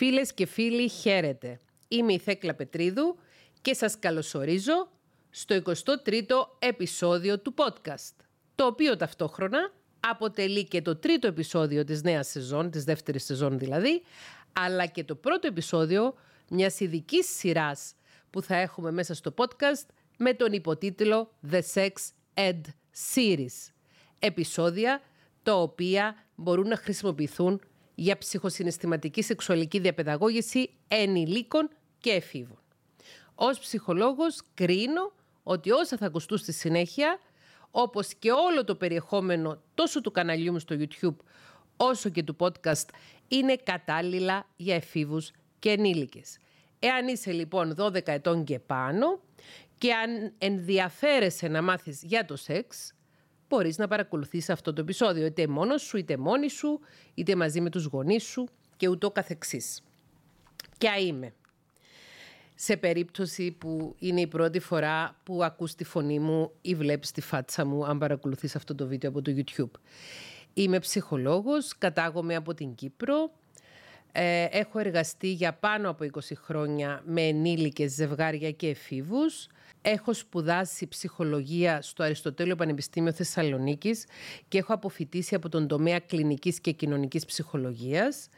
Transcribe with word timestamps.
Φίλες 0.00 0.34
και 0.34 0.46
φίλοι, 0.46 0.88
χαίρετε. 0.88 1.60
Είμαι 1.88 2.12
η 2.12 2.18
Θέκλα 2.18 2.54
Πετρίδου 2.54 3.18
και 3.62 3.74
σας 3.74 3.98
καλωσορίζω 3.98 4.88
στο 5.30 5.62
23ο 5.64 6.58
επεισόδιο 6.58 7.38
του 7.38 7.54
podcast, 7.56 8.14
το 8.54 8.66
οποίο 8.66 8.96
ταυτόχρονα 8.96 9.72
αποτελεί 10.00 10.64
και 10.64 10.82
το 10.82 10.96
τρίτο 10.96 11.26
επεισόδιο 11.26 11.84
της 11.84 12.02
νέας 12.02 12.28
σεζόν, 12.28 12.70
της 12.70 12.84
δεύτερης 12.84 13.24
σεζόν 13.24 13.58
δηλαδή, 13.58 14.02
αλλά 14.52 14.86
και 14.86 15.04
το 15.04 15.14
πρώτο 15.14 15.46
επεισόδιο 15.46 16.14
μιας 16.48 16.80
ειδικής 16.80 17.36
σειράς 17.36 17.94
που 18.30 18.42
θα 18.42 18.56
έχουμε 18.56 18.90
μέσα 18.90 19.14
στο 19.14 19.34
podcast 19.36 19.86
με 20.16 20.34
τον 20.34 20.52
υποτίτλο 20.52 21.30
The 21.50 21.60
Sex 21.74 21.90
Ed 22.34 22.60
Series. 23.14 23.72
Επεισόδια 24.18 25.00
τα 25.42 25.54
οποία 25.54 26.14
μπορούν 26.34 26.68
να 26.68 26.76
χρησιμοποιηθούν 26.76 27.60
για 28.00 28.18
ψυχοσυναισθηματική 28.18 29.22
σεξουαλική 29.22 29.78
διαπαιδαγώγηση 29.78 30.70
ενηλίκων 30.88 31.70
και 32.00 32.10
εφήβων. 32.10 32.58
Ως 33.34 33.58
ψυχολόγος 33.58 34.40
κρίνω 34.54 35.12
ότι 35.42 35.70
όσα 35.70 35.96
θα 35.96 36.06
ακουστούν 36.06 36.38
στη 36.38 36.52
συνέχεια, 36.52 37.18
όπως 37.70 38.14
και 38.14 38.30
όλο 38.30 38.64
το 38.64 38.74
περιεχόμενο 38.74 39.62
τόσο 39.74 40.00
του 40.00 40.10
καναλιού 40.10 40.52
μου 40.52 40.58
στο 40.58 40.76
YouTube, 40.78 41.16
όσο 41.76 42.08
και 42.08 42.22
του 42.22 42.36
podcast, 42.38 42.88
είναι 43.28 43.56
κατάλληλα 43.56 44.46
για 44.56 44.74
εφήβους 44.74 45.30
και 45.58 45.70
ενήλικες. 45.70 46.38
Εάν 46.78 47.08
είσαι 47.08 47.32
λοιπόν 47.32 47.74
12 47.78 48.06
ετών 48.08 48.44
και 48.44 48.58
πάνω 48.58 49.20
και 49.78 49.94
αν 49.94 50.32
ενδιαφέρεσαι 50.38 51.48
να 51.48 51.62
μάθεις 51.62 52.02
για 52.02 52.24
το 52.24 52.36
σεξ, 52.36 52.94
μπορείς 53.50 53.78
να 53.78 53.88
παρακολουθείς 53.88 54.50
αυτό 54.50 54.72
το 54.72 54.80
επεισόδιο, 54.80 55.26
είτε 55.26 55.46
μόνος 55.46 55.82
σου, 55.82 55.96
είτε 55.96 56.16
μόνη 56.16 56.48
σου, 56.50 56.80
είτε 57.14 57.36
μαζί 57.36 57.60
με 57.60 57.70
τους 57.70 57.84
γονείς 57.84 58.22
σου 58.24 58.48
και 58.76 58.88
ούτω 58.88 59.10
καθεξής. 59.10 59.82
Ποια 60.78 60.96
είμαι; 60.98 61.32
Σε 62.54 62.76
περίπτωση 62.76 63.50
που 63.50 63.94
είναι 63.98 64.20
η 64.20 64.26
πρώτη 64.26 64.58
φορά 64.58 65.16
που 65.22 65.44
ακούς 65.44 65.74
τη 65.74 65.84
φωνή 65.84 66.18
μου 66.18 66.50
ή 66.60 66.74
βλέπεις 66.74 67.10
τη 67.10 67.20
φάτσα 67.20 67.64
μου 67.64 67.84
αν 67.84 67.98
παρακολουθείς 67.98 68.56
αυτό 68.56 68.74
το 68.74 68.86
βίντεο 68.86 69.10
από 69.10 69.22
το 69.22 69.32
YouTube. 69.36 69.80
Είμαι 70.54 70.78
ψυχολόγος, 70.78 71.78
κατάγομαι 71.78 72.34
από 72.34 72.54
την 72.54 72.74
Κύπρο, 72.74 73.30
ε, 74.12 74.44
έχω 74.50 74.78
εργαστεί 74.78 75.32
για 75.32 75.52
πάνω 75.52 75.90
από 75.90 76.04
20 76.12 76.18
χρόνια 76.34 77.02
με 77.04 77.22
ενήλικες 77.22 77.92
ζευγάρια 77.92 78.50
και 78.50 78.68
εφήβους. 78.68 79.46
Έχω 79.82 80.12
σπουδάσει 80.12 80.88
ψυχολογία 80.88 81.82
στο 81.82 82.02
Αριστοτέλειο 82.02 82.56
Πανεπιστήμιο 82.56 83.12
Θεσσαλονίκης 83.12 84.06
και 84.48 84.58
έχω 84.58 84.74
αποφυτίσει 84.74 85.34
από 85.34 85.48
τον 85.48 85.68
τομέα 85.68 85.98
κλινικής 85.98 86.60
και 86.60 86.70
κοινωνικής 86.70 87.24
ψυχολογίας. 87.24 88.28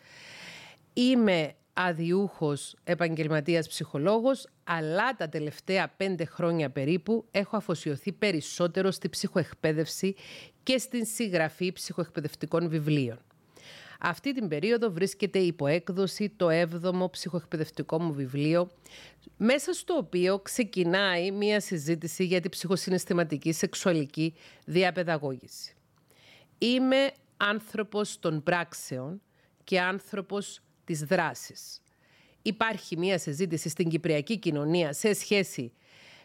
Είμαι 0.93 1.55
αδιούχος 1.73 2.77
επαγγελματίας 2.85 3.69
ψυχολόγος, 3.69 4.47
αλλά 4.65 5.15
τα 5.17 5.29
τελευταία 5.29 5.89
πέντε 5.97 6.25
χρόνια 6.25 6.71
περίπου 6.71 7.25
έχω 7.31 7.57
αφοσιωθεί 7.57 8.13
περισσότερο 8.13 8.91
στη 8.91 9.09
ψυχοεκπαίδευση 9.09 10.15
και 10.63 10.79
στην 10.79 11.05
συγγραφή 11.05 11.73
ψυχοεκπαιδευτικών 11.73 12.69
βιβλίων. 12.69 13.19
Αυτή 14.05 14.33
την 14.33 14.49
περίοδο 14.49 14.91
βρίσκεται 14.93 15.39
υπό 15.39 15.67
έκδοση 15.67 16.29
το 16.37 16.49
7ο 16.51 17.11
ψυχοεκπαιδευτικό 17.11 18.01
μου 18.01 18.13
βιβλίο, 18.13 18.71
μέσα 19.37 19.73
στο 19.73 19.95
οποίο 19.95 20.39
ξεκινάει 20.39 21.31
μία 21.31 21.61
συζήτηση 21.61 22.25
για 22.25 22.41
τη 22.41 22.49
ψυχοσυναισθηματική 22.49 23.53
σεξουαλική 23.53 24.35
διαπαιδαγώγηση. 24.65 25.75
Είμαι 26.59 27.11
άνθρωπος 27.37 28.19
των 28.19 28.43
πράξεων 28.43 29.23
και 29.65 29.81
άνθρωπος 29.81 30.61
της 30.85 31.01
δράσης. 31.01 31.81
Υπάρχει 32.43 32.99
μία 32.99 33.19
συζήτηση 33.19 33.69
στην 33.69 33.89
κυπριακή 33.89 34.39
κοινωνία 34.39 34.93
σε 34.93 35.13
σχέση 35.15 35.73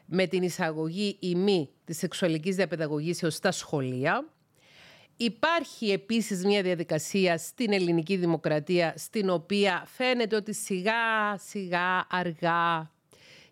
με 0.05 0.27
την 0.27 0.43
εισαγωγή 0.43 1.17
ή 1.19 1.35
μη 1.35 1.69
της 1.85 1.97
σεξουαλικής 1.97 2.55
διαπαιδαγωγήσεως 2.55 3.33
στα 3.33 3.51
σχολεία, 3.51 4.25
Υπάρχει 5.17 5.91
επίσης 5.91 6.45
μια 6.45 6.61
διαδικασία 6.61 7.37
στην 7.37 7.73
ελληνική 7.73 8.15
δημοκρατία 8.15 8.93
στην 8.97 9.29
οποία 9.29 9.83
φαίνεται 9.85 10.35
ότι 10.35 10.53
σιγά 10.53 11.37
σιγά 11.37 12.07
αργά 12.09 12.91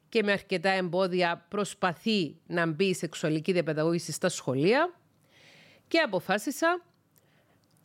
και 0.10 0.24
με 0.24 0.32
αρκετά 0.32 0.70
εμπόδια 0.70 1.46
προσπαθεί 1.50 2.38
να 2.48 2.66
μπει 2.66 2.86
η 2.86 2.94
σεξουαλική 2.94 3.52
διαπαιδαγώγηση 3.52 4.12
στα 4.12 4.30
σχολεία. 4.30 4.94
Και 5.88 6.00
αποφάσισα 6.00 6.82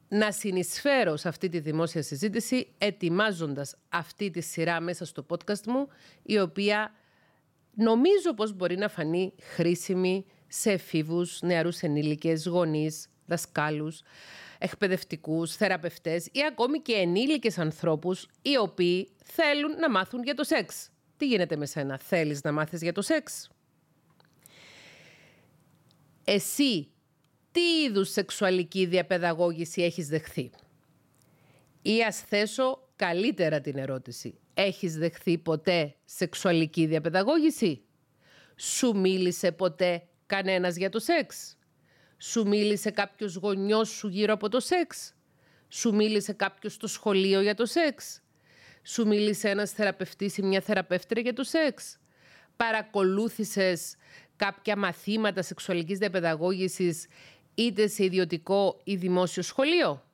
να 0.09 0.33
συνεισφέρω 0.33 1.17
σε 1.17 1.29
αυτή 1.29 1.49
τη 1.49 1.59
δημόσια 1.59 2.03
συζήτηση 2.03 2.69
ετοιμάζοντας 2.79 3.77
αυτή 3.89 4.31
τη 4.31 4.41
σειρά 4.41 4.81
μέσα 4.81 5.05
στο 5.05 5.27
podcast 5.29 5.67
μου 5.67 5.89
η 6.23 6.39
οποία 6.39 6.95
νομίζω 7.75 8.35
πως 8.37 8.53
μπορεί 8.53 8.77
να 8.77 8.89
φανεί 8.89 9.33
χρήσιμη 9.55 10.25
σε 10.47 10.71
εφήβους, 10.71 11.43
νεαρούς 11.43 11.81
ενήλικες, 11.81 12.47
γονείς, 12.47 13.09
δασκάλους, 13.31 14.03
εκπαιδευτικούς, 14.59 15.57
θεραπευτές 15.57 16.27
ή 16.27 16.41
ακόμη 16.51 16.81
και 16.81 16.93
ενήλικες 16.93 17.59
ανθρώπους 17.59 18.27
οι 18.43 18.57
οποίοι 18.57 19.09
θέλουν 19.25 19.71
να 19.79 19.91
μάθουν 19.91 20.23
για 20.23 20.35
το 20.35 20.45
σεξ. 20.45 20.91
Τι 21.17 21.27
γίνεται 21.27 21.57
με 21.57 21.67
σένα, 21.67 21.99
θέλεις 21.99 22.43
να 22.43 22.53
μάθεις 22.53 22.83
για 22.83 22.93
το 22.93 23.03
σεξ; 23.03 23.49
Εσύ 26.25 26.89
τι 27.53 27.61
είδους 27.61 28.11
σεξουαλική 28.11 28.87
διαπαιδαγώγηση 28.87 29.83
έχεις 29.83 30.09
δεχθεί; 30.09 30.51
Ή 31.83 32.03
ας 32.05 32.21
θέσω 32.21 32.89
καλύτερα 32.97 33.61
την 33.61 33.77
ερώτηση. 33.79 34.39
Έχεις 34.55 34.97
δεχθεί 34.97 35.39
ποτέ 35.39 35.95
σεξουαλική 36.05 36.87
διαπαιδαγώγηση; 36.87 37.83
Σου 38.57 38.97
μίλησε 38.97 39.53
ποτέ 39.53 40.03
κανένας 40.27 40.77
για 40.77 40.91
το 40.91 40.99
σεξ; 40.99 41.57
Σου 42.23 42.47
μίλησε 42.49 42.91
κάποιος 42.91 43.35
γονιός 43.35 43.89
σου 43.89 44.09
γύρω 44.09 44.33
από 44.33 44.49
το 44.49 44.61
σεξ; 44.61 45.15
Σου 45.69 45.95
μίλησε 45.95 46.33
κάποιος 46.33 46.73
στο 46.73 46.87
σχολείο 46.87 47.41
για 47.41 47.55
το 47.55 47.67
σεξ; 47.67 48.21
Σου 48.83 49.07
μίλησε 49.07 49.49
ένας 49.49 49.71
θεραπευτής 49.71 50.37
ή 50.37 50.43
μια 50.43 50.61
θεραπεύτρια 50.61 51.23
για 51.23 51.33
το 51.33 51.43
σεξ; 51.45 51.99
Παρακολούθησες 52.57 53.95
κάποια 54.37 54.77
μαθήματα 54.77 55.43
σεξουαλικής 55.43 55.99
διαπαιδαγώγησης 55.99 57.07
είτε 57.55 57.87
σε 57.87 58.05
ιδιωτικό 58.05 58.81
ή 58.85 58.95
δημόσιο 58.97 59.43
σχολείο; 59.43 60.05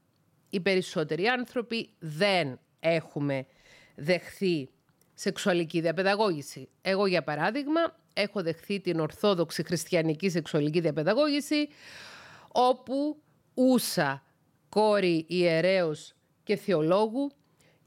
Οι 0.51 0.61
περισσότεροι 0.61 1.27
άνθρωποι 1.27 1.91
δεν 1.99 2.59
έχουμε 2.81 3.47
δεχθεί 3.95 4.69
σεξουαλική 5.15 5.81
διαπαιδαγώγηση. 5.81 6.69
Εγώ 6.83 7.07
για 7.07 7.23
παράδειγμα 7.23 7.81
έχω 8.17 8.43
δεχθεί 8.43 8.81
την 8.81 9.01
ορθόδοξη 9.01 9.63
χριστιανική 9.63 10.31
σεξουαλική 10.31 10.81
διαπαιδαγώγηση 10.81 11.69
όπου 12.53 13.23
ούσα 13.55 14.23
κόρη 14.69 15.25
ιερέως 15.29 16.15
και 16.43 16.57
θεολόγου 16.57 17.31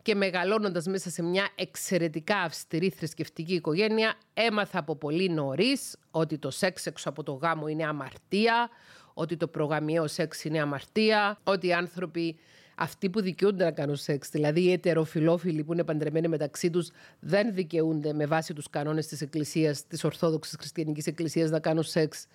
και 0.01 0.15
μεγαλώνοντας 0.15 0.85
μέσα 0.85 1.09
σε 1.09 1.21
μια 1.21 1.49
εξαιρετικά 1.55 2.37
αυστηρή 2.37 2.89
θρησκευτική 2.89 3.53
οικογένεια 3.53 4.13
έμαθα 4.33 4.79
από 4.79 4.95
πολύ 4.95 5.29
νωρίς 5.29 5.97
ότι 6.11 6.37
το 6.37 6.49
σεξ 6.49 6.85
έξω 6.85 7.09
από 7.09 7.23
το 7.23 7.31
γάμο 7.31 7.67
είναι 7.67 7.85
αμαρτία, 7.85 8.69
ότι 9.13 9.37
το 9.37 9.47
προγαμιαίο 9.47 10.07
σεξ 10.07 10.43
είναι 10.43 10.59
αμαρτία, 10.59 11.39
ότι 11.43 11.67
οι 11.67 11.73
άνθρωποι 11.73 12.39
αυτοί 12.79 13.09
που 13.09 13.21
δικαιούνται 13.21 13.63
να 13.63 13.71
κάνουν 13.71 13.95
σεξ, 13.95 14.29
δηλαδή 14.29 14.61
οι 14.61 14.71
ετεροφιλόφιλοι 14.71 15.63
που 15.63 15.73
είναι 15.73 15.83
παντρεμένοι 15.83 16.27
μεταξύ 16.27 16.69
τους, 16.69 16.89
δεν 17.19 17.53
δικαιούνται 17.53 18.13
με 18.13 18.25
βάση 18.25 18.53
τους 18.53 18.69
κανόνες 18.69 19.07
της 19.07 19.21
Εκκλησίας, 19.21 19.87
της 19.87 20.03
Ορθόδοξης 20.03 20.55
Χριστιανικής 20.59 21.05
Εκκλησίας, 21.07 21.49
να 21.49 21.59
κάνουν 21.59 21.83
σεξ 21.83 22.25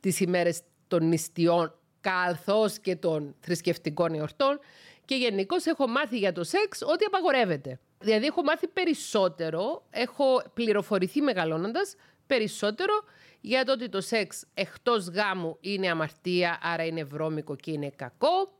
τις 0.00 0.20
ημέρες 0.20 0.60
των 0.88 1.08
νηστειών 1.08 1.74
καθώς 2.00 2.78
και 2.78 2.96
των 2.96 3.34
θρησκευτικών 3.40 4.14
εορτών. 4.14 4.58
Και 5.04 5.14
γενικώς 5.14 5.66
έχω 5.66 5.86
μάθει 5.86 6.18
για 6.18 6.32
το 6.32 6.44
σεξ 6.44 6.82
ότι 6.82 7.04
απαγορεύεται. 7.04 7.80
Δηλαδή 7.98 8.26
έχω 8.26 8.42
μάθει 8.42 8.68
περισσότερο, 8.68 9.86
έχω 9.90 10.42
πληροφορηθεί 10.54 11.20
μεγαλώνοντας 11.20 11.94
περισσότερο 12.26 12.92
για 13.40 13.64
το 13.64 13.72
ότι 13.72 13.88
το 13.88 14.00
σεξ 14.00 14.44
εκτός 14.54 15.08
γάμου 15.08 15.56
είναι 15.60 15.90
αμαρτία, 15.90 16.58
άρα 16.62 16.84
είναι 16.84 17.04
βρώμικο 17.04 17.56
και 17.56 17.70
είναι 17.70 17.92
κακό 17.96 18.52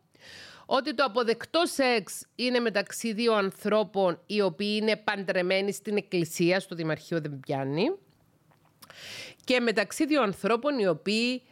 ότι 0.71 0.95
το 0.95 1.05
αποδεκτό 1.05 1.67
σεξ 1.67 2.27
είναι 2.35 2.59
μεταξύ 2.59 3.13
δύο 3.13 3.35
ανθρώπων 3.35 4.21
οι 4.27 4.41
οποίοι 4.41 4.79
είναι 4.81 4.97
παντρεμένοι 4.97 5.73
στην 5.73 5.97
εκκλησία, 5.97 6.61
στο 6.61 6.75
Δημαρχείο 6.75 7.21
δεν 7.21 7.41
πιάνει, 7.41 7.91
και 9.45 9.61
μεταξύ 9.61 10.07
δύο 10.07 10.23
ανθρώπων 10.23 10.79
οι 10.79 10.87
οποίοι 10.87 11.43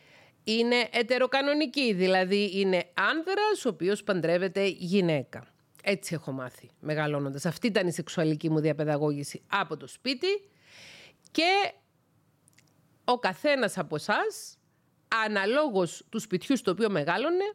είναι 0.45 0.89
ετεροκανονικοί, 0.93 1.93
δηλαδή 1.93 2.51
είναι 2.55 2.85
άνδρας 2.95 3.65
ο 3.65 3.69
οποίος 3.69 4.03
παντρεύεται 4.03 4.67
γυναίκα. 4.67 5.47
Έτσι 5.83 6.15
έχω 6.15 6.33
μάθει 6.33 6.71
μεγαλώνοντας. 6.81 7.47
Αυτή 7.47 7.67
ήταν 7.67 7.87
η 7.87 7.93
σεξουαλική 7.93 8.51
μου 8.51 8.61
διαπαιδαγώγηση 8.61 9.43
από 9.47 9.77
το 9.77 9.87
σπίτι 9.87 10.49
και 11.31 11.73
ο 13.05 13.19
καθένας 13.19 13.79
από 13.79 13.97
εσάς, 13.97 14.59
αναλόγως 15.25 16.05
του 16.09 16.21
σπιτιού 16.21 16.57
στο 16.57 16.71
οποίο 16.71 16.91
μεγάλωνε, 16.91 17.55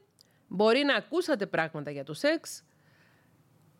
Μπορεί 0.53 0.83
να 0.83 0.95
ακούσατε 0.95 1.45
πράγματα 1.45 1.91
για 1.91 2.03
το 2.03 2.13
σεξ 2.13 2.63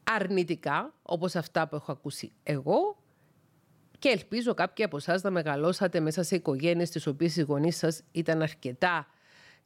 αρνητικά, 0.03 0.93
όπως 1.01 1.35
αυτά 1.35 1.67
που 1.67 1.75
έχω 1.75 1.91
ακούσει 1.91 2.31
εγώ, 2.43 2.97
και 3.99 4.09
ελπίζω 4.09 4.53
κάποιοι 4.53 4.85
από 4.85 4.97
εσάς 4.97 5.21
να 5.21 5.31
μεγαλώσατε 5.31 5.99
μέσα 5.99 6.23
σε 6.23 6.35
οικογένειες 6.35 6.89
τις 6.89 7.07
οποίες 7.07 7.35
οι 7.35 7.41
γονείς 7.41 7.77
σας 7.77 8.03
ήταν 8.11 8.41
αρκετά 8.41 9.07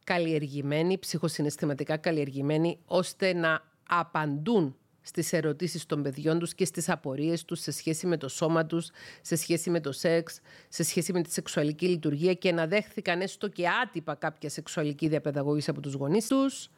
καλλιεργημένοι, 0.03 0.97
ψυχοσυναισθηματικά 0.97 1.97
καλλιεργημένοι, 1.97 2.79
ώστε 2.85 3.33
να 3.33 3.61
απαντούν 3.89 4.75
στις 5.01 5.33
ερωτήσεις 5.33 5.85
των 5.85 6.03
παιδιών 6.03 6.39
τους 6.39 6.53
και 6.53 6.65
στις 6.65 6.89
απορίες 6.89 7.45
τους 7.45 7.59
σε 7.59 7.71
σχέση 7.71 8.07
με 8.07 8.17
το 8.17 8.27
σώμα 8.27 8.65
τους, 8.65 8.89
σε 9.21 9.35
σχέση 9.35 9.69
με 9.69 9.79
το 9.79 9.91
σεξ, 9.91 10.39
σε 10.69 10.83
σχέση 10.83 11.13
με 11.13 11.21
τη 11.21 11.31
σεξουαλική 11.31 11.87
λειτουργία 11.87 12.33
και 12.33 12.51
να 12.51 12.67
δέχθηκαν 12.67 13.21
έστω 13.21 13.47
και 13.47 13.67
άτυπα 13.83 14.15
κάποια 14.15 14.49
σεξουαλική 14.49 15.07
διαπαιδαγώγηση 15.07 15.69
από 15.69 15.81
τους 15.81 15.93
γονείς 15.93 16.27
τους, 16.27 16.69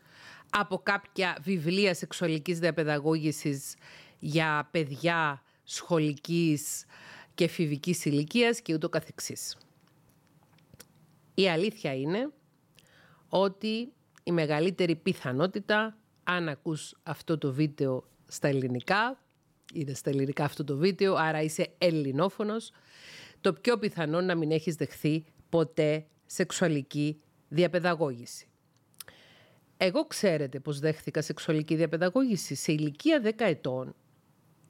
από 0.50 0.78
κάποια 0.78 1.38
βιβλία 1.42 1.94
σεξουαλικής 1.94 2.60
διαπαιδαγώγησης 2.60 3.76
για 4.20 4.68
παιδιά 4.72 5.42
σχολικής 5.64 6.86
και 7.36 7.44
εφηβικής 7.44 8.06
ηλικίας 8.06 8.62
και 8.62 8.74
ούτω 8.74 8.90
καθεξής. 8.90 9.58
Η 11.34 11.50
αλήθεια 11.50 11.94
είναι 11.94 12.32
ότι 13.30 13.94
η 14.24 14.32
μεγαλύτερη 14.32 14.96
πιθανότητα, 14.96 15.98
αν 16.24 16.50
ακούς 16.50 16.96
αυτό 17.04 17.38
το 17.38 17.54
βίντεο 17.54 18.04
στα 18.28 18.48
ελληνικά, 18.48 19.24
είναι 19.74 19.94
στα 19.94 20.10
ελληνικά 20.10 20.44
αυτό 20.44 20.64
το 20.64 20.78
βίντεο, 20.78 21.16
άρα 21.16 21.42
είσαι 21.42 21.76
ελληνόφωνος, 21.78 22.72
το 23.42 23.54
πιο 23.54 23.78
πιθανό 23.78 24.22
να 24.22 24.36
μην 24.36 24.52
έχεις 24.52 24.76
δεχθεί 24.76 25.26
ποτέ 25.50 26.06
σεξουαλική 26.26 27.22
διαπαιδαγώγηση. 27.48 28.47
Εγώ 29.78 30.06
ξέρετε 30.06 30.60
πως 30.60 30.80
δέχθηκα 30.80 31.22
σεξουαλική 31.22 31.76
διαπαιδαγώγηση. 31.76 32.56
Σε 32.56 32.72
ηλικία 32.72 33.22
10 33.24 33.32
ετών 33.38 33.96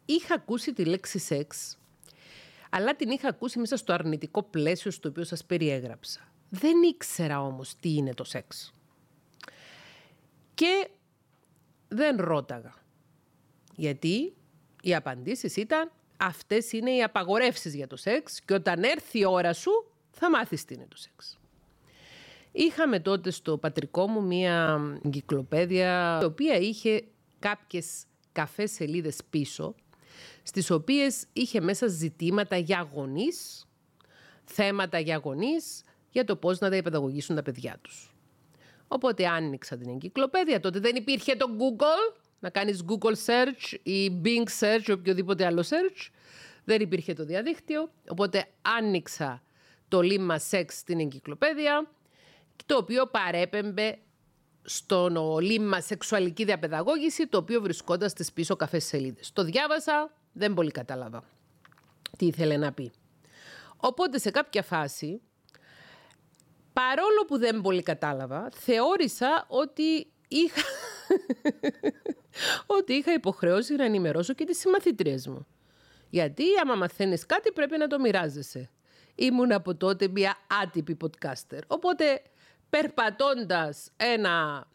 είχα 0.05 0.33
ακούσει 0.33 0.73
τη 0.73 0.85
λέξη 0.85 1.19
σεξ, 1.19 1.77
αλλά 2.69 2.95
την 2.95 3.09
είχα 3.09 3.27
ακούσει 3.27 3.59
μέσα 3.59 3.77
στο 3.77 3.93
αρνητικό 3.93 4.43
πλαίσιο 4.43 4.91
στο 4.91 5.09
οποίο 5.09 5.23
σας 5.23 5.45
περιέγραψα. 5.45 6.31
Δεν 6.49 6.81
ήξερα 6.81 7.41
όμως 7.41 7.75
τι 7.75 7.93
είναι 7.93 8.13
το 8.13 8.23
σεξ. 8.23 8.73
Και 10.53 10.89
δεν 11.87 12.17
ρώταγα. 12.19 12.73
Γιατί 13.75 14.33
οι 14.81 14.95
απαντήσεις 14.95 15.55
ήταν 15.55 15.91
αυτές 16.17 16.71
είναι 16.71 16.91
οι 16.91 17.03
απαγορεύσεις 17.03 17.75
για 17.75 17.87
το 17.87 17.95
σεξ 17.95 18.41
και 18.41 18.53
όταν 18.53 18.83
έρθει 18.83 19.19
η 19.19 19.25
ώρα 19.25 19.53
σου 19.53 19.71
θα 20.11 20.29
μάθεις 20.29 20.65
τι 20.65 20.73
είναι 20.73 20.87
το 20.89 20.97
σεξ. 20.97 21.37
Είχαμε 22.59 22.99
τότε 22.99 23.31
στο 23.31 23.57
πατρικό 23.57 24.07
μου 24.07 24.23
μία 24.23 24.79
εγκυκλοπαίδεια 25.05 26.19
η 26.21 26.25
οποία 26.25 26.55
είχε 26.55 27.03
κάποιες 27.39 28.03
καφές 28.31 28.71
σελίδες 28.71 29.17
πίσω 29.29 29.75
στις 30.43 30.71
οποίες 30.71 31.25
είχε 31.33 31.61
μέσα 31.61 31.87
ζητήματα 31.87 32.57
για 32.57 32.89
γονείς, 32.93 33.65
θέματα 34.43 34.99
για 34.99 35.17
γονείς, 35.17 35.83
για 36.09 36.23
το 36.23 36.35
πώς 36.35 36.59
να 36.59 36.69
διαπαιδαγωγήσουν 36.69 37.35
τα 37.35 37.41
παιδιά 37.41 37.79
τους. 37.81 38.15
Οπότε 38.87 39.27
άνοιξα 39.27 39.77
την 39.77 39.89
εγκυκλοπαίδεια. 39.89 40.59
Τότε 40.59 40.79
δεν 40.79 40.95
υπήρχε 40.95 41.35
το 41.35 41.45
Google, 41.57 42.17
να 42.39 42.49
κάνεις 42.49 42.83
Google 42.87 43.15
search 43.25 43.77
ή 43.83 44.21
Bing 44.23 44.47
search 44.59 44.87
ή 44.87 44.91
οποιοδήποτε 44.91 45.45
άλλο 45.45 45.61
search. 45.61 46.09
Δεν 46.63 46.81
υπήρχε 46.81 47.13
το 47.13 47.25
διαδίκτυο, 47.25 47.91
οπότε 48.07 48.45
άνοιξα 48.61 49.41
το 49.87 50.01
λίμμα 50.01 50.39
σεξ 50.39 50.77
στην 50.77 50.99
εγκυκλοπαίδεια, 50.99 51.91
το 52.65 52.77
οποίο 52.77 53.07
παρέπεμπε 53.07 53.97
στον 54.63 55.39
λίμμα 55.39 55.81
σεξουαλική 55.81 56.43
διαπαιδαγώγηση, 56.43 57.27
το 57.27 57.37
οποίο 57.37 57.61
βρισκόταν 57.61 58.09
στις 58.09 58.33
πίσω 58.33 58.55
καφές 58.55 58.85
σελίδες. 58.85 59.33
Το 59.33 59.43
διάβασα, 59.43 60.11
δεν 60.33 60.53
πολύ 60.53 60.71
κατάλαβα 60.71 61.23
τι 62.17 62.25
ήθελε 62.25 62.57
να 62.57 62.71
πει. 62.71 62.91
Οπότε 63.77 64.19
σε 64.19 64.31
κάποια 64.31 64.63
φάση, 64.63 65.21
παρόλο 66.73 67.25
που 67.27 67.37
δεν 67.37 67.61
πολύ 67.61 67.83
κατάλαβα, 67.83 68.49
θεώρησα 68.53 69.45
ότι 69.47 70.07
είχα, 70.27 70.61
ότι 72.77 72.93
είχα 72.93 73.13
υποχρεώσει 73.13 73.75
να 73.75 73.85
ενημερώσω 73.85 74.33
και 74.33 74.45
τις 74.45 74.59
συμμαθήτριες 74.59 75.27
μου. 75.27 75.47
Γιατί 76.09 76.43
άμα 76.61 76.75
μαθαίνεις 76.75 77.25
κάτι 77.25 77.51
πρέπει 77.51 77.77
να 77.77 77.87
το 77.87 77.99
μοιράζεσαι. 77.99 78.69
Ήμουν 79.15 79.51
από 79.51 79.75
τότε 79.75 80.07
μια 80.07 80.37
άτυπη 80.63 80.97
podcaster. 81.01 81.59
Οπότε 81.67 82.21
περπατώντας 82.69 83.91
ένα 83.97 84.67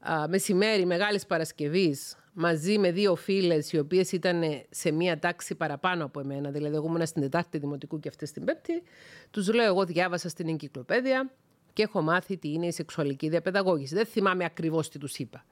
α, 0.00 0.28
μεσημέρι 0.28 0.86
Μεγάλης 0.86 1.26
Παρασκευής 1.26 2.16
μαζί 2.32 2.78
με 2.78 2.90
δύο 2.90 3.14
φίλες 3.14 3.72
οι 3.72 3.78
οποίες 3.78 4.12
ήταν 4.12 4.42
σε 4.70 4.90
μία 4.90 5.18
τάξη 5.18 5.54
παραπάνω 5.54 6.04
από 6.04 6.20
εμένα, 6.20 6.50
δηλαδή 6.50 6.74
εγώ 6.74 6.86
ήμουν 6.86 7.06
στην 7.06 7.22
Τετάρτη 7.22 7.58
Δημοτικού 7.58 8.00
και 8.00 8.08
αυτές 8.08 8.28
στην 8.28 8.44
Πέμπτη, 8.44 8.82
τους 9.30 9.52
λέω 9.52 9.64
εγώ 9.64 9.84
διάβασα 9.84 10.28
στην 10.28 10.48
εγκυκλοπαίδεια 10.48 11.30
και 11.72 11.82
έχω 11.82 12.02
μάθει 12.02 12.36
τι 12.36 12.52
είναι 12.52 12.66
η 12.66 12.72
σεξουαλική 12.72 13.28
διαπαιδαγώγηση. 13.28 13.94
Δεν 13.94 14.06
θυμάμαι 14.06 14.44
ακριβώς 14.44 14.88
τι 14.88 14.98
τους 14.98 15.18
είπα. 15.18 15.44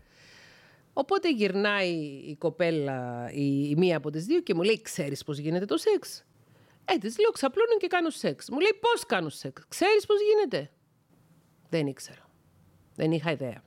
Οπότε 0.92 1.30
γυρνάει 1.30 1.92
η 2.26 2.36
κοπέλα, 2.38 3.30
η, 3.32 3.68
η 3.68 3.74
μία 3.76 3.96
από 3.96 4.10
τις 4.10 4.24
δύο 4.24 4.40
και 4.40 4.54
μου 4.54 4.62
λέει 4.62 4.80
«Ξέρεις 4.82 5.24
πώς 5.24 5.38
γίνεται 5.38 5.64
το 5.64 5.76
σεξ» 5.76 6.24
Ε, 6.84 6.98
της 6.98 7.18
λέω 7.18 7.30
«Ξαπλώνω 7.30 7.76
και 7.78 7.86
κάνω 7.86 8.10
σεξ». 8.10 8.50
Μου 8.50 8.60
λέει 8.60 8.78
«Πώς 8.80 9.06
κάνω 9.06 9.28
σεξ» 9.28 9.64
«Ξέρεις 9.68 10.06
πώς 10.06 10.16
γίνεται» 10.20 10.70
Δεν 11.68 11.86
ήξερα. 11.86 12.30
Δεν 12.94 13.12
είχα 13.12 13.30
ιδέα. 13.30 13.64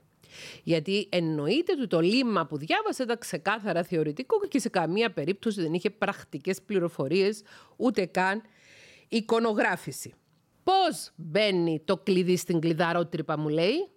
Γιατί 0.62 1.08
εννοείται 1.10 1.72
ότι 1.72 1.86
το 1.86 2.00
λίμμα 2.00 2.46
που 2.46 2.58
διάβασε 2.58 3.02
ήταν 3.02 3.18
ξεκάθαρα 3.18 3.82
θεωρητικό 3.82 4.46
και 4.48 4.58
σε 4.58 4.68
καμία 4.68 5.12
περίπτωση 5.12 5.62
δεν 5.62 5.74
είχε 5.74 5.90
πρακτικές 5.90 6.62
πληροφορίες, 6.62 7.42
ούτε 7.76 8.06
καν 8.06 8.42
εικονογράφηση. 9.08 10.14
Πώς 10.62 11.10
μπαίνει 11.16 11.82
το 11.84 11.96
κλειδί 11.96 12.36
στην 12.36 12.60
κλειδαρότρυπα 12.60 13.38
μου 13.38 13.48
λέει. 13.48 13.88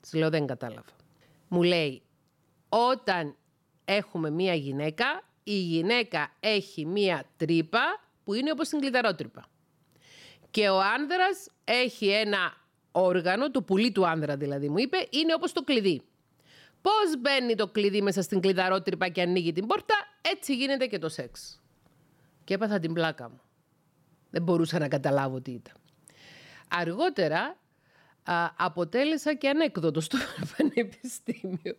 Της 0.00 0.12
λέω 0.12 0.30
δεν 0.30 0.46
κατάλαβα. 0.46 0.90
Μου 1.48 1.62
λέει 1.62 2.02
όταν 2.68 3.36
έχουμε 3.84 4.30
μία 4.30 4.54
γυναίκα, 4.54 5.22
η 5.42 5.58
γυναίκα 5.58 6.36
έχει 6.40 6.86
μία 6.86 7.24
τρύπα 7.36 7.80
που 8.24 8.34
είναι 8.34 8.50
όπως 8.50 8.68
την 8.68 8.80
κλειδαρότρυπα. 8.80 9.46
Και 10.50 10.68
ο 10.68 10.80
άνδρας 10.80 11.48
έχει 11.64 12.08
ένα 12.08 12.61
όργανο, 12.92 13.50
το 13.50 13.62
πουλί 13.62 13.92
του 13.92 14.06
άνδρα 14.06 14.36
δηλαδή 14.36 14.68
μου 14.68 14.78
είπε, 14.78 14.96
είναι 15.10 15.34
όπως 15.34 15.52
το 15.52 15.62
κλειδί. 15.62 16.02
Πώς 16.82 17.20
μπαίνει 17.20 17.54
το 17.54 17.68
κλειδί 17.68 18.02
μέσα 18.02 18.22
στην 18.22 18.40
κλειδαρότρυπα 18.40 19.08
και 19.08 19.22
ανοίγει 19.22 19.52
την 19.52 19.66
πόρτα, 19.66 19.94
έτσι 20.32 20.54
γίνεται 20.54 20.86
και 20.86 20.98
το 20.98 21.08
σεξ. 21.08 21.60
Και 22.44 22.54
έπαθα 22.54 22.78
την 22.78 22.92
πλάκα 22.92 23.30
μου. 23.30 23.40
Δεν 24.30 24.42
μπορούσα 24.42 24.78
να 24.78 24.88
καταλάβω 24.88 25.40
τι 25.40 25.50
ήταν. 25.50 25.74
Αργότερα 26.68 27.56
α, 28.22 28.50
αποτέλεσα 28.56 29.34
και 29.34 29.48
ανέκδοτο 29.48 30.00
στο 30.00 30.18
πανεπιστήμιο. 30.56 31.76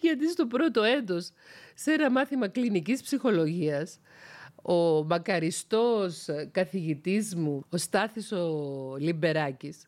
Γιατί 0.00 0.30
στο 0.30 0.46
πρώτο 0.46 0.82
έτος, 0.82 1.30
σε 1.74 1.92
ένα 1.92 2.10
μάθημα 2.10 2.48
κλινικής 2.48 3.02
ψυχολογίας, 3.02 3.98
ο 4.62 5.04
μακαριστός 5.04 6.26
καθηγητής 6.50 7.34
μου, 7.34 7.64
ο 7.70 7.76
Στάθης 7.76 8.32
ο 8.32 8.96
Λιμπεράκης, 8.98 9.86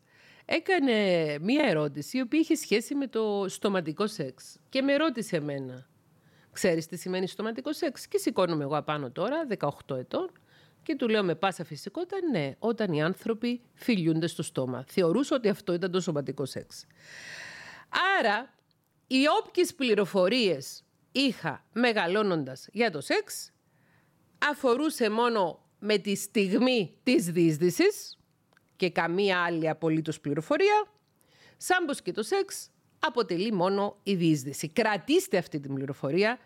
έκανε 0.50 1.38
μία 1.40 1.64
ερώτηση 1.64 2.16
η 2.16 2.20
οποία 2.20 2.38
είχε 2.38 2.54
σχέση 2.54 2.94
με 2.94 3.06
το 3.06 3.44
στοματικό 3.48 4.06
σεξ. 4.06 4.56
Και 4.68 4.82
με 4.82 4.96
ρώτησε 4.96 5.36
εμένα, 5.36 5.86
ξέρεις 6.52 6.86
τι 6.86 6.96
σημαίνει 6.96 7.26
στοματικό 7.26 7.72
σεξ; 7.72 8.08
Και 8.08 8.18
σηκώνομαι 8.18 8.64
εγώ 8.64 8.76
απάνω 8.76 9.10
τώρα, 9.10 9.46
18 9.86 9.96
ετών, 9.96 10.30
και 10.82 10.96
του 10.96 11.08
λέω 11.08 11.22
με 11.22 11.34
πάσα 11.34 11.64
φυσικότητα, 11.64 12.16
ναι, 12.30 12.54
όταν 12.58 12.92
οι 12.92 13.02
άνθρωποι 13.02 13.60
φιλιούνται 13.74 14.26
στο 14.26 14.42
στόμα. 14.42 14.84
Θεωρούσα 14.88 15.36
ότι 15.36 15.48
αυτό 15.48 15.72
ήταν 15.72 15.90
το 15.90 16.00
σωματικό 16.00 16.44
σεξ. 16.46 16.86
Άρα, 18.18 18.54
οι 19.06 19.24
όποιες 19.42 19.74
πληροφορίες 19.74 20.84
είχα 21.12 21.64
μεγαλώνοντας 21.72 22.68
για 22.72 22.90
το 22.90 23.00
σεξ, 23.00 23.52
αφορούσε 24.50 25.10
μόνο 25.10 25.62
με 25.78 25.98
τη 25.98 26.14
στιγμή 26.16 26.98
της 27.02 27.24
διείσδυσης, 27.30 28.17
και 28.78 28.90
καμία 28.90 29.42
άλλη 29.44 29.68
απολύτως 29.68 30.20
πληροφορία, 30.20 30.86
σαν 31.56 31.84
πως 31.84 32.02
και 32.02 32.12
το 32.12 32.22
σεξ 32.22 32.70
αποτελεί 32.98 33.52
μόνο 33.52 33.96
η 34.02 34.14
διείσδυση. 34.14 34.68
Κρατήστε 34.68 35.38
αυτή 35.38 35.60
την 35.60 35.74
πληροφορία, 35.74 36.38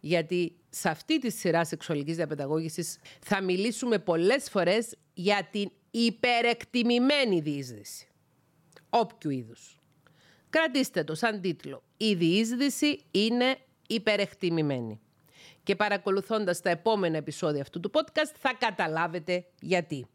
γιατί 0.00 0.56
σε 0.68 0.88
αυτή 0.88 1.18
τη 1.18 1.30
σειρά 1.30 1.64
σεξουαλικής 1.64 2.16
διαπαιδαγώγησης 2.16 2.98
θα 3.20 3.42
μιλήσουμε 3.42 3.98
πολλές 3.98 4.50
φορές 4.50 4.96
για 5.14 5.48
την 5.50 5.70
υπερεκτιμημένη 5.90 7.40
διείσδυση. 7.40 8.08
Όποιου 8.90 9.30
είδους. 9.30 9.80
Κρατήστε 10.50 11.04
το 11.04 11.14
σαν 11.14 11.40
τίτλο. 11.40 11.82
Η 11.96 12.14
διείσδυση 12.14 13.00
είναι 13.10 13.56
υπερεκτιμημένη. 13.86 15.00
Και 15.62 15.76
παρακολουθώντας 15.76 16.60
τα 16.60 16.70
επόμενα 16.70 17.16
επεισόδια 17.16 17.62
αυτού 17.62 17.80
του 17.80 17.90
podcast 17.94 18.32
θα 18.38 18.54
καταλάβετε 18.58 19.46
γιατί. 19.60 20.06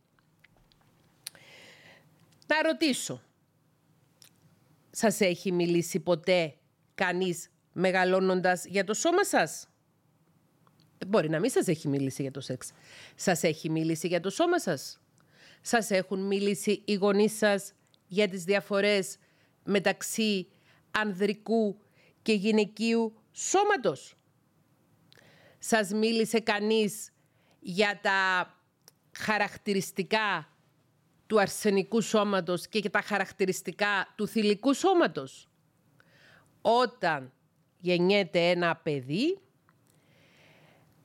Να 2.52 2.62
ρωτήσω. 2.62 3.22
Σας 4.92 5.20
έχει 5.20 5.52
μιλήσει 5.52 6.00
ποτέ 6.00 6.56
κανείς 6.96 7.50
μεγαλώνοντας 7.74 8.66
για 8.66 8.84
το 8.84 8.94
σώμα 8.94 9.26
σας; 9.26 9.68
Μπορεί 11.08 11.30
να 11.30 11.40
μην 11.40 11.50
σας 11.50 11.68
έχει 11.68 11.88
μιλήσει 11.88 12.22
για 12.22 12.32
το 12.32 12.42
σεξ. 12.42 12.72
Σας 13.16 13.44
έχει 13.44 13.70
μιλήσει 13.70 14.08
για 14.08 14.20
το 14.20 14.30
σώμα 14.30 14.60
σας; 14.60 15.02
Σας 15.62 15.92
έχουν 15.92 16.20
μιλήσει 16.28 16.82
οι 16.86 16.94
γονείς 16.94 17.38
σας 17.38 17.74
για 18.08 18.28
τις 18.30 18.44
διαφορές 18.44 19.18
μεταξύ 19.64 20.48
ανδρικού 20.92 21.80
και 22.22 22.34
γυναικείου 22.34 23.14
σώματος; 23.32 24.16
Σας 25.60 25.90
μίλησε 25.92 26.40
κανείς 26.40 27.12
για 27.60 28.00
τα 28.02 28.50
χαρακτηριστικά 29.18 30.51
του 31.32 31.40
αρσενικού 31.40 32.02
σώματος 32.02 32.68
και 32.68 32.90
τα 32.90 33.02
χαρακτηριστικά 33.02 34.14
του 34.16 34.28
θηλυκού 34.28 34.74
σώματος. 34.74 35.48
Όταν 36.62 37.32
γεννιέται 37.80 38.50
ένα 38.50 38.76
παιδί, 38.76 39.40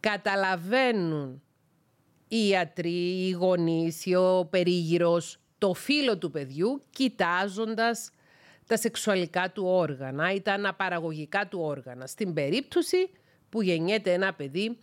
καταλαβαίνουν 0.00 1.42
οι 2.28 2.48
ιατροί, 2.48 3.26
οι 3.26 3.30
γονείς, 3.30 4.06
ο 4.16 4.44
περίγυρος, 4.44 5.38
το 5.58 5.74
φύλλο 5.74 6.18
του 6.18 6.30
παιδιού, 6.30 6.82
κοιτάζοντας 6.90 8.10
τα 8.66 8.76
σεξουαλικά 8.76 9.50
του 9.50 9.64
όργανα 9.66 10.32
ή 10.32 10.40
τα 10.40 10.52
αναπαραγωγικά 10.52 11.48
του 11.48 11.60
όργανα. 11.60 12.06
Στην 12.06 12.34
περίπτωση 12.34 13.10
που 13.48 13.62
γεννιέται 13.62 14.12
ένα 14.12 14.34
παιδί 14.34 14.78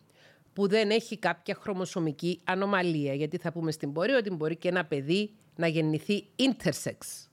που 0.54 0.68
δεν 0.68 0.90
έχει 0.90 1.18
κάποια 1.18 1.56
χρωμοσωμική 1.56 2.40
ανομαλία. 2.44 3.14
Γιατί 3.14 3.38
θα 3.38 3.52
πούμε 3.52 3.72
στην 3.72 3.94
πορεία 3.94 4.18
ότι 4.18 4.30
μπορεί 4.30 4.56
και 4.56 4.68
ένα 4.68 4.86
παιδί 4.86 5.34
να 5.56 5.68
γεννηθεί 5.68 6.28
intersex. 6.38 7.28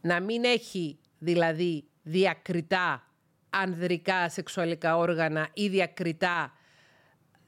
Να 0.00 0.20
μην 0.20 0.44
έχει 0.44 0.98
δηλαδή 1.18 1.84
διακριτά 2.02 3.10
ανδρικά 3.50 4.28
σεξουαλικά 4.28 4.96
όργανα 4.96 5.48
ή 5.52 5.68
διακριτά 5.68 6.52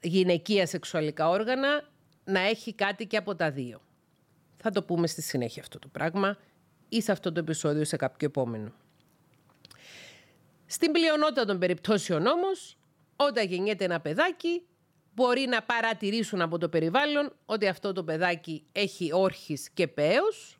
γυναικεία 0.01 0.67
σεξουαλικά 0.67 1.29
όργανα, 1.29 1.89
να 2.23 2.39
έχει 2.39 2.73
κάτι 2.73 3.07
και 3.07 3.17
από 3.17 3.35
τα 3.35 3.51
δύο. 3.51 3.81
Θα 4.57 4.71
το 4.71 4.83
πούμε 4.83 5.07
στη 5.07 5.21
συνέχεια 5.21 5.61
αυτό 5.61 5.79
το 5.79 5.87
πράγμα 5.87 6.37
ή 6.89 7.01
σε 7.01 7.11
αυτό 7.11 7.31
το 7.31 7.39
επεισόδιο 7.39 7.85
σε 7.85 7.95
κάποιο 7.95 8.27
επόμενο. 8.27 8.73
Στην 10.65 10.91
πλειονότητα 10.91 11.45
των 11.45 11.59
περιπτώσεων 11.59 12.25
όμως, 12.25 12.77
όταν 13.27 13.45
γεννιέται 13.45 13.83
ένα 13.83 13.99
παιδάκι, 13.99 14.65
μπορεί 15.13 15.45
να 15.47 15.63
παρατηρήσουν 15.63 16.41
από 16.41 16.57
το 16.57 16.69
περιβάλλον 16.69 17.35
ότι 17.45 17.67
αυτό 17.67 17.93
το 17.93 18.03
παιδάκι 18.03 18.65
έχει 18.71 19.13
όρχης 19.13 19.69
και 19.69 19.87
πέος, 19.87 20.57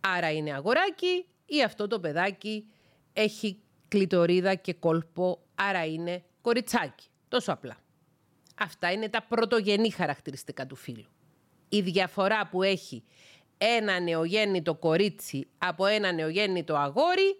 άρα 0.00 0.32
είναι 0.32 0.54
αγοράκι, 0.54 1.26
ή 1.46 1.62
αυτό 1.62 1.86
το 1.86 2.00
παιδάκι 2.00 2.66
έχει 3.12 3.62
κλητορίδα 3.88 4.54
και 4.54 4.74
κόλπο, 4.74 5.42
άρα 5.54 5.84
είναι 5.86 6.24
κοριτσάκι. 6.40 7.06
Τόσο 7.28 7.52
απλά. 7.52 7.76
Αυτά 8.58 8.92
είναι 8.92 9.08
τα 9.08 9.22
πρωτογενή 9.22 9.90
χαρακτηριστικά 9.90 10.66
του 10.66 10.76
φύλου. 10.76 11.06
Η 11.68 11.80
διαφορά 11.80 12.48
που 12.48 12.62
έχει 12.62 13.04
ένα 13.58 14.00
νεογέννητο 14.00 14.74
κορίτσι 14.74 15.48
από 15.58 15.86
ένα 15.86 16.12
νεογέννητο 16.12 16.74
αγόρι 16.74 17.38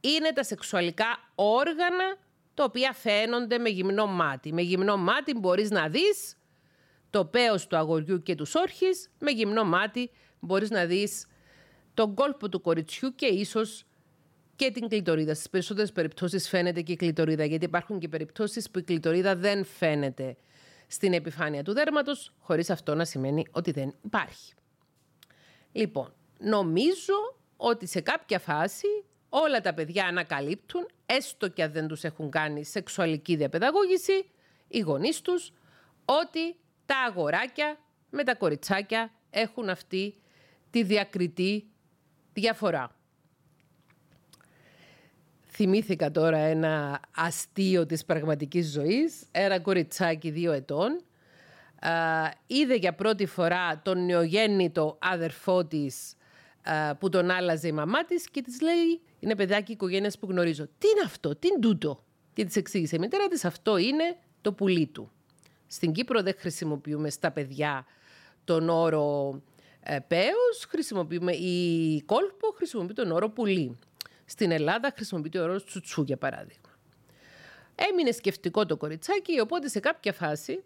είναι 0.00 0.32
τα 0.32 0.44
σεξουαλικά 0.44 1.32
όργανα 1.34 2.16
τα 2.54 2.64
οποία 2.64 2.92
φαίνονται 2.92 3.58
με 3.58 3.68
γυμνό 3.68 4.06
μάτι. 4.06 4.52
Με 4.52 4.62
γυμνό 4.62 4.96
μάτι 4.96 5.34
μπορείς 5.34 5.70
να 5.70 5.88
δεις 5.88 6.36
το 7.10 7.24
πέος 7.24 7.66
του 7.66 7.76
αγοριού 7.76 8.22
και 8.22 8.34
τους 8.34 8.54
όρχης, 8.54 9.10
με 9.18 9.30
γυμνό 9.30 9.64
μάτι 9.64 10.10
μπορείς 10.40 10.70
να 10.70 10.86
δεις 10.86 11.26
τον 11.94 12.14
κόλπο 12.14 12.48
του 12.48 12.60
κοριτσιού 12.60 13.14
και 13.14 13.26
ίσως 13.26 13.84
και 14.56 14.70
την 14.70 14.88
κλειτορίδα. 14.88 15.34
Στις 15.34 15.50
περισσότερες 15.50 15.92
περιπτώσεις 15.92 16.48
φαίνεται 16.48 16.80
και 16.80 16.92
η 16.92 16.96
κλειτορίδα, 16.96 17.44
γιατί 17.44 17.64
υπάρχουν 17.64 17.98
και 17.98 18.08
περιπτώσεις 18.08 18.70
που 18.70 18.78
η 18.78 18.82
κλειτορίδα 18.82 19.36
δεν 19.36 19.64
φαίνεται 19.64 20.36
στην 20.86 21.12
επιφάνεια 21.12 21.62
του 21.62 21.72
δέρματος, 21.72 22.34
χωρίς 22.38 22.70
αυτό 22.70 22.94
να 22.94 23.04
σημαίνει 23.04 23.46
ότι 23.50 23.70
δεν 23.70 23.94
υπάρχει. 24.04 24.54
Λοιπόν, 25.72 26.14
νομίζω 26.38 27.14
ότι 27.56 27.86
σε 27.86 28.00
κάποια 28.00 28.38
φάση 28.38 28.86
όλα 29.34 29.60
τα 29.60 29.74
παιδιά 29.74 30.06
ανακαλύπτουν, 30.06 30.88
έστω 31.06 31.48
και 31.48 31.62
αν 31.62 31.72
δεν 31.72 31.86
τους 31.86 32.04
έχουν 32.04 32.30
κάνει 32.30 32.64
σεξουαλική 32.64 33.36
διαπαιδαγώγηση, 33.36 34.30
οι 34.68 34.78
γονείς 34.78 35.20
τους, 35.20 35.52
ότι 36.04 36.56
τα 36.86 36.98
αγοράκια 37.08 37.78
με 38.10 38.24
τα 38.24 38.34
κοριτσάκια 38.34 39.12
έχουν 39.30 39.68
αυτή 39.68 40.14
τη 40.70 40.82
διακριτή 40.82 41.66
διαφορά. 42.32 42.96
Θυμήθηκα 45.46 46.10
τώρα 46.10 46.38
ένα 46.38 47.00
αστείο 47.16 47.86
της 47.86 48.04
πραγματικής 48.04 48.70
ζωής. 48.70 49.26
Ένα 49.30 49.60
κοριτσάκι 49.60 50.30
δύο 50.30 50.52
ετών. 50.52 51.00
είδε 52.46 52.74
για 52.74 52.94
πρώτη 52.94 53.26
φορά 53.26 53.80
τον 53.82 54.04
νεογέννητο 54.04 54.98
αδερφό 55.00 55.64
της 55.64 56.16
που 56.98 57.08
τον 57.08 57.30
άλλαζε 57.30 57.68
η 57.68 57.72
μαμά 57.72 58.04
της 58.04 58.30
και 58.30 58.42
της 58.42 58.60
λέει 58.60 59.00
είναι 59.22 59.36
παιδάκι 59.36 59.72
οικογένειας 59.72 60.18
που 60.18 60.26
γνωρίζω. 60.30 60.66
Τι 60.78 60.88
είναι 60.88 61.00
αυτό, 61.04 61.36
τι 61.36 61.48
είναι 61.48 61.58
τούτο; 61.58 62.04
Και 62.32 62.44
της 62.44 62.56
εξήγησε 62.56 62.96
η 62.96 62.98
μητέρα 62.98 63.28
της 63.28 63.44
αυτό 63.44 63.76
είναι 63.76 64.16
το 64.40 64.52
πουλί 64.52 64.86
του. 64.86 65.10
Στην 65.66 65.92
Κύπρο 65.92 66.22
δεν 66.22 66.34
χρησιμοποιούμε 66.38 67.10
στα 67.10 67.30
παιδιά 67.30 67.86
τον 68.44 68.68
όρο 68.68 69.40
ε, 69.80 69.98
πέος, 69.98 70.64
χρησιμοποιούμε 70.68 71.32
η 71.32 72.02
κόλπο, 72.06 72.48
χρησιμοποιεί 72.54 72.92
τον 72.92 73.12
όρο 73.12 73.30
πουλί. 73.30 73.78
Στην 74.24 74.50
Ελλάδα 74.50 74.92
χρησιμοποιείται 74.94 75.38
ο 75.38 75.42
όρος 75.42 75.64
τσουτσού, 75.64 76.02
για 76.02 76.16
παράδειγμα. 76.16 76.78
Έμεινε 77.74 78.10
σκεφτικό 78.10 78.66
το 78.66 78.76
κοριτσάκι, 78.76 79.40
οπότε 79.40 79.68
σε 79.68 79.80
κάποια 79.80 80.12
φάση, 80.12 80.62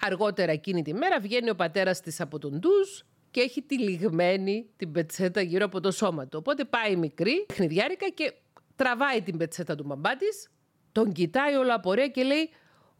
αργότερα 0.00 0.52
εκείνη 0.52 0.82
τη 0.82 0.94
μέρα, 0.94 1.20
βγαίνει 1.20 1.50
ο 1.50 1.54
πατέρας 1.54 2.00
της 2.00 2.20
από 2.20 2.38
τον 2.38 2.58
ντουζ 2.58 3.00
και 3.36 3.42
έχει 3.42 3.62
τυλιγμένη 3.62 4.70
την 4.76 4.92
πετσέτα 4.92 5.40
γύρω 5.40 5.64
από 5.64 5.80
το 5.80 5.90
σώμα 5.90 6.26
του. 6.28 6.38
Οπότε 6.38 6.64
πάει 6.64 6.96
μικρή, 6.96 7.46
χνηδιάρικα 7.52 8.08
και 8.08 8.32
τραβάει 8.76 9.22
την 9.22 9.36
πετσέτα 9.36 9.74
του 9.74 9.84
μπαμπά 9.84 10.16
της, 10.16 10.48
τον 10.92 11.12
κοιτάει 11.12 11.54
όλα 11.54 11.74
απορία 11.74 12.08
και 12.08 12.22
λέει 12.22 12.50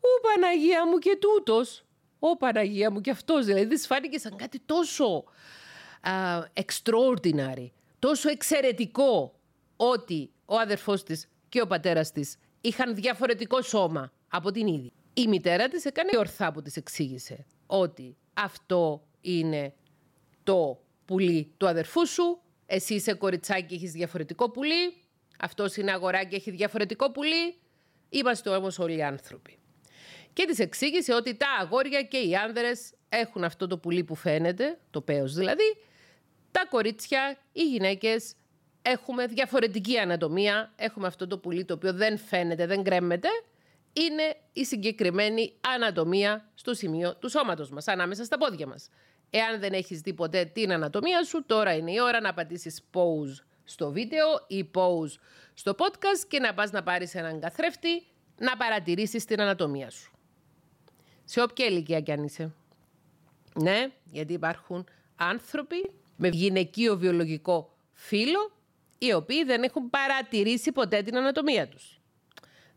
«Ου 0.01 0.21
Παναγία 0.23 0.87
μου 0.87 0.99
και 0.99 1.19
τούτος». 1.21 1.85
«Ω 2.19 2.37
Παναγία 2.37 2.91
μου 2.91 3.01
και 3.01 3.11
αυτός». 3.11 3.47
Δηλαδή 3.47 3.67
της 3.67 3.87
φάνηκε 3.87 4.19
σαν 4.19 4.37
κάτι 4.37 4.61
τόσο 4.67 5.25
uh, 6.05 6.43
extraordinary, 6.65 7.71
τόσο 7.99 8.29
εξαιρετικό 8.31 9.35
ότι 9.77 10.31
ο 10.45 10.57
αδερφός 10.57 11.03
της 11.03 11.29
και 11.49 11.61
ο 11.61 11.67
πατέρας 11.67 12.13
της 12.13 12.37
είχαν 12.61 12.95
διαφορετικό 12.95 13.63
σώμα 13.63 14.13
από 14.29 14.51
την 14.51 14.67
ίδια. 14.67 14.93
Η 15.15 15.27
μητέρα 15.27 15.69
της 15.69 15.85
έκανε 15.85 16.11
ορθά 16.19 16.53
που 16.53 16.63
της 16.63 16.77
εξήγησε 16.77 17.47
ότι 17.67 18.17
αυτό 18.35 19.07
είναι 19.21 19.75
το 20.47 20.81
πουλί 21.05 21.53
του 21.57 21.69
αδερφού 21.69 22.07
σου, 22.07 22.41
εσύ 22.67 22.95
είσαι 22.95 23.15
κοριτσάκι 23.15 23.67
και 23.67 23.75
έχεις 23.75 23.93
διαφορετικό 23.93 24.51
πουλί, 24.51 24.95
αυτός 25.41 25.77
είναι 25.77 25.93
αγοράκι 25.93 26.29
και 26.29 26.37
έχει 26.37 26.51
διαφορετικό 26.51 27.11
πουλί, 27.11 27.55
είμαστε 28.09 28.51
όμως 28.51 28.79
όλοι 28.79 29.05
άνθρωποι. 29.05 29.59
Και 30.33 30.45
της 30.45 30.59
εξήγησε 30.59 31.15
ότι 31.15 31.35
τα 31.35 31.47
αγόρια 31.61 32.03
και 32.03 32.17
οι 32.17 32.37
άνδρες 32.37 32.93
έχουν 33.09 33.45
αυτό 33.45 33.67
το 33.67 33.79
πουλί 33.79 34.05
που 34.05 34.15
φαίνεται, 34.15 34.79
το 34.91 35.01
πέος 35.01 35.35
δηλαδή, 35.35 35.77
τα 36.51 36.67
κορίτσια, 36.71 37.39
οι 37.53 37.63
γυναίκες 37.63 38.35
έχουμε 38.83 39.27
διαφορετική 39.27 39.99
ανατομία, 39.99 40.73
έχουμε 40.77 41.07
αυτό 41.07 41.27
το 41.27 41.39
πουλί 41.39 41.65
το 41.65 41.75
οποίο 41.75 41.93
δεν 41.93 42.19
φαίνεται, 42.19 42.67
δεν 42.67 42.83
κρέμεται, 42.83 43.29
είναι 43.93 44.37
η 44.53 44.65
συγκεκριμένη 44.65 45.53
ανατομία 45.75 46.51
στο 46.55 46.75
σημείο 46.75 47.17
του 47.17 47.29
σώματος 47.29 47.71
μας, 47.71 47.89
ανάμεσα 47.89 48.25
στα 48.25 48.39
πόδια 48.39 48.67
μας. 48.67 48.89
Εάν 49.31 49.61
δεν 49.61 49.73
έχεις 49.73 50.01
δει 50.01 50.15
ποτέ 50.15 50.45
την 50.45 50.73
ανατομία 50.73 51.25
σου, 51.25 51.45
τώρα 51.47 51.77
είναι 51.77 51.93
η 51.93 52.01
ώρα 52.01 52.21
να 52.21 52.35
πατήσεις 52.35 52.83
pause 52.93 53.45
στο 53.65 53.91
βίντεο 53.91 54.27
ή 54.47 54.71
pause 54.75 55.19
στο 55.55 55.75
podcast 55.79 56.25
και 56.29 56.39
να 56.39 56.55
πας 56.55 56.71
να 56.71 56.83
πάρεις 56.83 57.15
έναν 57.15 57.41
καθρέφτη 57.41 58.07
να 58.39 58.57
παρατηρήσεις 58.57 59.25
την 59.25 59.41
ανατομία 59.41 59.91
σου. 59.91 60.13
Σε 61.25 61.43
όποια 61.43 61.67
ηλικία 61.67 62.01
κι 62.01 62.13
αν 62.13 62.25
είσαι. 62.25 62.53
Ναι, 63.55 63.93
γιατί 64.11 64.33
υπάρχουν 64.33 64.87
άνθρωποι 65.17 65.91
με 66.17 66.29
γυναικείο 66.29 66.97
βιολογικό 66.97 67.77
φύλλο 67.93 68.53
οι 68.99 69.13
οποίοι 69.13 69.45
δεν 69.45 69.63
έχουν 69.63 69.91
παρατηρήσει 69.91 70.73
ποτέ 70.73 71.03
την 71.03 71.17
ανατομία 71.17 71.69
τους. 71.69 72.01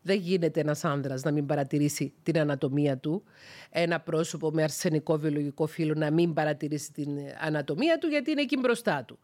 Δεν 0.09 0.19
γίνεται 0.19 0.59
ένας 0.59 0.85
άνδρας 0.85 1.23
να 1.23 1.31
μην 1.31 1.45
παρατηρήσει 1.45 2.13
την 2.23 2.39
ανατομία 2.39 2.97
του. 2.97 3.23
Ένα 3.69 3.99
πρόσωπο 3.99 4.51
με 4.51 4.63
αρσενικό 4.63 5.17
βιολογικό 5.17 5.65
φύλλο 5.65 5.93
να 5.93 6.11
μην 6.11 6.33
παρατηρήσει 6.33 6.91
την 6.91 7.09
ανατομία 7.39 7.97
του 7.97 8.07
γιατί 8.07 8.31
είναι 8.31 8.41
εκεί 8.41 8.57
μπροστά 8.57 9.03
του. 9.07 9.19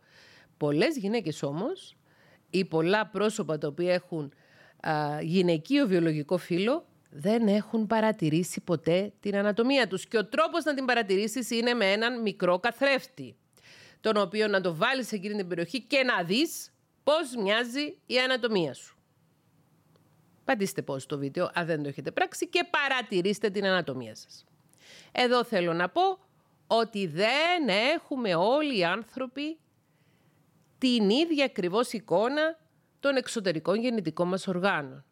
Πολλές 0.57 0.97
γυναίκες 0.97 1.43
όμως 1.43 1.95
ή 2.49 2.65
πολλά 2.65 3.07
πρόσωπα 3.07 3.57
τα 3.57 3.67
οποία 3.67 3.93
έχουν 3.93 4.33
α, 4.79 5.21
γυναικείο 5.21 5.87
βιολογικό 5.87 6.37
φύλλο 6.37 6.85
δεν 7.09 7.47
έχουν 7.47 7.87
παρατηρήσει 7.87 8.61
ποτέ 8.61 9.13
την 9.19 9.35
ανατομία 9.35 9.87
τους. 9.87 10.05
Και 10.07 10.17
ο 10.17 10.25
τρόπος 10.25 10.63
να 10.63 10.73
την 10.73 10.85
παρατηρήσεις 10.85 11.49
είναι 11.49 11.73
με 11.73 11.91
έναν 11.91 12.21
μικρό 12.21 12.59
καθρέφτη, 12.59 13.35
τον 14.01 14.17
οποίο 14.17 14.47
να 14.47 14.61
το 14.61 14.75
βάλεις 14.75 15.07
σε 15.07 15.15
εκείνη 15.15 15.35
την 15.35 15.47
περιοχή 15.47 15.81
και 15.81 16.03
να 16.03 16.23
δεις 16.23 16.73
πώς 17.03 17.35
μοιάζει 17.43 17.97
η 18.05 18.17
ανατομία 18.17 18.73
σου. 18.73 18.94
Πατήστε 20.45 20.81
πώς 20.81 21.05
το 21.05 21.17
βίντεο 21.17 21.49
αν 21.53 21.65
δεν 21.65 21.83
το 21.83 21.89
έχετε 21.89 22.11
πράξει 22.11 22.47
και 22.47 22.67
παρατηρήστε 22.69 23.49
την 23.49 23.65
ανατομία 23.65 24.15
σας. 24.15 24.45
Εδώ 25.11 25.43
θέλω 25.43 25.73
να 25.73 25.89
πω 25.89 26.19
ότι 26.67 27.07
δεν 27.07 27.67
έχουμε 27.95 28.35
όλοι 28.35 28.77
οι 28.77 28.83
άνθρωποι 28.83 29.57
την 30.77 31.09
ίδια 31.09 31.45
ακριβώς 31.45 31.91
εικόνα 31.93 32.59
των 32.99 33.15
εξωτερικών 33.15 33.79
γεννητικών 33.79 34.27
μας 34.27 34.47
οργάνων. 34.47 35.05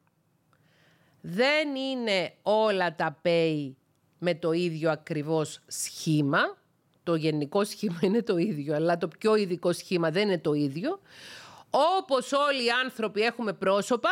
Δεν 1.22 1.76
είναι 1.76 2.34
όλα 2.42 2.96
τα 2.96 3.20
πέη 3.22 3.78
με 4.20 4.36
το 4.36 4.52
ίδιο 4.52 4.92
ακριβώς 4.92 5.62
σχήμα. 5.68 6.58
Το 7.04 7.16
γενικό 7.16 7.64
σχήμα 7.64 8.00
είναι 8.02 8.22
το 8.22 8.38
ίδιο, 8.38 8.76
αλλά 8.76 8.98
το 8.98 9.08
πιο 9.08 9.36
ειδικό 9.36 9.74
σχήμα 9.74 10.12
δεν 10.12 10.28
είναι 10.28 10.40
το 10.40 10.54
ίδιο. 10.54 11.00
Όπως 12.00 12.32
όλοι 12.32 12.66
οι 12.66 12.70
άνθρωποι 12.84 13.22
έχουμε 13.22 13.54
πρόσωπα, 13.54 14.10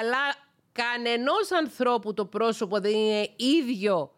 αλλά 0.00 0.34
κανενός 0.72 1.52
ανθρώπου 1.52 2.14
το 2.14 2.26
πρόσωπο 2.26 2.80
δεν 2.80 2.92
είναι 2.92 3.28
ίδιο 3.36 4.14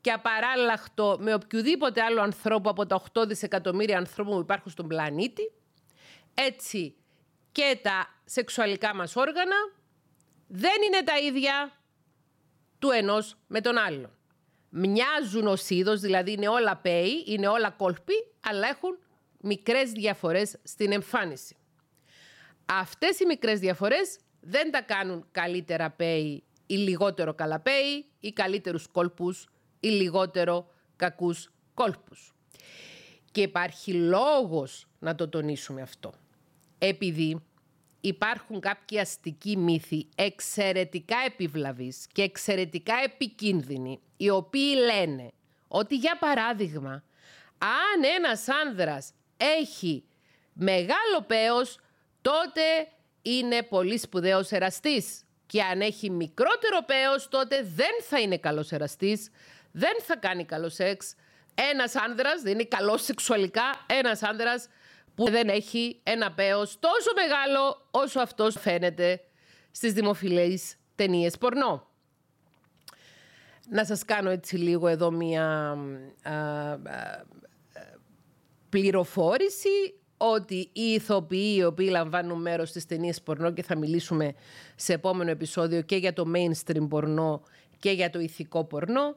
και 0.00 0.10
απαράλλαχτο 0.10 1.16
με 1.20 1.34
οποιοδήποτε 1.34 2.02
άλλο 2.02 2.20
ανθρώπου 2.20 2.68
από 2.68 2.86
τα 2.86 3.02
8 3.12 3.26
δισεκατομμύρια 3.26 3.98
ανθρώπου 3.98 4.30
που 4.30 4.40
υπάρχουν 4.40 4.72
στον 4.72 4.88
πλανήτη. 4.88 5.52
Έτσι 6.34 6.96
και 7.52 7.78
τα 7.82 8.14
σεξουαλικά 8.24 8.94
μας 8.94 9.16
όργανα 9.16 9.56
δεν 10.46 10.82
είναι 10.86 11.02
τα 11.02 11.18
ίδια 11.18 11.72
του 12.78 12.90
ενός 12.90 13.36
με 13.46 13.60
τον 13.60 13.78
άλλον. 13.78 14.10
Μοιάζουν 14.68 15.46
ως 15.46 15.68
είδος, 15.70 16.00
δηλαδή 16.00 16.32
είναι 16.32 16.48
όλα 16.48 16.76
πέοι, 16.76 17.24
είναι 17.26 17.48
όλα 17.48 17.70
κόλποι, 17.70 18.14
αλλά 18.40 18.68
έχουν 18.68 18.98
μικρές 19.40 19.92
διαφορές 19.92 20.56
στην 20.62 20.92
εμφάνιση. 20.92 21.56
Αυτές 22.66 23.20
οι 23.20 23.26
μικρές 23.26 23.58
διαφορές 23.58 24.18
δεν 24.46 24.70
τα 24.70 24.82
κάνουν 24.82 25.26
καλύτερα 25.32 25.90
πέοι 25.90 26.42
ή 26.66 26.74
λιγότερο 26.74 27.34
καλά 27.34 27.60
πέοι 27.60 28.06
ή 28.20 28.32
καλύτερους 28.32 28.86
κόλπους 28.86 29.48
ή 29.80 29.88
λιγότερο 29.88 30.70
κακούς 30.96 31.52
κόλπους. 31.74 32.34
Και 33.30 33.42
υπάρχει 33.42 33.92
λόγος 33.92 34.86
να 34.98 35.14
το 35.14 35.28
τονίσουμε 35.28 35.82
αυτό. 35.82 36.12
Επειδή 36.78 37.42
υπάρχουν 38.00 38.60
κάποιοι 38.60 38.98
αστικοί 38.98 39.56
μύθοι 39.56 40.08
εξαιρετικά 40.14 41.16
επιβλαβείς 41.26 42.06
και 42.12 42.22
εξαιρετικά 42.22 42.94
επικίνδυνοι, 43.04 44.00
οι 44.16 44.30
οποίοι 44.30 44.74
λένε 44.84 45.30
ότι 45.68 45.96
για 45.96 46.18
παράδειγμα, 46.18 47.04
αν 47.58 48.04
ένας 48.16 48.48
άνδρας 48.48 49.12
έχει 49.36 50.04
μεγάλο 50.52 51.22
πέος, 51.26 51.78
τότε 52.22 52.62
είναι 53.24 53.62
πολύ 53.62 53.98
σπουδαίος 53.98 54.50
εραστής. 54.50 55.22
Και 55.46 55.62
αν 55.62 55.80
έχει 55.80 56.10
μικρότερο 56.10 56.84
πέος, 56.86 57.28
τότε 57.28 57.62
δεν 57.74 58.02
θα 58.08 58.20
είναι 58.20 58.38
καλός 58.38 58.72
εραστής, 58.72 59.30
δεν 59.72 59.94
θα 60.02 60.16
κάνει 60.16 60.44
καλό 60.44 60.68
σεξ. 60.68 61.14
Ένας 61.72 61.96
άνδρας 61.96 62.42
δεν 62.42 62.52
είναι 62.52 62.64
καλός 62.64 63.02
σεξουαλικά, 63.04 63.84
ένας 63.86 64.22
άνδρας 64.22 64.68
που 65.14 65.30
δεν 65.30 65.48
έχει 65.48 66.00
ένα 66.02 66.32
πέος 66.32 66.78
τόσο 66.78 67.12
μεγάλο 67.14 67.88
όσο 67.90 68.20
αυτός 68.20 68.56
φαίνεται 68.60 69.20
στις 69.70 69.92
δημοφιλείς 69.92 70.76
ταινίες 70.94 71.38
πορνό. 71.38 71.88
Να 73.68 73.84
σας 73.84 74.04
κάνω 74.04 74.30
έτσι 74.30 74.56
λίγο 74.56 74.88
εδώ 74.88 75.10
μία 75.10 75.76
πληροφόρηση 78.68 79.94
ότι 80.16 80.68
οι 80.72 80.82
ηθοποιοί 80.82 81.54
οι 81.56 81.64
οποίοι 81.64 81.88
λαμβάνουν 81.90 82.40
μέρος 82.40 82.68
στις 82.68 82.86
ταινίες 82.86 83.22
πορνό 83.22 83.52
και 83.52 83.62
θα 83.62 83.76
μιλήσουμε 83.76 84.34
σε 84.76 84.92
επόμενο 84.92 85.30
επεισόδιο 85.30 85.80
και 85.82 85.96
για 85.96 86.12
το 86.12 86.24
mainstream 86.34 86.88
πορνό 86.88 87.42
και 87.78 87.90
για 87.90 88.10
το 88.10 88.18
ηθικό 88.20 88.64
πορνό 88.64 89.16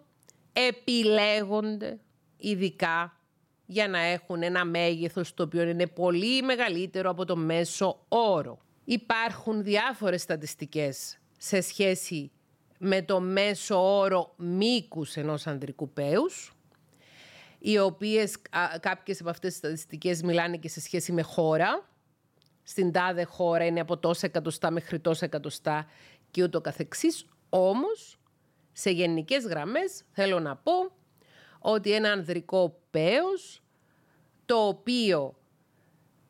επιλέγονται 0.54 2.00
ειδικά 2.38 3.18
για 3.66 3.88
να 3.88 4.00
έχουν 4.00 4.44
ένα 4.44 4.66
μέγεθος 4.66 5.34
το 5.34 5.44
οποίο 5.44 5.64
είναι 5.64 5.88
πολύ 5.88 6.42
μεγαλύτερο 6.42 7.10
από 7.10 7.26
το 7.26 7.36
μέσο 7.36 8.06
όρο. 8.08 8.58
Υπάρχουν 8.84 9.64
διάφορες 9.64 10.22
στατιστικές 10.22 11.18
σε 11.38 11.62
σχέση 11.62 12.32
με 12.78 13.02
το 13.02 13.20
μέσο 13.20 13.98
όρο 13.98 14.34
μήκους 14.38 15.16
ενός 15.16 15.48
ανδρικού 15.48 15.90
πέους, 15.90 16.56
οι 17.60 17.78
οποίες 17.78 18.36
κάποιες 18.80 19.20
από 19.20 19.30
αυτές 19.30 19.50
τις 19.50 19.58
στατιστικές 19.58 20.22
μιλάνε 20.22 20.58
και 20.58 20.70
σε 20.70 20.82
σχέση 20.82 21.12
με 21.12 21.22
χώρα. 21.22 21.90
Στην 22.64 22.92
τάδε 22.92 23.24
χώρα 23.24 23.66
είναι 23.66 23.80
από 23.80 23.98
τόσα 23.98 24.26
εκατοστά 24.26 24.72
μέχρι 24.72 25.00
τόσα 25.00 25.26
εκατοστά 25.26 25.86
και 26.32 26.44
ούτω 26.44 26.62
καθεξής. 26.62 27.26
Όμως, 27.50 28.20
σε 28.72 28.90
γενικές 28.90 29.44
γραμμές 29.46 30.04
θέλω 30.12 30.40
να 30.40 30.56
πω 30.56 30.92
ότι 31.60 31.92
ένα 31.92 32.12
ανδρικό 32.12 32.80
πέος, 32.90 33.62
το 34.46 34.56
οποίο 34.68 35.36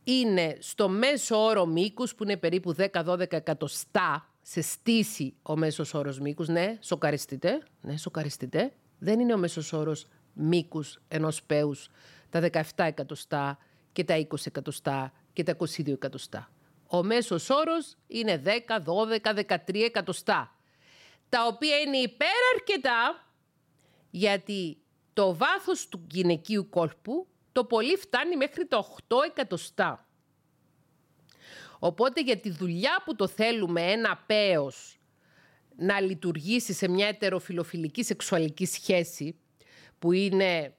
είναι 0.04 0.58
στο 0.60 0.90
μέσο 0.90 1.44
όρο 1.44 1.66
μήκους, 1.66 2.16
που 2.16 2.24
είναι 2.24 2.38
περίπου 2.38 2.74
10-12 2.74 3.32
εκατοστά 3.34 4.30
σε 4.42 4.62
στήση 4.62 5.34
ο 5.42 5.58
μέσος 5.58 5.94
όρος 5.94 6.20
μήκους, 6.20 6.48
ναι, 6.48 6.78
σοκαριστείτε, 6.82 7.62
ναι, 7.82 7.98
σοκαριστείτε, 7.98 8.74
δεν 9.00 9.20
είναι 9.20 9.34
ο 9.34 9.38
μέσος 9.38 9.74
όρος 9.74 10.08
μήκους 10.38 11.00
ενός 11.08 11.44
πέους 11.44 11.90
τα 12.30 12.40
17 12.40 12.62
εκατοστά 12.76 13.58
και 13.92 14.04
τα 14.04 14.28
20 14.30 14.46
εκατοστά 14.46 15.14
και 15.34 15.44
τα 15.44 15.58
22 15.58 15.88
εκατοστά. 15.88 16.52
Ο 16.88 17.04
μέσος 17.04 17.50
όρος 17.50 17.96
είναι 18.08 18.42
10, 18.46 18.80
12, 18.80 19.34
13 19.34 19.84
εκατοστά, 19.84 20.56
τα 21.30 21.46
οποία 21.46 21.78
είναι 21.78 21.98
υπεραρκετά 21.98 23.28
γιατί 24.10 24.78
το 25.14 25.36
βάθος 25.36 25.88
του 25.88 26.08
γυναικείου 26.12 26.70
κόλπου 26.70 27.28
το 27.52 27.66
πολύ 27.66 27.96
φτάνει 27.96 28.36
μέχρι 28.36 28.68
τα 28.68 28.86
8 29.08 29.16
εκατοστά. 29.26 30.08
Οπότε 31.80 32.22
για 32.22 32.38
τη 32.38 32.50
δουλειά 32.50 33.02
που 33.06 33.16
το 33.16 33.28
θέλουμε 33.28 33.82
ένα 33.82 34.24
πέος 34.26 35.00
να 35.76 36.02
λειτουργήσει 36.02 36.74
σε 36.74 36.88
μια 36.88 37.08
ετεροφιλοφιλική 37.08 38.04
σεξουαλική 38.04 38.66
σχέση, 38.66 39.36
που 40.00 40.12
είναι, 40.12 40.74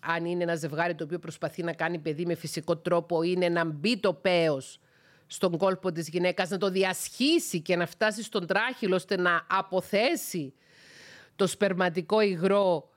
αν 0.00 0.24
είναι 0.24 0.42
ένα 0.42 0.54
ζευγάρι 0.54 0.94
το 0.94 1.04
οποίο 1.04 1.18
προσπαθεί 1.18 1.62
να 1.62 1.72
κάνει 1.72 1.98
παιδί 1.98 2.26
με 2.26 2.34
φυσικό 2.34 2.76
τρόπο, 2.76 3.22
είναι 3.22 3.48
να 3.48 3.64
μπει 3.64 3.98
το 3.98 4.14
πέος 4.14 4.78
στον 5.26 5.56
κόλπο 5.56 5.92
της 5.92 6.08
γυναίκας, 6.08 6.48
να 6.48 6.58
το 6.58 6.70
διασχίσει 6.70 7.60
και 7.60 7.76
να 7.76 7.86
φτάσει 7.86 8.22
στον 8.22 8.46
τράχυλο 8.46 8.94
ώστε 8.94 9.16
να 9.16 9.46
αποθέσει 9.48 10.54
το 11.36 11.46
σπερματικό 11.46 12.20
υγρό 12.20 12.90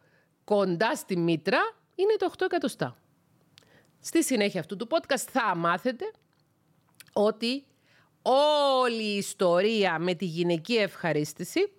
κοντά 0.44 0.96
στη 0.96 1.18
μήτρα, 1.18 1.60
είναι 1.96 2.16
το 2.18 2.32
8 2.38 2.42
εκατοστά. 2.46 2.98
Στη 4.00 4.24
συνέχεια 4.24 4.60
αυτού 4.60 4.76
του 4.76 4.88
podcast 4.90 5.26
θα 5.32 5.56
μάθετε 5.56 6.06
ότι 7.14 7.66
όλη 8.22 9.04
η 9.04 9.18
ιστορία 9.18 10.00
με 10.00 10.14
τη 10.14 10.26
γυναική 10.26 10.76
ευχαρίστηση 10.76 11.72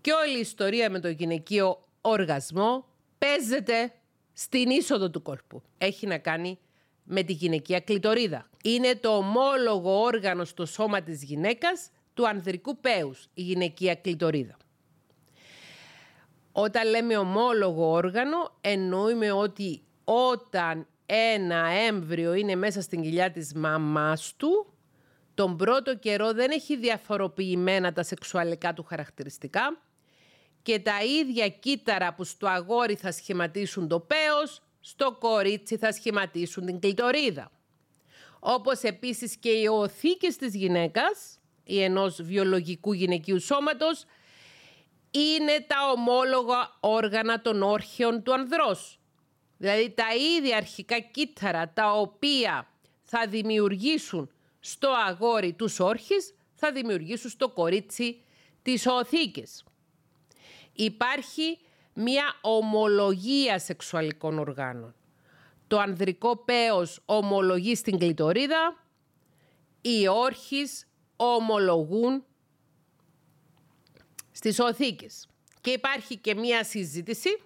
και 0.00 0.12
όλη 0.12 0.36
η 0.36 0.40
ιστορία 0.40 0.90
με 0.90 1.00
το 1.00 1.08
γυναικείο 1.08 1.80
οργασμό 2.00 2.93
παίζεται 3.24 3.92
στην 4.32 4.70
είσοδο 4.70 5.10
του 5.10 5.22
κόλπου. 5.22 5.62
Έχει 5.78 6.06
να 6.06 6.18
κάνει 6.18 6.58
με 7.04 7.22
τη 7.22 7.32
γυναικεία 7.32 7.80
κλητορίδα. 7.80 8.50
Είναι 8.64 8.94
το 8.94 9.16
ομόλογο 9.16 10.00
όργανο 10.00 10.44
στο 10.44 10.66
σώμα 10.66 11.02
της 11.02 11.22
γυναίκας 11.22 11.90
του 12.14 12.28
ανδρικού 12.28 12.80
πέους, 12.80 13.28
η 13.34 13.42
γυναικεία 13.42 13.94
κλητορίδα. 13.94 14.56
Όταν 16.52 16.88
λέμε 16.88 17.16
ομόλογο 17.16 17.90
όργανο, 17.90 18.56
εννοούμε 18.60 19.32
ότι 19.32 19.82
όταν 20.04 20.86
ένα 21.06 21.66
έμβριο 21.86 22.34
είναι 22.34 22.54
μέσα 22.54 22.80
στην 22.80 23.02
κοιλιά 23.02 23.30
της 23.30 23.54
μαμάς 23.54 24.34
του, 24.36 24.74
τον 25.34 25.56
πρώτο 25.56 25.96
καιρό 25.96 26.32
δεν 26.32 26.50
έχει 26.50 26.76
διαφοροποιημένα 26.76 27.92
τα 27.92 28.02
σεξουαλικά 28.02 28.72
του 28.72 28.82
χαρακτηριστικά 28.82 29.78
και 30.64 30.78
τα 30.78 31.02
ίδια 31.02 31.48
κύτταρα 31.48 32.14
που 32.14 32.24
στο 32.24 32.46
αγόρι 32.46 32.94
θα 32.94 33.12
σχηματίσουν 33.12 33.88
το 33.88 34.00
πέος, 34.00 34.62
στο 34.80 35.16
κορίτσι 35.20 35.76
θα 35.76 35.92
σχηματίσουν 35.92 36.66
την 36.66 36.80
κλειτορίδα. 36.80 37.50
Όπως 38.38 38.82
επίσης 38.82 39.36
και 39.36 39.48
οι 39.48 39.66
οθήκες 39.66 40.36
της 40.36 40.54
γυναίκας 40.54 41.38
ή 41.64 41.82
ενός 41.82 42.22
βιολογικού 42.22 42.92
γυναικείου 42.92 43.40
σώματος 43.40 44.04
είναι 45.10 45.64
τα 45.66 45.90
ομόλογα 45.96 46.76
όργανα 46.80 47.40
των 47.40 47.62
όρχεων 47.62 48.22
του 48.22 48.32
ανδρός. 48.34 48.98
Δηλαδή 49.56 49.90
τα 49.90 50.14
ίδια 50.36 50.56
αρχικά 50.56 50.98
κύτταρα 50.98 51.72
τα 51.72 51.92
οποία 51.92 52.68
θα 53.02 53.26
δημιουργήσουν 53.28 54.30
στο 54.60 54.88
αγόρι 55.06 55.52
τους 55.52 55.80
όρχες 55.80 56.34
θα 56.54 56.72
δημιουργήσουν 56.72 57.30
στο 57.30 57.48
κορίτσι 57.48 58.22
τις 58.62 58.86
οθήκες. 58.86 59.64
Υπάρχει 60.74 61.58
μία 61.94 62.38
ομολογία 62.40 63.58
σεξουαλικών 63.58 64.38
οργάνων. 64.38 64.94
Το 65.66 65.78
ανδρικό 65.78 66.36
πέος 66.36 67.00
ομολογεί 67.04 67.74
στην 67.74 67.98
κλειτορίδα, 67.98 68.84
οι 69.80 70.08
όρχες 70.08 70.86
ομολογούν 71.16 72.24
στις 74.32 74.58
οθήκες. 74.58 75.28
Και 75.60 75.70
υπάρχει 75.70 76.16
και 76.16 76.34
μία 76.34 76.64
συζήτηση, 76.64 77.40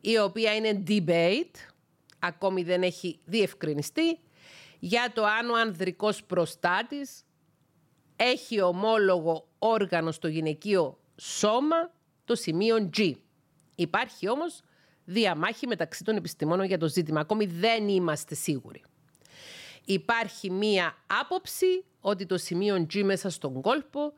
η 0.00 0.18
οποία 0.18 0.54
είναι 0.54 0.82
debate, 0.88 1.56
ακόμη 2.18 2.62
δεν 2.62 2.82
έχει 2.82 3.18
διευκρινιστεί, 3.24 4.18
για 4.78 5.12
το 5.14 5.24
αν 5.24 5.50
ο 5.50 5.56
ανδρικός 5.56 6.24
προστάτης 6.24 7.24
έχει 8.16 8.60
ομόλογο 8.60 9.48
όργανο 9.58 10.12
στο 10.12 10.28
γυναικείο 10.28 10.98
σώμα, 11.16 11.92
το 12.26 12.34
σημείο 12.34 12.90
G. 12.96 13.12
Υπάρχει 13.74 14.28
όμως 14.28 14.62
διαμάχη 15.04 15.66
μεταξύ 15.66 16.04
των 16.04 16.16
επιστημόνων 16.16 16.66
για 16.66 16.78
το 16.78 16.88
ζήτημα. 16.88 17.20
Ακόμη 17.20 17.46
δεν 17.46 17.88
είμαστε 17.88 18.34
σίγουροι. 18.34 18.82
Υπάρχει 19.84 20.50
μία 20.50 20.96
άποψη 21.20 21.84
ότι 22.00 22.26
το 22.26 22.38
σημείο 22.38 22.86
G 22.92 23.02
μέσα 23.02 23.30
στον 23.30 23.60
κόλπο, 23.60 24.12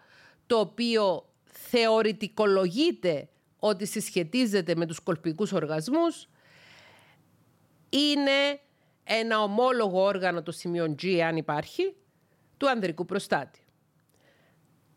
το 0.47 0.59
οποίο 0.59 1.29
θεωρητικολογείται 1.45 3.29
ότι 3.59 3.87
συσχετίζεται 3.87 4.75
με 4.75 4.87
τους 4.87 5.01
κολπικούς 5.01 5.53
οργασμούς, 5.53 6.29
είναι 7.89 8.61
ένα 9.05 9.43
ομόλογο 9.43 10.03
όργανο 10.03 10.43
το 10.43 10.53
σημείο 10.53 10.95
G, 11.03 11.19
αν 11.19 11.37
υπάρχει, 11.37 11.95
του 12.57 12.69
ανδρικού 12.69 13.05
προστάτη. 13.05 13.61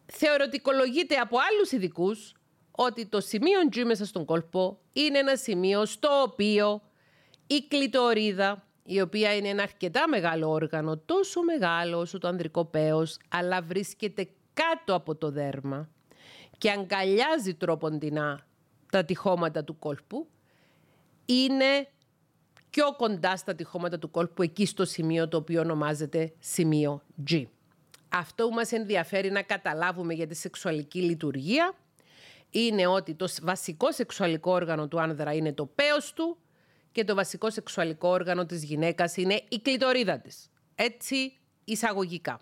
Θεωρητικολογείται 0.06 1.15
από 1.15 1.38
άλλους 1.52 1.71
ειδικούς 1.71 2.34
ότι 2.71 3.05
το 3.05 3.19
σημείο 3.19 3.60
G 3.71 3.84
μέσα 3.86 4.05
στον 4.05 4.25
κόλπο 4.25 4.79
είναι 4.93 5.17
ένα 5.17 5.36
σημείο 5.36 5.86
στο 5.86 6.10
οποίο 6.21 6.81
η 7.47 7.65
κλητορίδα, 7.67 8.65
η 8.84 9.01
οποία 9.01 9.36
είναι 9.36 9.47
ένα 9.47 9.63
αρκετά 9.63 10.07
μεγάλο 10.07 10.49
όργανο, 10.49 10.97
τόσο 10.97 11.43
μεγάλο 11.43 11.97
όσο 11.97 12.17
το 12.17 12.27
ανδρικό 12.27 12.65
πέος, 12.65 13.17
αλλά 13.29 13.62
βρίσκεται 13.62 14.29
κάτω 14.53 14.95
από 14.95 15.15
το 15.15 15.31
δέρμα 15.31 15.89
και 16.57 16.71
αγκαλιάζει 16.71 17.53
τρόποντινά 17.53 18.47
τα 18.91 19.05
τυχώματα 19.05 19.63
του 19.63 19.79
κόλπου, 19.79 20.27
είναι 21.25 21.88
πιο 22.69 22.95
κοντά 22.95 23.38
στα 23.38 23.55
τυχώματα 23.55 23.99
του 23.99 24.12
κόλπου, 24.12 24.41
εκεί 24.41 24.65
στο 24.65 24.86
σημείο 24.86 25.27
το 25.27 25.38
οποίο 25.38 25.62
ονομάζεται 25.62 26.34
σημείο 26.39 27.01
G. 27.29 27.43
Αυτό 28.10 28.47
που 28.47 28.53
μας 28.53 28.71
ενδιαφέρει 28.71 29.31
να 29.31 29.41
καταλάβουμε 29.41 30.13
για 30.13 30.27
τη 30.27 30.36
σεξουαλική 30.36 31.01
λειτουργία 31.01 31.73
είναι 32.52 32.88
ότι 32.88 33.16
το 33.16 33.28
βασικό 33.42 33.92
σεξουαλικό 33.92 34.52
όργανο 34.52 34.88
του 34.88 35.02
άνδρα 35.02 35.34
είναι 35.34 35.54
το 35.54 35.66
πέος 35.66 36.14
του 36.14 36.38
και 36.92 37.04
το 37.04 37.16
βασικό 37.16 37.50
σεξουαλικό 37.50 38.08
όργανο 38.08 38.46
της 38.46 38.64
γυναίκας 38.64 39.18
είναι 39.18 39.42
η 39.50 39.60
κλητορίδα 39.60 40.20
της. 40.20 40.50
Έτσι 40.76 41.38
εισαγωγικά. 41.64 42.42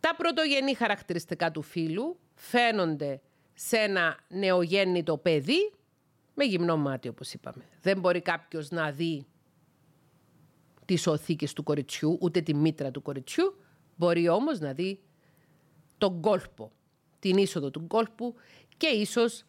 Τα 0.00 0.14
πρωτογενή 0.16 0.74
χαρακτηριστικά 0.74 1.50
του 1.50 1.62
φύλου 1.62 2.18
φαίνονται 2.34 3.20
σε 3.54 3.76
ένα 3.76 4.18
νεογέννητο 4.28 5.16
παιδί 5.16 5.72
με 6.34 6.44
γυμνό 6.44 6.76
μάτι 6.76 7.08
όπως 7.08 7.32
είπαμε. 7.32 7.64
Δεν 7.80 8.00
μπορεί 8.00 8.20
κάποιος 8.20 8.70
να 8.70 8.90
δει 8.90 9.26
τις 10.84 11.06
οθήκες 11.06 11.52
του 11.52 11.62
κοριτσιού, 11.62 12.18
ούτε 12.20 12.40
τη 12.40 12.54
μήτρα 12.54 12.90
του 12.90 13.02
κοριτσιού, 13.02 13.56
μπορεί 13.96 14.28
όμως 14.28 14.58
να 14.58 14.72
δει 14.72 15.00
τον 15.98 16.20
κόλπο, 16.20 16.72
την 17.18 17.36
είσοδο 17.36 17.70
του 17.70 17.86
κόλπου 17.86 18.34
και 18.76 18.86
ίσως 18.86 19.44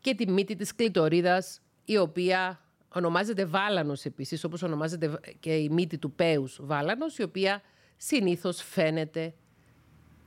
και 0.00 0.14
τη 0.14 0.30
μύτη 0.30 0.56
της 0.56 0.74
κλητορίδας, 0.74 1.60
η 1.84 1.96
οποία 1.96 2.60
ονομάζεται 2.88 3.44
βάλανος 3.44 4.04
επίσης, 4.04 4.44
όπως 4.44 4.62
ονομάζεται 4.62 5.20
και 5.40 5.56
η 5.56 5.68
μύτη 5.68 5.98
του 5.98 6.12
πέους 6.12 6.58
βάλανος, 6.62 7.18
η 7.18 7.22
οποία 7.22 7.62
συνήθως 7.96 8.62
φαίνεται 8.62 9.34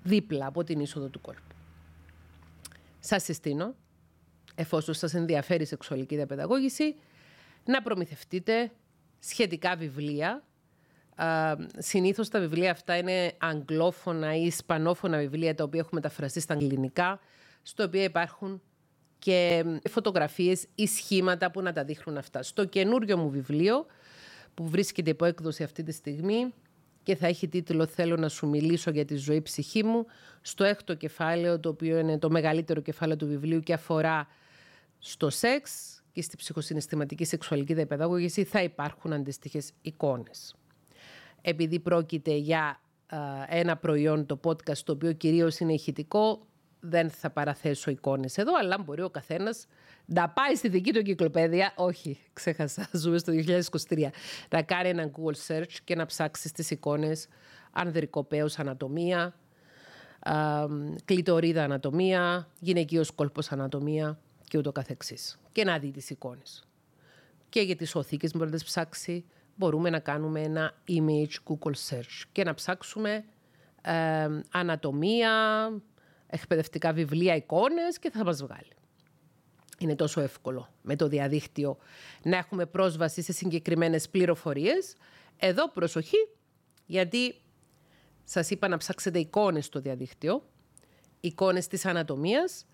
δίπλα 0.03 0.45
από 0.45 0.63
την 0.63 0.79
είσοδο 0.79 1.07
του 1.07 1.21
κόλπου. 1.21 1.41
Σας 2.99 3.23
συστήνω, 3.23 3.75
εφόσον 4.55 4.93
σας 4.93 5.13
ενδιαφέρει 5.13 5.63
η 5.63 5.65
σεξουαλική 5.65 6.15
διαπαιδαγώγηση, 6.15 6.95
να 7.65 7.81
προμηθευτείτε 7.81 8.71
σχετικά 9.19 9.75
βιβλία. 9.75 10.43
συνήθως 11.77 12.29
τα 12.29 12.39
βιβλία 12.39 12.71
αυτά 12.71 12.97
είναι 12.97 13.33
αγγλόφωνα 13.37 14.35
ή 14.35 14.45
ισπανόφωνα 14.45 15.17
βιβλία 15.17 15.55
τα 15.55 15.63
οποία 15.63 15.79
έχουν 15.79 15.91
μεταφραστεί 15.93 16.39
στα 16.39 16.53
αγγλικά, 16.53 17.19
στο 17.61 17.83
οποίο 17.83 18.03
υπάρχουν 18.03 18.61
και 19.19 19.63
φωτογραφίες 19.89 20.67
ή 20.75 20.87
σχήματα 20.87 21.51
που 21.51 21.61
να 21.61 21.73
τα 21.73 21.83
δείχνουν 21.83 22.17
αυτά. 22.17 22.43
Στο 22.43 22.65
καινούριο 22.65 23.17
μου 23.17 23.29
βιβλίο, 23.29 23.85
που 24.53 24.67
βρίσκεται 24.69 25.09
υπό 25.09 25.25
έκδοση 25.25 25.63
αυτή 25.63 25.83
τη 25.83 25.91
στιγμή 25.91 26.53
και 27.03 27.15
θα 27.15 27.27
έχει 27.27 27.47
τίτλο 27.47 27.85
«Θέλω 27.85 28.15
να 28.15 28.29
σου 28.29 28.47
μιλήσω 28.47 28.91
για 28.91 29.05
τη 29.05 29.15
ζωή 29.15 29.41
ψυχή 29.41 29.83
μου», 29.83 30.05
στο 30.41 30.63
έκτο 30.63 30.93
κεφάλαιο, 30.93 31.59
το 31.59 31.69
οποίο 31.69 31.97
είναι 31.99 32.19
το 32.19 32.29
μεγαλύτερο 32.29 32.81
κεφάλαιο 32.81 33.17
του 33.17 33.27
βιβλίου 33.27 33.59
και 33.59 33.73
αφορά 33.73 34.27
στο 34.99 35.29
σεξ 35.29 35.95
και 36.11 36.21
στη 36.21 36.35
ψυχοσυναισθηματική 36.35 37.25
σεξουαλική 37.25 37.73
διαπαιδαγώγηση, 37.73 38.43
θα 38.43 38.63
υπάρχουν 38.63 39.13
αντίστοιχες 39.13 39.71
εικόνες. 39.81 40.55
Επειδή 41.41 41.79
πρόκειται 41.79 42.33
για 42.35 42.81
ένα 43.47 43.77
προϊόν, 43.77 44.25
το 44.25 44.39
podcast, 44.43 44.77
το 44.77 44.91
οποίο 44.91 45.11
κυρίως 45.11 45.59
είναι 45.59 45.73
ηχητικό, 45.73 46.47
δεν 46.81 47.09
θα 47.09 47.29
παραθέσω 47.29 47.91
εικόνες 47.91 48.37
εδώ, 48.37 48.51
αλλά 48.59 48.77
μπορεί 48.85 49.01
ο 49.01 49.09
καθένας 49.09 49.67
να 50.05 50.29
πάει 50.29 50.55
στη 50.55 50.69
δική 50.69 50.91
του 50.91 50.97
εγκυκλοπαίδεια, 50.97 51.73
όχι, 51.75 52.19
ξέχασα, 52.33 52.89
ζούμε 53.01 53.17
στο 53.17 53.33
2023, 53.87 54.07
να 54.49 54.61
κάνει 54.61 54.89
ένα 54.89 55.11
Google 55.11 55.47
search 55.47 55.73
και 55.83 55.95
να 55.95 56.05
ψάξει 56.05 56.47
στις 56.47 56.71
εικόνες 56.71 57.27
ανδρικό 57.71 58.23
πέος 58.23 58.59
ανατομία, 58.59 59.33
α, 60.19 60.65
κλειτορίδα 61.05 61.63
ανατομία, 61.63 62.47
γυναικείος 62.59 63.11
κόλπος 63.11 63.51
ανατομία 63.51 64.19
και 64.47 64.57
ούτω 64.57 64.71
καθεξής. 64.71 65.39
Και 65.51 65.63
να 65.63 65.79
δει 65.79 65.91
τις 65.91 66.09
εικόνες. 66.09 66.63
Και 67.49 67.61
για 67.61 67.75
τις 67.75 67.95
οθήκες 67.95 68.31
μπορεί 68.31 68.45
να 68.45 68.55
τις 68.55 68.63
ψάξει, 68.63 69.25
μπορούμε 69.55 69.89
να 69.89 69.99
κάνουμε 69.99 70.41
ένα 70.41 70.73
image 70.87 71.53
Google 71.53 71.73
search 71.89 72.23
και 72.31 72.43
να 72.43 72.53
ψάξουμε 72.53 73.23
ε, 73.81 74.27
ανατομία, 74.51 75.31
εκπαιδευτικά 76.31 76.93
βιβλία, 76.93 77.35
εικόνες 77.35 77.99
και 77.99 78.09
θα 78.09 78.23
μας 78.23 78.41
βγάλει. 78.43 78.71
Είναι 79.79 79.95
τόσο 79.95 80.21
εύκολο 80.21 80.69
με 80.81 80.95
το 80.95 81.07
διαδίκτυο 81.07 81.77
να 82.23 82.37
έχουμε 82.37 82.65
πρόσβαση 82.65 83.21
σε 83.21 83.31
συγκεκριμένες 83.31 84.09
πληροφορίες. 84.09 84.95
Εδώ 85.37 85.69
προσοχή, 85.69 86.27
γιατί 86.85 87.35
σας 88.23 88.49
είπα 88.49 88.67
να 88.67 88.77
ψάξετε 88.77 89.19
εικόνες 89.19 89.65
στο 89.65 89.79
διαδίκτυο, 89.79 90.43
εικόνες 91.19 91.67
της 91.67 91.85
ανατομίας. 91.85 92.65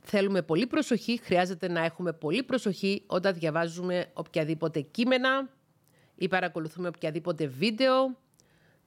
Θέλουμε 0.00 0.42
πολύ 0.42 0.66
προσοχή, 0.66 1.20
χρειάζεται 1.22 1.68
να 1.68 1.84
έχουμε 1.84 2.12
πολύ 2.12 2.42
προσοχή 2.42 3.02
όταν 3.06 3.34
διαβάζουμε 3.34 4.10
οποιαδήποτε 4.12 4.80
κείμενα 4.80 5.50
ή 6.14 6.28
παρακολουθούμε 6.28 6.88
οποιαδήποτε 6.88 7.46
βίντεο 7.46 8.16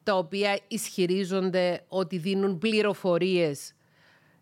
τα 0.07 0.17
οποία 0.17 0.59
ισχυρίζονται 0.67 1.85
ότι 1.87 2.17
δίνουν 2.17 2.57
πληροφορίες 2.57 3.73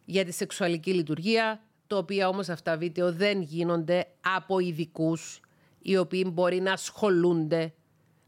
για 0.06 0.26
τη 0.26 0.32
σεξουαλική 0.32 0.94
λειτουργία, 0.94 1.64
τα 1.88 1.98
οποία 1.98 2.28
όμως 2.28 2.50
αυτά 2.50 2.78
βίντεο 2.78 3.12
δεν 3.12 3.42
γίνονται 3.42 4.08
από 4.36 4.60
ειδικούς 4.60 5.40
οι 5.80 5.98
οποίοι 5.98 6.30
μπορεί 6.34 6.60
να 6.62 6.72
ασχολούνται 6.72 7.74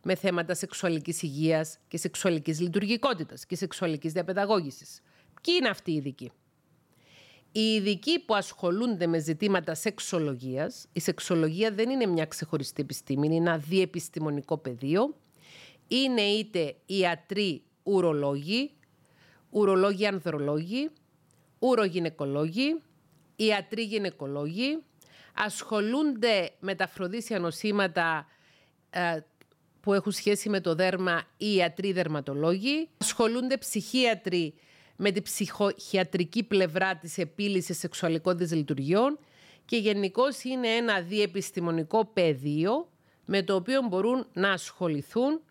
με 0.04 0.16
θέματα 0.16 0.54
σεξουαλικής 0.54 1.22
υγείας 1.22 1.80
και 1.88 1.98
σεξουαλικής 1.98 2.60
λειτουργικότητας 2.60 3.46
και 3.46 3.56
σεξουαλικής 3.56 4.12
διαπαιδαγώγησης. 4.12 5.02
Ποιοι 5.42 5.56
είναι 5.60 5.70
αυτοί 5.70 5.92
οι 5.92 5.96
ειδικοί; 5.96 6.32
Οι 7.52 7.74
ειδικοί 7.74 8.20
που 8.20 8.36
ασχολούνται 8.36 9.08
με 9.08 9.20
ζητήματα 9.20 9.76
σεξολογίας, 9.76 10.88
η 10.92 11.00
σεξολογία 11.00 11.72
δεν 11.72 11.90
είναι 11.90 12.06
μια 12.06 12.26
ξεχωριστή 12.26 12.82
επιστήμη, 12.82 13.26
είναι 13.26 13.36
ένα 13.36 13.58
διεπιστημονικό 13.58 14.58
πεδίο, 14.58 15.16
είναι 15.88 16.22
είτε 16.22 16.76
ιατροί 16.86 17.62
ουρολόγοι, 17.84 18.72
ουρολόγοι 19.50 20.08
ανδρολόγοι, 20.08 20.90
ουρογυναικολόγοι, 21.60 22.82
ιατροί 23.36 23.84
γυναικολόγοι, 23.84 24.84
ασχολούνται 25.34 26.52
με 26.60 26.76
τα 26.76 26.88
φροντίσια 26.88 27.40
νοσήματα 27.40 28.28
ε, 28.90 29.20
που 29.80 29.94
έχουν 29.94 30.12
σχέση 30.12 30.50
με 30.50 30.62
το 30.62 30.76
δέρμα 30.76 31.24
ή 31.38 31.54
ιατροί 31.54 31.92
δερματολόγοι, 31.92 32.90
ασχολούνται 32.98 33.58
ψυχίατροι 33.58 34.54
με 34.96 35.12
την 35.12 35.24
ψυχιατρική 35.24 36.44
πλευρά 36.44 36.98
της 36.98 37.18
επίλυσης 37.18 37.78
σεξουαλικών 37.78 38.38
δυσλειτουργιών 38.38 39.20
και 39.66 39.78
γενικώς 39.78 40.44
είναι 40.44 40.68
ένα 40.68 41.02
διεπιστημονικό 41.02 42.06
πεδίο 42.06 42.90
με 43.26 43.44
το 43.44 43.56
οποίο 43.56 43.82
μπορούν 43.82 44.28
να 44.34 44.52
ασχοληθούν 44.52 45.42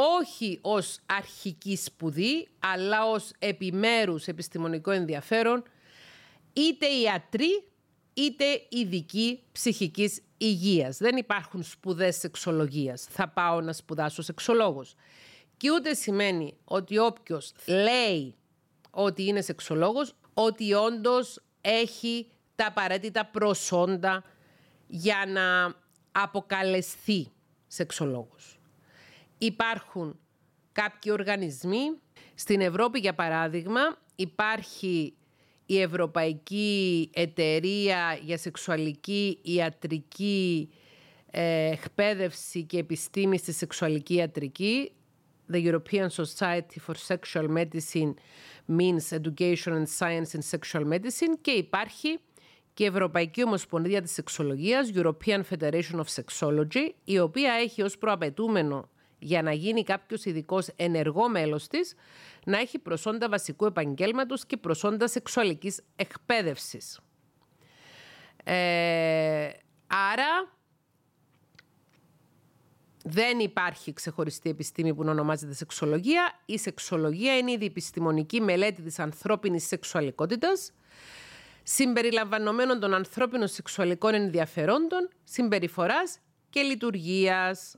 όχι 0.00 0.58
ως 0.62 0.98
αρχική 1.06 1.76
σπουδή, 1.76 2.48
αλλά 2.58 3.06
ως 3.06 3.30
επιμέρους 3.38 4.26
επιστημονικό 4.26 4.90
ενδιαφέρον, 4.90 5.62
είτε 6.52 6.86
ιατροί, 6.86 7.64
είτε 8.14 8.44
ειδικοί 8.68 9.42
ψυχικής 9.52 10.22
υγείας. 10.36 10.96
Δεν 10.96 11.16
υπάρχουν 11.16 11.62
σπουδές 11.62 12.16
σεξολογίας. 12.16 13.06
Θα 13.10 13.28
πάω 13.28 13.60
να 13.60 13.72
σπουδάσω 13.72 14.22
σεξολόγος. 14.22 14.94
Και 15.56 15.70
ούτε 15.70 15.94
σημαίνει 15.94 16.56
ότι 16.64 16.98
όποιος 16.98 17.52
λέει 17.66 18.34
ότι 18.90 19.26
είναι 19.26 19.40
σεξολόγος, 19.40 20.14
ότι 20.34 20.72
όντως 20.72 21.40
έχει 21.60 22.30
τα 22.54 22.66
απαραίτητα 22.66 23.26
προσόντα 23.26 24.24
για 24.86 25.24
να 25.26 25.74
αποκαλεστεί 26.12 27.32
σεξολόγος. 27.66 28.57
Υπάρχουν 29.38 30.18
κάποιοι 30.72 31.12
οργανισμοί. 31.14 32.00
Στην 32.34 32.60
Ευρώπη, 32.60 32.98
για 32.98 33.14
παράδειγμα, 33.14 33.80
υπάρχει 34.16 35.14
η 35.66 35.80
Ευρωπαϊκή 35.80 37.10
Εταιρεία 37.14 38.18
για 38.22 38.38
Σεξουαλική 38.38 39.38
Ιατρική 39.42 40.68
ε, 41.30 41.70
Εκπαίδευση 41.70 42.62
και 42.62 42.78
Επιστήμη 42.78 43.38
στη 43.38 43.52
Σεξουαλική 43.52 44.14
Ιατρική, 44.14 44.92
the 45.52 45.72
European 45.72 46.08
Society 46.08 46.78
for 46.86 46.94
Sexual 47.08 47.48
Medicine 47.48 48.14
Means 48.78 49.12
Education 49.12 49.72
and 49.72 49.88
Science 49.98 50.34
in 50.34 50.42
Sexual 50.50 50.84
Medicine 50.92 51.38
και 51.40 51.50
υπάρχει 51.50 52.18
και 52.74 52.84
η 52.84 52.86
Ευρωπαϊκή 52.86 53.44
Ομοσπονδία 53.44 54.02
της 54.02 54.12
Σεξολογίας, 54.12 54.90
European 54.94 55.40
Federation 55.50 56.00
of 56.00 56.04
Sexology, 56.14 56.90
η 57.04 57.18
οποία 57.18 57.52
έχει 57.52 57.82
ως 57.82 57.98
προαπαιτούμενο 57.98 58.88
για 59.18 59.42
να 59.42 59.52
γίνει 59.52 59.82
κάποιος 59.82 60.24
ειδικός 60.24 60.68
ενεργό 60.76 61.28
μέλος 61.28 61.66
της, 61.66 61.94
να 62.44 62.58
έχει 62.58 62.78
προσόντα 62.78 63.28
βασικού 63.28 63.66
επαγγέλματος 63.66 64.46
και 64.46 64.56
προσόντα 64.56 65.08
σεξουαλικής 65.08 65.80
εκπαίδευσης. 65.96 67.00
Ε, 68.44 69.50
άρα, 69.86 70.56
δεν 73.04 73.38
υπάρχει 73.38 73.92
ξεχωριστή 73.92 74.50
επιστήμη 74.50 74.94
που 74.94 75.04
να 75.04 75.10
ονομάζεται 75.10 75.54
σεξολογία. 75.54 76.40
Η 76.46 76.58
σεξολογία 76.58 77.36
είναι 77.36 77.52
η 77.52 77.56
διεπιστημονική 77.56 78.40
μελέτη 78.40 78.82
της 78.82 78.98
ανθρώπινης 78.98 79.66
σεξουαλικότητας, 79.66 80.72
συμπεριλαμβανομένων 81.62 82.80
των 82.80 82.94
ανθρώπινων 82.94 83.48
σεξουαλικών 83.48 84.14
ενδιαφερόντων, 84.14 85.08
συμπεριφοράς 85.24 86.18
και 86.50 86.60
λειτουργίας. 86.60 87.76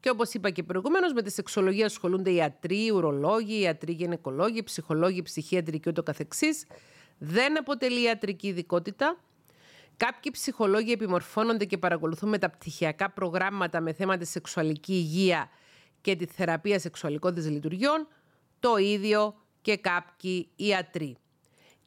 Και 0.00 0.10
όπως 0.10 0.32
είπα 0.32 0.50
και 0.50 0.62
προηγουμένω, 0.62 1.06
με 1.14 1.22
τη 1.22 1.30
σεξολογία 1.30 1.86
ασχολούνται 1.86 2.30
ιατροί, 2.30 2.90
ουρολόγοι, 2.90 3.60
ιατροί 3.60 3.92
γυναικολόγοι, 3.92 4.62
ψυχολόγοι, 4.62 5.22
ψυχίατροι 5.22 5.80
και 5.80 5.88
ούτω 5.88 6.02
καθεξής. 6.02 6.66
Δεν 7.18 7.58
αποτελεί 7.58 8.02
ιατρική 8.02 8.46
ειδικότητα. 8.48 9.16
Κάποιοι 9.96 10.32
ψυχολόγοι 10.32 10.92
επιμορφώνονται 10.92 11.64
και 11.64 11.78
παρακολουθούν 11.78 12.28
μεταπτυχιακά 12.28 13.10
προγράμματα 13.10 13.80
με 13.80 13.92
θέμα 13.92 14.16
τη 14.16 14.24
σεξουαλική 14.24 14.92
υγεία 14.92 15.50
και 16.00 16.16
τη 16.16 16.26
θεραπεία 16.26 16.78
σεξουαλικών 16.78 17.34
της 17.34 17.50
λειτουργιών, 17.50 18.08
το 18.60 18.76
ίδιο 18.76 19.34
και 19.62 19.76
κάποιοι 19.76 20.48
ιατροί. 20.56 21.16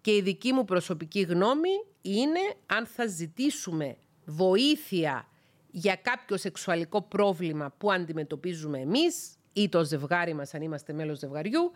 Και 0.01 0.15
η 0.15 0.21
δική 0.21 0.53
μου 0.53 0.65
προσωπική 0.65 1.21
γνώμη 1.21 1.69
είναι 2.01 2.39
αν 2.65 2.85
θα 2.85 3.05
ζητήσουμε 3.07 3.97
βοήθεια 4.25 5.27
για 5.75 5.95
κάποιο 5.95 6.37
σεξουαλικό 6.37 7.01
πρόβλημα 7.01 7.73
που 7.77 7.91
αντιμετωπίζουμε 7.91 8.79
εμείς 8.79 9.37
ή 9.53 9.69
το 9.69 9.85
ζευγάρι 9.85 10.33
μας 10.33 10.53
αν 10.53 10.61
είμαστε 10.61 10.93
μέλος 10.93 11.19
ζευγαριού, 11.19 11.71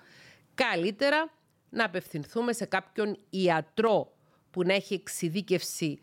καλύτερα 0.55 1.33
να 1.69 1.85
απευθυνθούμε 1.85 2.53
σε 2.53 2.65
κάποιον 2.65 3.17
ιατρό 3.29 4.13
που 4.51 4.63
να 4.63 4.73
έχει 4.73 4.93
εξειδίκευση 4.93 5.99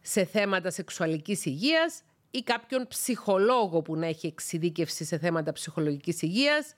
σε 0.00 0.24
θέματα 0.24 0.70
σεξουαλικής 0.70 1.44
υγείας 1.44 2.02
ή 2.30 2.42
κάποιον 2.42 2.86
ψυχολόγο 2.88 3.82
που 3.82 3.96
να 3.96 4.06
έχει 4.06 4.26
εξειδίκευση 4.26 5.04
σε 5.04 5.18
θέματα 5.18 5.52
ψυχολογικής 5.52 6.22
υγείας 6.22 6.74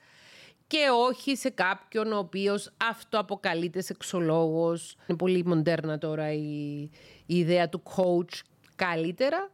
και 0.67 0.87
όχι 1.07 1.35
σε 1.35 1.49
κάποιον 1.49 2.11
ο 2.11 2.17
οποίος 2.17 2.73
αυτοαποκαλείται 2.77 3.81
σεξολόγος. 3.81 4.97
Είναι 5.07 5.17
πολύ 5.17 5.45
μοντέρνα 5.45 5.97
τώρα 5.97 6.31
η, 6.31 6.81
η 7.25 7.37
ιδέα 7.37 7.69
του 7.69 7.83
coach. 7.95 8.41
Καλύτερα 8.75 9.49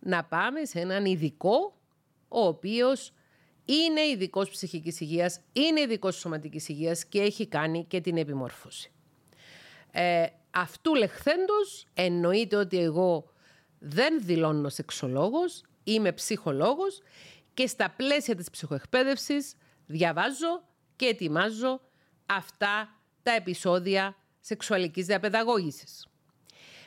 να 0.00 0.24
πάμε 0.24 0.64
σε 0.64 0.80
έναν 0.80 1.04
ειδικό 1.04 1.74
ο 2.28 2.40
οποίος 2.40 3.12
είναι 3.64 4.00
ειδικός 4.00 4.50
ψυχικής 4.50 5.00
υγείας, 5.00 5.40
είναι 5.52 5.80
ειδικός 5.80 6.16
σωματικής 6.16 6.68
υγείας 6.68 7.04
και 7.04 7.20
έχει 7.20 7.46
κάνει 7.46 7.84
και 7.84 8.00
την 8.00 8.16
επιμόρφωση. 8.16 8.92
Ε, 9.90 10.26
αυτού 10.50 10.94
λεχθέντος 10.94 11.86
εννοείται 11.94 12.56
ότι 12.56 12.78
εγώ 12.78 13.30
δεν 13.78 14.20
δηλώνω 14.22 14.68
σεξολόγος, 14.68 15.62
είμαι 15.84 16.12
ψυχολόγος 16.12 17.02
και 17.54 17.66
στα 17.66 17.90
πλαίσια 17.90 18.34
της 18.34 18.50
ψυχοεκπαίδευσης 18.50 19.54
διαβάζω 19.86 20.62
και 20.96 21.06
ετοιμάζω 21.06 21.80
αυτά 22.26 23.00
τα 23.22 23.32
επεισόδια 23.32 24.16
σεξουαλικής 24.40 25.06
διαπαιδαγώγησης. 25.06 26.06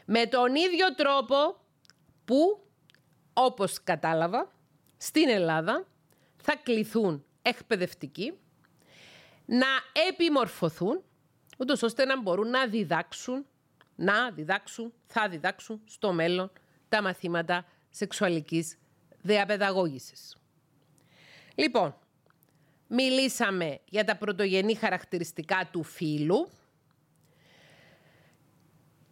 Με 0.06 0.26
τον 0.26 0.56
ίδιο 0.56 0.96
τρόπο 0.96 1.36
που 2.26 2.63
όπως 3.34 3.84
κατάλαβα, 3.84 4.52
στην 4.98 5.30
Ελλάδα 5.30 5.86
θα 6.38 6.56
κληθούν 6.56 7.26
εκπαιδευτικοί 7.42 8.34
να 9.46 9.68
επιμορφωθούν, 10.10 11.04
ούτως 11.58 11.84
ώστε 11.84 12.06
να 12.06 12.22
μπορούν 12.22 12.50
να 12.50 12.68
διδάξουν, 12.68 13.46
να 13.96 14.32
διδάξουν, 14.32 14.94
θα 15.06 15.30
διδάξουν 15.30 15.82
στο 15.86 16.14
μέλλον 16.14 16.52
τα 16.90 17.02
μαθήματα 17.02 17.66
σεξουαλικής 17.90 18.78
διαπαιδαγώγησης. 19.22 20.38
Λοιπόν, 21.56 21.96
μιλήσαμε 22.88 23.80
για 23.86 24.04
τα 24.04 24.16
πρωτογενή 24.16 24.76
χαρακτηριστικά 24.76 25.70
του 25.72 25.84
φύλου, 25.84 26.50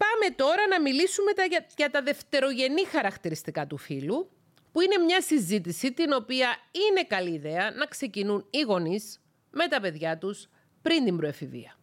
Πάμε 0.01 0.35
τώρα 0.35 0.67
να 0.69 0.81
μιλήσουμε 0.81 1.31
για, 1.75 1.89
τα 1.89 2.01
δευτερογενή 2.01 2.85
χαρακτηριστικά 2.85 3.67
του 3.67 3.77
φύλου, 3.77 4.29
που 4.71 4.81
είναι 4.81 4.97
μια 4.97 5.21
συζήτηση 5.21 5.93
την 5.93 6.13
οποία 6.13 6.55
είναι 6.89 7.03
καλή 7.03 7.33
ιδέα 7.33 7.71
να 7.71 7.85
ξεκινούν 7.85 8.45
οι 8.49 8.61
γονείς 8.61 9.21
με 9.51 9.67
τα 9.67 9.79
παιδιά 9.79 10.17
τους 10.17 10.47
πριν 10.81 11.05
την 11.05 11.17
προεφηβεία. 11.17 11.77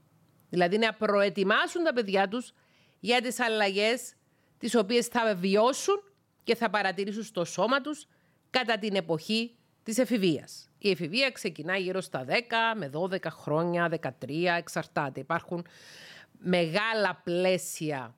Δηλαδή 0.49 0.79
να 0.79 0.95
προετοιμάσουν 0.95 1.85
τα 1.85 1.93
παιδιά 1.93 2.29
τους 2.29 2.53
για 3.01 3.21
τις 3.21 3.41
αλλαγές 3.41 4.15
τις 4.59 4.75
οποίες 4.75 5.07
θα 5.07 5.35
βιώσουν 5.35 6.03
και 6.45 6.55
θα 6.55 6.71
παρατηρήσουν 6.71 7.23
στο 7.23 7.45
σώμα 7.45 7.81
τους 7.81 8.07
κατά 8.51 8.79
την 8.79 8.95
εποχή 8.95 9.57
της 9.83 9.99
εφηβείας. 9.99 10.71
Η 10.79 10.91
εφηβεία 10.91 11.31
ξεκινά 11.31 11.77
γύρω 11.77 12.01
στα 12.01 12.25
10 12.25 12.33
με 12.77 12.91
12 12.95 13.31
χρόνια, 13.31 13.89
13, 13.89 14.57
εξαρτάται. 14.59 15.21
Υπάρχουν 15.21 15.67
μεγάλα 16.39 17.21
πλαίσια 17.25 18.15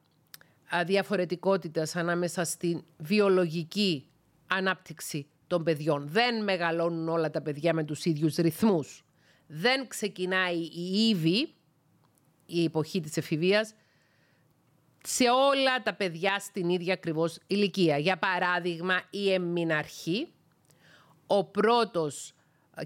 διαφορετικότητας 0.84 1.96
ανάμεσα 1.96 2.44
στην 2.44 2.82
βιολογική 2.96 4.08
ανάπτυξη 4.46 5.26
των 5.46 5.64
παιδιών. 5.64 6.08
Δεν 6.08 6.44
μεγαλώνουν 6.44 7.08
όλα 7.08 7.30
τα 7.30 7.42
παιδιά 7.42 7.74
με 7.74 7.84
τους 7.84 8.04
ίδιους 8.04 8.34
ρυθμούς. 8.34 9.04
Δεν 9.46 9.88
ξεκινάει 9.88 10.58
η 10.58 11.08
Ήβη, 11.08 11.54
η 12.46 12.64
εποχή 12.64 13.00
της 13.00 13.16
εφηβείας, 13.16 13.74
σε 15.02 15.24
όλα 15.30 15.82
τα 15.82 15.94
παιδιά 15.94 16.38
στην 16.38 16.68
ίδια 16.68 16.92
ακριβώς 16.92 17.38
ηλικία. 17.46 17.98
Για 17.98 18.18
παράδειγμα, 18.18 19.02
η 19.10 19.32
εμμηναρχή, 19.32 20.28
ο 21.26 21.44
πρώτος 21.44 22.32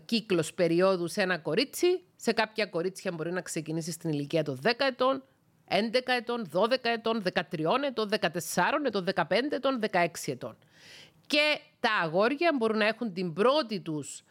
κύκλος 0.05 0.55
περίοδου 0.55 1.09
σε 1.09 1.23
ένα 1.23 1.39
κορίτσι, 1.39 2.03
σε 2.17 2.33
κάποια 2.33 2.67
κορίτσια 2.67 3.13
μπορεί 3.13 3.33
να 3.33 3.41
ξεκινήσει 3.41 3.91
στην 3.91 4.11
ηλικία 4.11 4.43
των 4.43 4.61
10 4.63 4.71
ετών, 4.79 5.23
11 5.69 5.77
ετών, 6.05 6.49
12 6.53 6.75
ετών, 6.83 7.23
13 7.23 7.83
ετών, 7.85 8.09
14 8.09 8.85
ετών, 8.85 9.05
15 9.15 9.25
ετών, 9.51 9.81
16 9.81 10.33
ετών. 10.33 10.57
Και 11.27 11.59
τα 11.81 11.91
αγόρια 12.03 12.57
μπορούν 12.59 12.79
να 12.79 12.87
έχουν 12.87 13.13
την 13.13 13.33
πρώτη 13.33 13.81
τους 13.81 14.23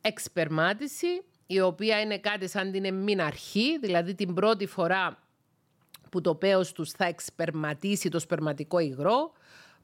εξπερμάτιση, 0.00 1.22
η 1.46 1.60
οποία 1.60 2.00
είναι 2.00 2.18
κάτι 2.18 2.48
σαν 2.48 2.72
την 2.72 2.84
εμμηναρχή, 2.84 3.78
δηλαδή 3.78 4.14
την 4.14 4.34
πρώτη 4.34 4.66
φορά 4.66 5.22
που 6.10 6.20
το 6.20 6.34
πέος 6.34 6.72
τους 6.72 6.90
θα 6.90 7.04
εξπερματίσει 7.04 8.08
το 8.08 8.18
σπερματικό 8.18 8.78
υγρό, 8.78 9.32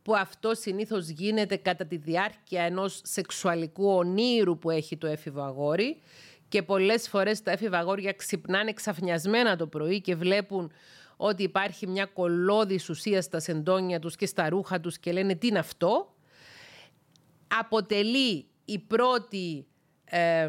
που 0.03 0.17
αυτό 0.17 0.55
συνήθως 0.55 1.09
γίνεται 1.09 1.57
κατά 1.57 1.87
τη 1.87 1.97
διάρκεια 1.97 2.63
ενός 2.63 3.01
σεξουαλικού 3.05 3.89
ονείρου 3.91 4.59
που 4.59 4.71
έχει 4.71 4.97
το 4.97 5.07
έφηβο 5.07 5.43
αγόρι 5.43 6.01
και 6.49 6.63
πολλές 6.63 7.09
φορές 7.09 7.43
τα 7.43 7.51
έφηβα 7.51 7.79
αγόρια 7.79 8.13
ξυπνάνε 8.13 8.73
ξαφνιασμένα 8.73 9.57
το 9.57 9.67
πρωί 9.67 10.01
και 10.01 10.15
βλέπουν 10.15 10.73
ότι 11.17 11.43
υπάρχει 11.43 11.87
μια 11.87 12.05
κολόδη 12.05 12.81
ουσίας 12.91 13.25
στα 13.25 13.41
σεντόνια 13.41 13.99
τους 13.99 14.17
και 14.17 14.27
στα 14.27 14.49
ρούχα 14.49 14.81
τους 14.81 14.99
και 14.99 15.13
λένε 15.13 15.35
τι 15.35 15.47
είναι 15.47 15.59
αυτό; 15.59 16.13
Αποτελεί 17.59 18.47
η 18.65 18.79
πρώτη 18.79 19.67
ε, 20.05 20.49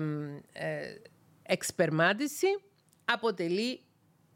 εξπερμάτιση, 1.43 2.47
αποτελεί 3.05 3.79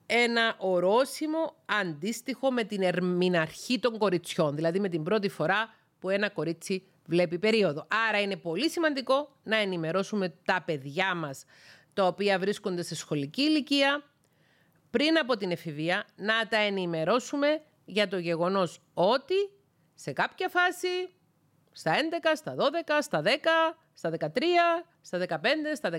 ένα 0.05 0.55
ορόσημο 0.57 1.55
αντίστοιχο 1.65 2.51
με 2.51 2.63
την 2.63 2.81
ερμηναρχή 2.81 3.79
των 3.79 3.97
κοριτσιών, 3.97 4.55
δηλαδή 4.55 4.79
με 4.79 4.89
την 4.89 5.03
πρώτη 5.03 5.29
φορά 5.29 5.75
που 5.99 6.09
ένα 6.09 6.29
κορίτσι 6.29 6.87
βλέπει 7.05 7.39
περίοδο. 7.39 7.87
Άρα 8.09 8.21
είναι 8.21 8.35
πολύ 8.35 8.69
σημαντικό 8.69 9.35
να 9.43 9.57
ενημερώσουμε 9.57 10.33
τα 10.45 10.63
παιδιά 10.65 11.15
μας 11.15 11.45
τα 11.93 12.05
οποία 12.07 12.39
βρίσκονται 12.39 12.81
σε 12.83 12.95
σχολική 12.95 13.41
ηλικία 13.41 14.03
πριν 14.89 15.17
από 15.17 15.37
την 15.37 15.51
εφηβεία 15.51 16.05
να 16.15 16.47
τα 16.47 16.57
ενημερώσουμε 16.57 17.61
για 17.85 18.07
το 18.07 18.17
γεγονός 18.17 18.81
ότι 18.93 19.35
σε 19.93 20.11
κάποια 20.11 20.49
φάση, 20.49 20.87
στα 21.71 21.93
11, 21.93 22.31
στα 22.35 22.55
12, 22.55 22.61
στα 23.01 23.21
10, 23.21 23.27
στα 23.93 24.09
13, 24.09 24.29
στα 25.05 25.25
15, 25.29 25.35
στα 25.75 25.89
16, 25.89 25.95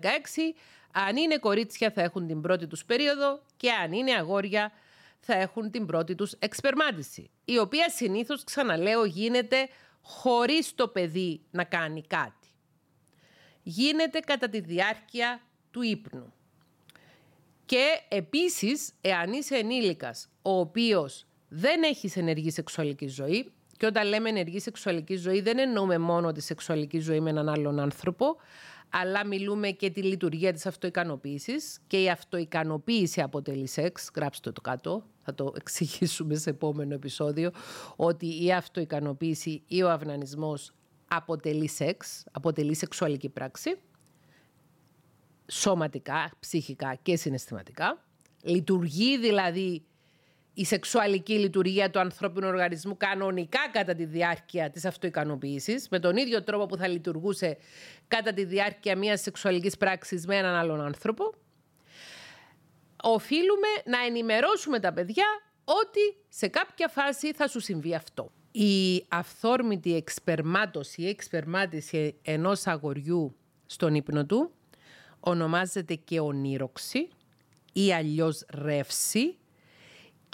αν 0.92 1.16
είναι 1.16 1.38
κορίτσια 1.38 1.90
θα 1.90 2.02
έχουν 2.02 2.26
την 2.26 2.40
πρώτη 2.40 2.66
τους 2.66 2.84
περίοδο 2.84 3.42
και 3.56 3.70
αν 3.70 3.92
είναι 3.92 4.12
αγόρια 4.12 4.72
θα 5.20 5.34
έχουν 5.34 5.70
την 5.70 5.86
πρώτη 5.86 6.14
τους 6.14 6.32
εξπερμάτιση, 6.38 7.30
η 7.44 7.58
οποία 7.58 7.90
συνήθως, 7.90 8.44
ξαναλέω, 8.44 9.04
γίνεται 9.04 9.68
χωρίς 10.02 10.74
το 10.74 10.88
παιδί 10.88 11.40
να 11.50 11.64
κάνει 11.64 12.02
κάτι. 12.02 12.48
Γίνεται 13.62 14.18
κατά 14.18 14.48
τη 14.48 14.60
διάρκεια 14.60 15.40
του 15.70 15.82
ύπνου. 15.82 16.32
Και 17.66 18.00
επίσης, 18.08 18.92
εάν 19.00 19.32
είσαι 19.32 19.56
ενήλικας, 19.56 20.28
ο 20.42 20.58
οποίος 20.58 21.26
δεν 21.48 21.82
έχεις 21.82 22.16
ενεργή 22.16 22.50
σεξουαλική 22.50 23.06
ζωή, 23.06 23.52
και 23.78 23.86
όταν 23.86 24.06
λέμε 24.06 24.28
ενεργή 24.28 24.60
σεξουαλική 24.60 25.16
ζωή 25.16 25.40
δεν 25.40 25.58
εννοούμε 25.58 25.98
μόνο 25.98 26.32
τη 26.32 26.40
σεξουαλική 26.40 26.98
ζωή 26.98 27.20
με 27.20 27.30
έναν 27.30 27.48
άλλον 27.48 27.80
άνθρωπο, 27.80 28.36
αλλά 28.96 29.26
μιλούμε 29.26 29.70
και 29.70 29.90
τη 29.90 30.02
λειτουργία 30.02 30.52
της 30.52 30.66
αυτοικανοποίησης 30.66 31.80
και 31.86 32.02
η 32.02 32.10
αυτοικανοποίηση 32.10 33.20
αποτελεί 33.20 33.66
σεξ, 33.66 34.10
γράψτε 34.14 34.52
το 34.52 34.60
κάτω, 34.60 35.06
θα 35.22 35.34
το 35.34 35.52
εξηγήσουμε 35.60 36.34
σε 36.34 36.50
επόμενο 36.50 36.94
επεισόδιο, 36.94 37.50
ότι 37.96 38.44
η 38.44 38.52
αυτοικανοποίηση 38.52 39.62
ή 39.66 39.82
ο 39.82 39.90
αυνανισμός 39.90 40.74
αποτελεί 41.08 41.68
σεξ, 41.68 42.24
αποτελεί 42.32 42.74
σεξουαλική 42.74 43.28
πράξη, 43.28 43.78
σωματικά, 45.50 46.30
ψυχικά 46.40 46.98
και 47.02 47.16
συναισθηματικά. 47.16 48.04
Λειτουργεί 48.42 49.18
δηλαδή 49.18 49.84
η 50.54 50.64
σεξουαλική 50.64 51.38
λειτουργία 51.38 51.90
του 51.90 51.98
ανθρώπινου 51.98 52.48
οργανισμού 52.48 52.96
κανονικά 52.96 53.68
κατά 53.72 53.94
τη 53.94 54.04
διάρκεια 54.04 54.70
της 54.70 54.84
αυτοικανοποίησης, 54.84 55.88
με 55.90 55.98
τον 55.98 56.16
ίδιο 56.16 56.42
τρόπο 56.42 56.66
που 56.66 56.76
θα 56.76 56.88
λειτουργούσε 56.88 57.56
κατά 58.08 58.32
τη 58.32 58.44
διάρκεια 58.44 58.96
μιας 58.96 59.20
σεξουαλικής 59.20 59.76
πράξης 59.76 60.26
με 60.26 60.36
έναν 60.36 60.54
άλλον 60.54 60.80
άνθρωπο, 60.80 61.34
οφείλουμε 63.02 63.68
να 63.84 63.98
ενημερώσουμε 64.06 64.80
τα 64.80 64.92
παιδιά 64.92 65.26
ότι 65.64 66.16
σε 66.28 66.48
κάποια 66.48 66.88
φάση 66.88 67.32
θα 67.32 67.48
σου 67.48 67.60
συμβεί 67.60 67.94
αυτό. 67.94 68.32
Η 68.52 69.04
αυθόρμητη 69.08 69.94
εξπερμάτωση 69.96 71.02
ή 71.02 71.08
εξπερμάτιση 71.08 72.14
ενός 72.22 72.66
αγοριού 72.66 73.36
στον 73.66 73.94
ύπνο 73.94 74.26
του 74.26 74.50
ονομάζεται 75.20 75.94
και 75.94 76.20
ονείροξη 76.20 77.08
ή 77.72 77.92
αλλιώς 77.92 78.44
ρεύση 78.50 79.36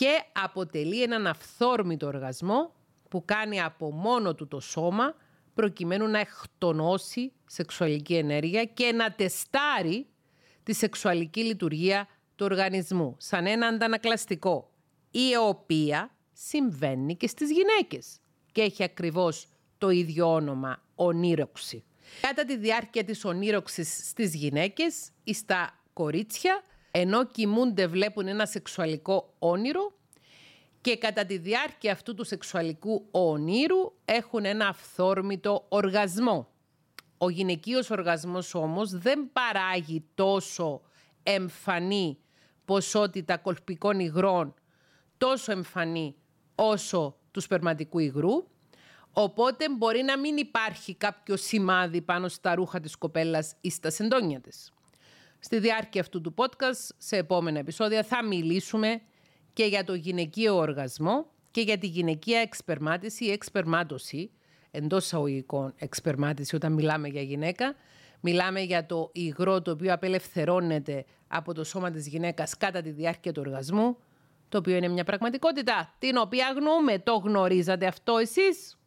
και 0.00 0.22
αποτελεί 0.32 1.02
έναν 1.02 1.26
αυθόρμητο 1.26 2.06
οργασμό 2.06 2.74
που 3.08 3.24
κάνει 3.24 3.60
από 3.60 3.92
μόνο 3.92 4.34
του 4.34 4.48
το 4.48 4.60
σώμα 4.60 5.14
προκειμένου 5.54 6.06
να 6.06 6.18
εκτονώσει 6.18 7.32
σεξουαλική 7.46 8.14
ενέργεια 8.14 8.64
και 8.64 8.92
να 8.92 9.12
τεστάρει 9.12 10.06
τη 10.62 10.72
σεξουαλική 10.72 11.40
λειτουργία 11.40 12.08
του 12.36 12.46
οργανισμού 12.50 13.14
σαν 13.18 13.46
ένα 13.46 13.66
αντανακλαστικό, 13.66 14.70
η 15.10 15.36
οποία 15.36 16.16
συμβαίνει 16.32 17.16
και 17.16 17.26
στις 17.26 17.50
γυναίκες 17.50 18.18
και 18.52 18.62
έχει 18.62 18.82
ακριβώς 18.82 19.46
το 19.78 19.90
ίδιο 19.90 20.32
όνομα 20.32 20.82
ονείροξη. 20.94 21.84
Κατά 22.20 22.44
τη 22.44 22.56
διάρκεια 22.56 23.04
της 23.04 23.24
ονείροξης 23.24 24.08
στις 24.08 24.34
γυναίκες 24.34 25.10
ή 25.24 25.34
στα 25.34 25.80
κορίτσια 25.92 26.62
ενώ 26.90 27.26
κοιμούνται 27.26 27.86
βλέπουν 27.86 28.28
ένα 28.28 28.46
σεξουαλικό 28.46 29.34
όνειρο 29.38 29.92
και 30.80 30.96
κατά 30.96 31.24
τη 31.24 31.36
διάρκεια 31.38 31.92
αυτού 31.92 32.14
του 32.14 32.24
σεξουαλικού 32.24 33.08
ονείρου 33.10 33.92
έχουν 34.04 34.44
ένα 34.44 34.66
αυθόρμητο 34.66 35.66
οργασμό. 35.68 36.48
Ο 37.18 37.30
γυναικείος 37.30 37.90
οργασμός 37.90 38.54
όμως 38.54 38.90
δεν 38.90 39.30
παράγει 39.32 40.04
τόσο 40.14 40.80
εμφανή 41.22 42.18
ποσότητα 42.64 43.36
κολπικών 43.36 44.00
υγρών, 44.00 44.54
τόσο 45.18 45.52
εμφανή 45.52 46.14
όσο 46.54 47.16
του 47.30 47.40
σπερματικού 47.40 47.98
υγρού, 47.98 48.46
οπότε 49.12 49.68
μπορεί 49.70 50.02
να 50.02 50.18
μην 50.18 50.36
υπάρχει 50.36 50.94
κάποιο 50.94 51.36
σημάδι 51.36 52.02
πάνω 52.02 52.28
στα 52.28 52.54
ρούχα 52.54 52.80
της 52.80 52.96
κοπέλας 52.96 53.54
ή 53.60 53.70
στα 53.70 53.90
σεντόνια 53.90 54.40
της. 54.40 54.72
Στη 55.40 55.58
διάρκεια 55.58 56.00
αυτού 56.00 56.20
του 56.20 56.34
podcast, 56.36 56.88
σε 56.98 57.16
επόμενα 57.16 57.58
επεισόδια, 57.58 58.02
θα 58.02 58.24
μιλήσουμε 58.24 59.00
και 59.52 59.64
για 59.64 59.84
το 59.84 59.94
γυναικείο 59.94 60.56
οργασμό 60.56 61.26
και 61.50 61.60
για 61.60 61.78
τη 61.78 61.86
γυναικεία 61.86 62.40
εξπερμάτιση 62.40 63.24
ή 63.24 63.30
εξπερμάτωση, 63.30 64.30
εντός 64.70 65.04
εισαγωγικών 65.04 65.74
εξπερμάτιση 65.76 66.54
όταν 66.54 66.72
μιλάμε 66.72 67.08
για 67.08 67.22
γυναίκα. 67.22 67.74
Μιλάμε 68.20 68.60
για 68.60 68.86
το 68.86 69.10
υγρό 69.12 69.62
το 69.62 69.70
οποίο 69.70 69.92
απελευθερώνεται 69.92 71.04
από 71.28 71.54
το 71.54 71.64
σώμα 71.64 71.90
της 71.90 72.06
γυναίκας 72.06 72.56
κατά 72.56 72.82
τη 72.82 72.90
διάρκεια 72.90 73.32
του 73.32 73.42
οργασμού, 73.46 73.96
το 74.48 74.58
οποίο 74.58 74.76
είναι 74.76 74.88
μια 74.88 75.04
πραγματικότητα 75.04 75.94
την 75.98 76.16
οποία 76.16 76.46
αγνοούμε. 76.46 76.98
Το 76.98 77.14
γνωρίζατε 77.14 77.86
αυτό 77.86 78.18
εσείς; 78.18 78.78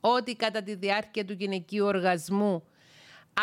Ότι 0.00 0.36
κατά 0.36 0.62
τη 0.62 0.74
διάρκεια 0.74 1.24
του 1.24 1.32
γυναικείου 1.32 1.84
οργασμού 1.84 2.62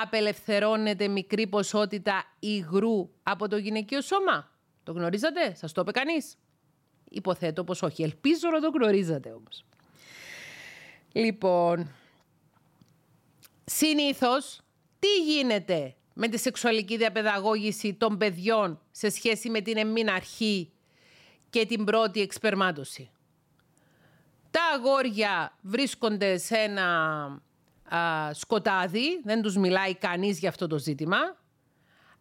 απελευθερώνεται 0.01 1.07
μικρή 1.07 1.47
ποσότητα 1.47 2.23
υγρού 2.39 3.09
από 3.23 3.47
το 3.47 3.57
γυναικείο 3.57 4.01
σώμα; 4.01 4.51
Το 4.83 4.91
γνωρίζατε, 4.91 5.53
σας 5.55 5.71
το 5.71 5.81
είπε 5.81 5.91
κανείς; 5.91 6.37
Υποθέτω 7.09 7.63
πως 7.63 7.81
όχι, 7.81 8.03
ελπίζω 8.03 8.49
να 8.49 8.59
το 8.59 8.69
γνωρίζατε 8.69 9.29
όμως. 9.29 9.65
Λοιπόν, 11.11 11.91
συνήθως 13.65 14.61
τι 14.99 15.07
γίνεται 15.23 15.95
με 16.13 16.27
τη 16.27 16.37
σεξουαλική 16.37 16.97
διαπαιδαγώγηση 16.97 17.93
των 17.93 18.17
παιδιών 18.17 18.81
σε 18.91 19.09
σχέση 19.09 19.49
με 19.49 19.61
την 19.61 19.77
εμμηναρχή 19.77 20.71
και 21.49 21.65
την 21.65 21.83
πρώτη 21.83 22.21
εξπερμάτωση; 22.21 23.11
Τα 24.51 24.61
αγόρια 24.75 25.57
βρίσκονται 25.61 26.37
σε 26.37 26.55
ένα 26.57 27.41
σκοτάδι, 28.31 29.21
δεν 29.23 29.41
τους 29.41 29.57
μιλάει 29.57 29.95
κανείς 29.95 30.39
για 30.39 30.49
αυτό 30.49 30.67
το 30.67 30.77
ζήτημα. 30.79 31.17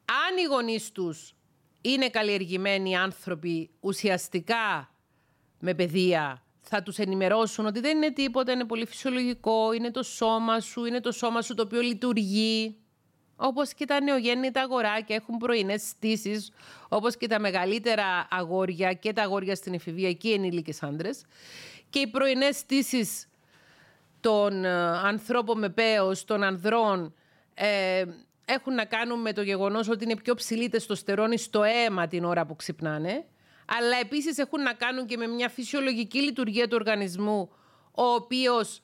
Αν 0.05 0.37
οι 0.39 0.45
γονείς 0.51 0.93
τους 0.93 1.35
είναι 1.81 2.09
καλλιεργημένοι 2.09 2.97
άνθρωποι 2.97 3.71
ουσιαστικά 3.81 4.95
με 5.59 5.75
παιδεία, 5.75 6.43
θα 6.61 6.83
τους 6.83 6.99
ενημερώσουν 6.99 7.67
ότι 7.67 7.81
δεν 7.81 7.97
είναι 7.97 8.13
τίποτα, 8.13 8.53
είναι 8.53 8.65
πολύ 8.65 8.87
φυσιολογικό, 8.87 9.73
είναι 9.73 9.91
το 9.91 10.03
σώμα 10.03 10.61
σου, 10.61 10.85
είναι 10.85 11.01
το 11.01 11.13
σώμα 11.13 11.43
σου 11.43 11.55
το 11.55 11.63
οποίο 11.63 11.81
λειτουργεί. 11.81 12.77
Όπως 13.37 13.75
και 13.75 13.85
τα 13.85 14.03
νεογέννητα 14.03 14.61
αγοράκια 14.61 15.17
έχουν 15.17 15.37
πρωινές 15.37 15.83
στήσεις, 15.83 16.53
όπως 16.89 17.17
και 17.17 17.27
τα 17.27 17.41
μεγαλύτερα 17.41 18.27
αγόρια 18.31 18.93
και 18.93 19.13
τα 19.13 19.23
αγόρια 19.23 19.55
στην 19.55 19.75
εφηβεία 19.75 20.13
και 20.13 20.29
οι 20.29 20.33
ενήλικες 20.33 20.83
άντρες. 20.83 21.25
Και 21.91 21.99
οι 21.99 22.07
πρωινές 22.07 22.57
στήσεις 22.57 23.27
των 24.23 24.65
ε, 24.65 24.71
ανθρώπων 25.05 25.59
με 25.59 25.69
πέος, 25.69 26.25
των 26.25 26.43
ανδρών, 26.43 27.15
ε, 27.55 28.05
έχουν 28.45 28.75
να 28.75 28.85
κάνουν 28.85 29.21
με 29.21 29.33
το 29.33 29.43
γεγονός 29.43 29.89
ότι 29.89 30.05
είναι 30.05 30.17
πιο 30.17 30.35
ψηλή 30.35 30.69
τεστοστερόνη 30.69 31.39
στο 31.39 31.63
αίμα 31.63 32.07
την 32.07 32.25
ώρα 32.25 32.47
που 32.47 32.57
ξυπνάνε, 32.57 33.25
αλλά 33.67 33.97
επίσης 34.01 34.39
έχουν 34.39 34.63
να 34.63 34.73
κάνουν 34.73 35.07
και 35.07 35.17
με 35.17 35.27
μια 35.27 35.49
φυσιολογική 35.49 36.19
λειτουργία 36.19 36.69
του 36.69 36.77
οργανισμού, 36.81 37.51
ο 37.93 38.03
οποίος 38.03 38.83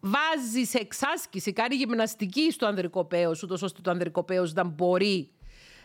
βάζει 0.00 0.64
σε 0.64 0.78
εξάσκηση, 0.78 1.52
κάνει 1.52 1.74
γυμναστική 1.74 2.50
στο 2.50 2.66
ανδρικό 2.66 3.04
πέος, 3.04 3.42
ούτως 3.42 3.62
ώστε 3.62 3.80
το 3.82 3.90
ανδρικό 3.90 4.22
πέος 4.22 4.52
να 4.52 4.64
μπορεί 4.64 5.30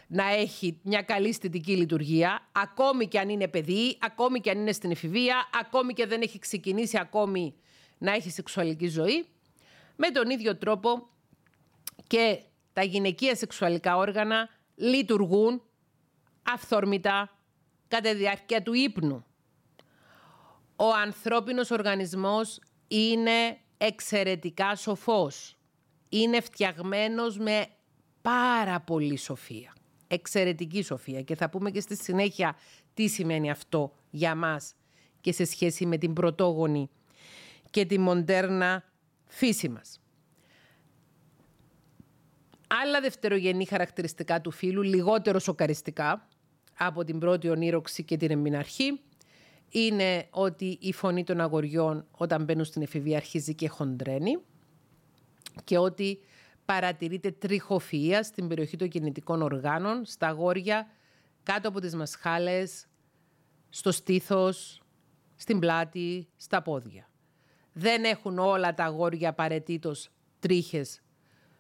να 0.08 0.24
έχει 0.34 0.80
μια 0.84 1.02
καλή 1.02 1.28
αισθητική 1.28 1.76
λειτουργία, 1.76 2.49
ακόμη 2.51 3.07
και 3.07 3.20
αν 3.20 3.30
είναι 3.30 3.47
παιδί, 3.47 3.97
ακόμη 3.99 4.39
και 4.39 4.49
αν 4.49 4.57
είναι 4.57 4.72
στην 4.72 4.91
εφηβεία, 4.91 5.49
ακόμη 5.60 5.93
και 5.93 6.05
δεν 6.05 6.22
έχει 6.22 6.39
ξεκινήσει 6.39 6.97
ακόμη 6.97 7.53
να 8.00 8.12
έχει 8.12 8.30
σεξουαλική 8.30 8.88
ζωή. 8.88 9.26
Με 9.95 10.10
τον 10.10 10.30
ίδιο 10.30 10.58
τρόπο 10.58 11.10
και 12.08 12.43
τα 12.74 12.84
γυναικεία 12.84 13.36
σεξουαλικά 13.36 13.97
όργανα 13.97 14.50
λειτουργούν 14.76 15.62
αυθόρμητα 16.43 17.38
κατά 17.88 18.10
τη 18.10 18.16
διάρκεια 18.16 18.62
του 18.62 18.74
ύπνου. 18.74 19.26
Ο 20.76 20.93
ανθρώπινος 21.04 21.72
οργανισμός 21.72 22.60
είναι 22.88 23.58
εξαιρετικά 23.78 24.76
σοφός. 24.76 25.58
Είναι 26.10 26.41
φτιαγμένος 26.41 27.38
με 27.38 27.68
πάρα 28.22 28.80
πολύ 28.80 29.18
σοφία. 29.18 29.74
Εξαιρετική 30.08 30.84
σοφία. 30.84 31.22
Και 31.22 31.36
θα 31.36 31.50
πούμε 31.50 31.72
και 31.72 31.80
στη 31.80 31.95
συνέχεια 31.95 32.56
τι 32.93 33.08
σημαίνει 33.08 33.50
αυτό 33.52 33.93
για 34.10 34.36
μας 34.36 34.74
και 35.22 35.32
σε 35.32 35.45
σχέση 35.45 35.86
με 35.86 35.97
την 35.97 36.14
πρωτόγονη 36.14 36.89
και 37.70 37.86
τη 37.86 37.99
μοντέρνα 37.99 38.84
φύση 39.26 39.70
μας. 39.70 40.01
Άλλα 42.84 43.01
δευτερογενή 43.01 43.65
χαρακτηριστικά 43.65 44.41
του 44.41 44.51
φύλου, 44.51 44.82
λιγότερο 44.82 45.39
σοκαριστικά, 45.39 46.28
από 46.78 47.03
την 47.03 47.20
πρώτη 47.20 47.49
ονείροξη 47.49 48.03
και 48.03 48.17
την 48.17 48.32
εμμηναρχή 48.32 48.99
είναι 49.70 50.28
ότι 50.30 50.78
η 50.82 50.93
φωνή 50.93 51.24
των 51.24 51.41
αγοριών 51.41 52.07
όταν 52.11 52.43
μπαίνουν 52.43 52.65
στην 52.65 52.82
εφηβεία 52.82 53.17
αρχίζει 53.17 53.55
και 53.55 53.67
χοντρένει 53.67 54.38
και 55.63 55.78
ότι 55.78 56.20
παρατηρείται 56.65 57.36
τριχοφυΐα 57.41 58.20
στην 58.24 58.47
περιοχή 58.47 58.78
των 58.78 58.89
κινητικών 58.89 59.41
οργάνων, 59.41 60.05
στα 60.05 60.28
αγόρια, 60.28 60.88
κάτω 61.43 61.67
από 61.67 61.80
τις 61.80 61.95
μασχάλες, 61.95 62.88
στο 63.70 63.91
στήθος, 63.91 64.82
στην 65.36 65.59
πλάτη, 65.59 66.28
στα 66.38 66.61
πόδια. 66.61 67.09
Δεν 67.80 68.03
έχουν 68.03 68.39
όλα 68.39 68.73
τα 68.73 68.84
αγόρια 68.84 69.30
απαραίτητος 69.30 70.09
τρίχες 70.39 71.01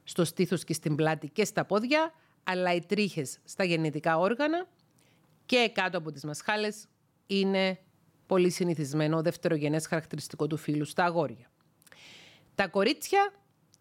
στο 0.03 0.25
στήθος 0.25 0.63
και 0.63 0.73
στην 0.73 0.95
πλάτη 0.95 1.29
και 1.29 1.45
στα 1.45 1.65
πόδια, 1.65 2.13
αλλά 2.43 2.73
οι 2.73 2.79
τρίχες 2.85 3.39
στα 3.43 3.63
γεννητικά 3.63 4.17
όργανα 4.17 4.67
και 5.45 5.71
κάτω 5.73 5.97
από 5.97 6.11
τις 6.11 6.23
μασχάλες 6.23 6.87
είναι 7.27 7.79
πολύ 8.25 8.49
συνηθισμένο 8.49 9.21
δευτερογενές 9.21 9.87
χαρακτηριστικό 9.87 10.47
του 10.47 10.57
φύλου 10.57 10.85
στα 10.85 11.03
αγόρια. 11.03 11.51
Τα 12.55 12.67
κορίτσια 12.67 13.33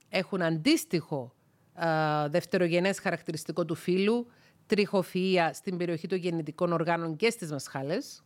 έχουν 0.08 0.42
αντίστοιχο 0.42 1.34
α, 1.72 2.28
δευτερογενές 2.28 2.98
χαρακτηριστικό 2.98 3.64
του 3.64 3.74
φύλου, 3.74 4.26
τριχοφυΐα 4.66 5.50
στην 5.52 5.76
περιοχή 5.76 6.06
των 6.06 6.18
γεννητικών 6.18 6.72
οργάνων 6.72 7.16
και 7.16 7.30
στις 7.30 7.50
μασχάλες. 7.50 8.22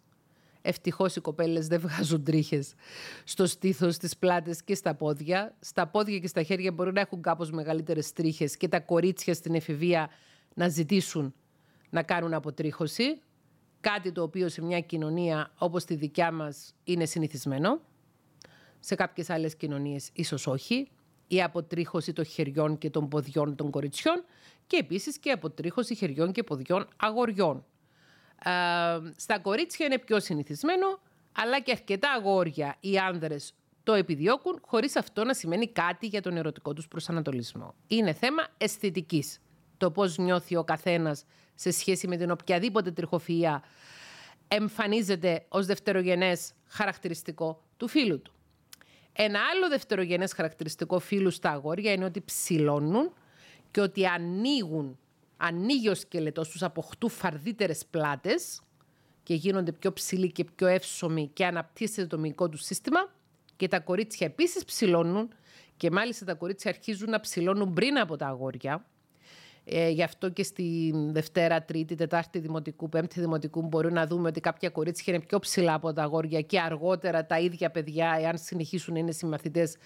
Ευτυχώς 0.62 1.16
οι 1.16 1.20
κοπέλες 1.20 1.66
δεν 1.66 1.80
βγάζουν 1.80 2.24
τρίχες 2.24 2.74
στο 3.24 3.46
στήθος, 3.46 3.94
στις 3.94 4.16
πλάτες 4.16 4.62
και 4.62 4.74
στα 4.74 4.94
πόδια. 4.94 5.56
Στα 5.60 5.86
πόδια 5.86 6.18
και 6.18 6.26
στα 6.26 6.42
χέρια 6.42 6.72
μπορεί 6.72 6.92
να 6.92 7.00
έχουν 7.00 7.22
κάπως 7.22 7.50
μεγαλύτερες 7.50 8.12
τρίχες 8.12 8.56
και 8.56 8.68
τα 8.68 8.80
κορίτσια 8.80 9.34
στην 9.34 9.54
εφηβεία 9.54 10.10
να 10.54 10.68
ζητήσουν 10.68 11.34
να 11.90 12.02
κάνουν 12.02 12.34
αποτρίχωση. 12.34 13.20
Κάτι 13.80 14.12
το 14.12 14.22
οποίο 14.22 14.48
σε 14.48 14.62
μια 14.62 14.80
κοινωνία 14.80 15.52
όπως 15.58 15.84
τη 15.84 15.94
δικιά 15.94 16.32
μας 16.32 16.74
είναι 16.84 17.04
συνηθισμένο. 17.04 17.80
Σε 18.80 18.94
κάποιες 18.94 19.30
άλλες 19.30 19.56
κοινωνίες 19.56 20.10
ίσως 20.12 20.46
όχι. 20.46 20.90
Η 21.26 21.42
αποτρίχωση 21.42 22.12
των 22.12 22.24
χεριών 22.24 22.78
και 22.78 22.90
των 22.90 23.08
ποδιών 23.08 23.56
των 23.56 23.70
κοριτσιών 23.70 24.24
και 24.66 24.76
επίσης 24.76 25.18
και 25.18 25.28
η 25.28 25.32
αποτρίχωση 25.32 25.94
χεριών 25.94 26.32
και 26.32 26.42
ποδιών 26.42 26.88
αγοριών. 26.96 27.64
Ε, 28.44 28.50
στα 29.16 29.38
κορίτσια 29.38 29.86
είναι 29.86 29.98
πιο 29.98 30.20
συνηθισμένο, 30.20 31.00
αλλά 31.32 31.60
και 31.60 31.70
αρκετά 31.70 32.10
αγόρια 32.10 32.76
οι 32.80 32.98
άνδρες 32.98 33.54
το 33.82 33.92
επιδιώκουν, 33.92 34.60
χωρίς 34.66 34.96
αυτό 34.96 35.24
να 35.24 35.34
σημαίνει 35.34 35.68
κάτι 35.68 36.06
για 36.06 36.22
τον 36.22 36.36
ερωτικό 36.36 36.72
τους 36.72 36.88
προσανατολισμό. 36.88 37.74
Είναι 37.86 38.12
θέμα 38.12 38.46
αισθητικής. 38.58 39.40
Το 39.76 39.90
πώς 39.90 40.18
νιώθει 40.18 40.56
ο 40.56 40.64
καθένας 40.64 41.24
σε 41.54 41.70
σχέση 41.70 42.08
με 42.08 42.16
την 42.16 42.30
οποιαδήποτε 42.30 42.92
τριχοφυΐα 42.96 43.60
εμφανίζεται 44.48 45.44
ως 45.48 45.66
δευτερογενές 45.66 46.52
χαρακτηριστικό 46.66 47.62
του 47.76 47.88
φίλου 47.88 48.22
του. 48.22 48.32
Ένα 49.12 49.40
άλλο 49.54 49.68
δευτερογενές 49.68 50.32
χαρακτηριστικό 50.32 50.98
φίλου 50.98 51.30
στα 51.30 51.50
αγόρια 51.50 51.92
είναι 51.92 52.04
ότι 52.04 52.20
ψηλώνουν 52.20 53.12
και 53.70 53.80
ότι 53.80 54.06
ανοίγουν, 54.06 54.98
ανοίγει 55.44 55.88
ο 55.88 55.94
σκελετός 55.94 56.48
τους, 56.48 56.62
αποκτούν 56.62 57.10
φαρδύτερες 57.10 57.86
πλάτες 57.90 58.62
και 59.22 59.34
γίνονται 59.34 59.72
πιο 59.72 59.92
ψηλοί 59.92 60.32
και 60.32 60.44
πιο 60.44 60.66
εύσωμοι 60.66 61.30
και 61.32 61.46
αναπτύσσεται 61.46 62.06
το 62.06 62.18
μυϊκό 62.18 62.48
του 62.48 62.56
σύστημα 62.56 63.12
και 63.56 63.68
τα 63.68 63.80
κορίτσια 63.80 64.26
επίσης 64.26 64.64
ψηλώνουν 64.64 65.28
και 65.76 65.90
μάλιστα 65.90 66.24
τα 66.24 66.34
κορίτσια 66.34 66.70
αρχίζουν 66.70 67.10
να 67.10 67.20
ψηλώνουν 67.20 67.72
πριν 67.72 67.98
από 67.98 68.16
τα 68.16 68.26
αγόρια. 68.26 68.86
Ε, 69.64 69.88
γι' 69.88 70.02
αυτό 70.02 70.30
και 70.30 70.42
στη 70.42 70.94
Δευτέρα, 71.10 71.62
Τρίτη, 71.62 71.94
Τετάρτη 71.94 72.38
Δημοτικού, 72.38 72.88
Πέμπτη 72.88 73.20
Δημοτικού 73.20 73.62
μπορούμε 73.62 73.94
να 73.94 74.06
δούμε 74.06 74.28
ότι 74.28 74.40
κάποια 74.40 74.68
κορίτσια 74.68 75.14
είναι 75.14 75.22
πιο 75.22 75.38
ψηλά 75.38 75.74
από 75.74 75.92
τα 75.92 76.02
αγόρια 76.02 76.40
και 76.40 76.60
αργότερα 76.60 77.26
τα 77.26 77.38
ίδια 77.38 77.70
παιδιά, 77.70 78.16
εάν 78.20 78.38
συνεχίσουν 78.38 78.94
να 78.94 79.00
είναι 79.00 79.12
συμμαθητές 79.12 79.76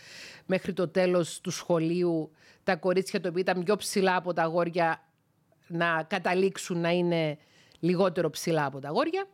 μέχρι 0.46 0.72
το 0.72 0.88
τέλος 0.88 1.40
του 1.40 1.50
σχολείου, 1.50 2.30
τα 2.64 2.76
κορίτσια 2.76 3.20
τα 3.20 3.28
οποία 3.28 3.40
ήταν 3.40 3.62
πιο 3.62 3.76
ψηλά 3.76 4.16
από 4.16 4.32
τα 4.32 4.42
αγόρια 4.42 5.05
να 5.66 6.02
καταλήξουν 6.02 6.80
να 6.80 6.90
είναι 6.90 7.38
λιγότερο 7.80 8.30
ψηλά 8.30 8.64
από 8.64 8.78
τα 8.78 8.88
αγόρια. 8.88 9.28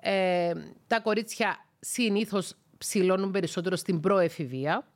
Ε, 0.00 0.52
τα 0.86 1.00
κορίτσια 1.00 1.66
συνήθως 1.80 2.54
ψηλώνουν 2.78 3.30
περισσότερο 3.30 3.76
στην 3.76 4.00
προεφηβεία, 4.00 4.88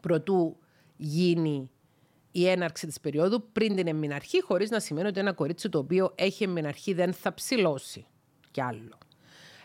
προτού 0.00 0.56
γίνει 0.96 1.70
η 2.30 2.48
έναρξη 2.48 2.86
της 2.86 3.00
περίοδου 3.00 3.48
πριν 3.52 3.76
την 3.76 3.86
εμμηναρχή, 3.86 4.42
χωρίς 4.42 4.70
να 4.70 4.80
σημαίνει 4.80 5.08
ότι 5.08 5.20
ένα 5.20 5.32
κορίτσι 5.32 5.68
το 5.68 5.78
οποίο 5.78 6.12
έχει 6.14 6.44
εμμηναρχή 6.44 6.92
δεν 6.92 7.12
θα 7.12 7.34
ψηλώσει 7.34 8.06
κι 8.50 8.60
άλλο. 8.60 8.98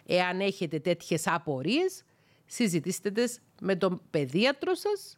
Εάν 0.05 0.39
έχετε 0.39 0.80
τέτοιες 0.80 1.28
απορίες, 1.28 2.03
συζητήστε 2.45 3.11
τες 3.11 3.39
με 3.61 3.76
τον 3.76 4.01
παιδίατρο 4.09 4.74
σας, 4.74 5.17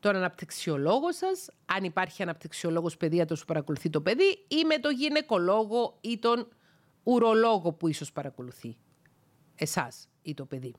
τον 0.00 0.16
αναπτυξιολόγο 0.16 1.12
σας, 1.12 1.50
αν 1.66 1.84
υπάρχει 1.84 2.22
αναπτυξιολόγος 2.22 2.96
παιδίατρος 2.96 3.40
που 3.40 3.46
παρακολουθεί 3.46 3.90
το 3.90 4.00
παιδί 4.00 4.44
ή 4.48 4.64
με 4.64 4.78
τον 4.78 4.94
γυναικολόγο 4.94 5.98
ή 6.00 6.18
τον 6.18 6.48
ουρολόγο 7.02 7.72
που 7.72 7.88
ίσως 7.88 8.12
παρακολουθεί 8.12 8.76
εσάς 9.54 10.08
ή 10.22 10.34
το 10.34 10.44
παιδί. 10.44 10.74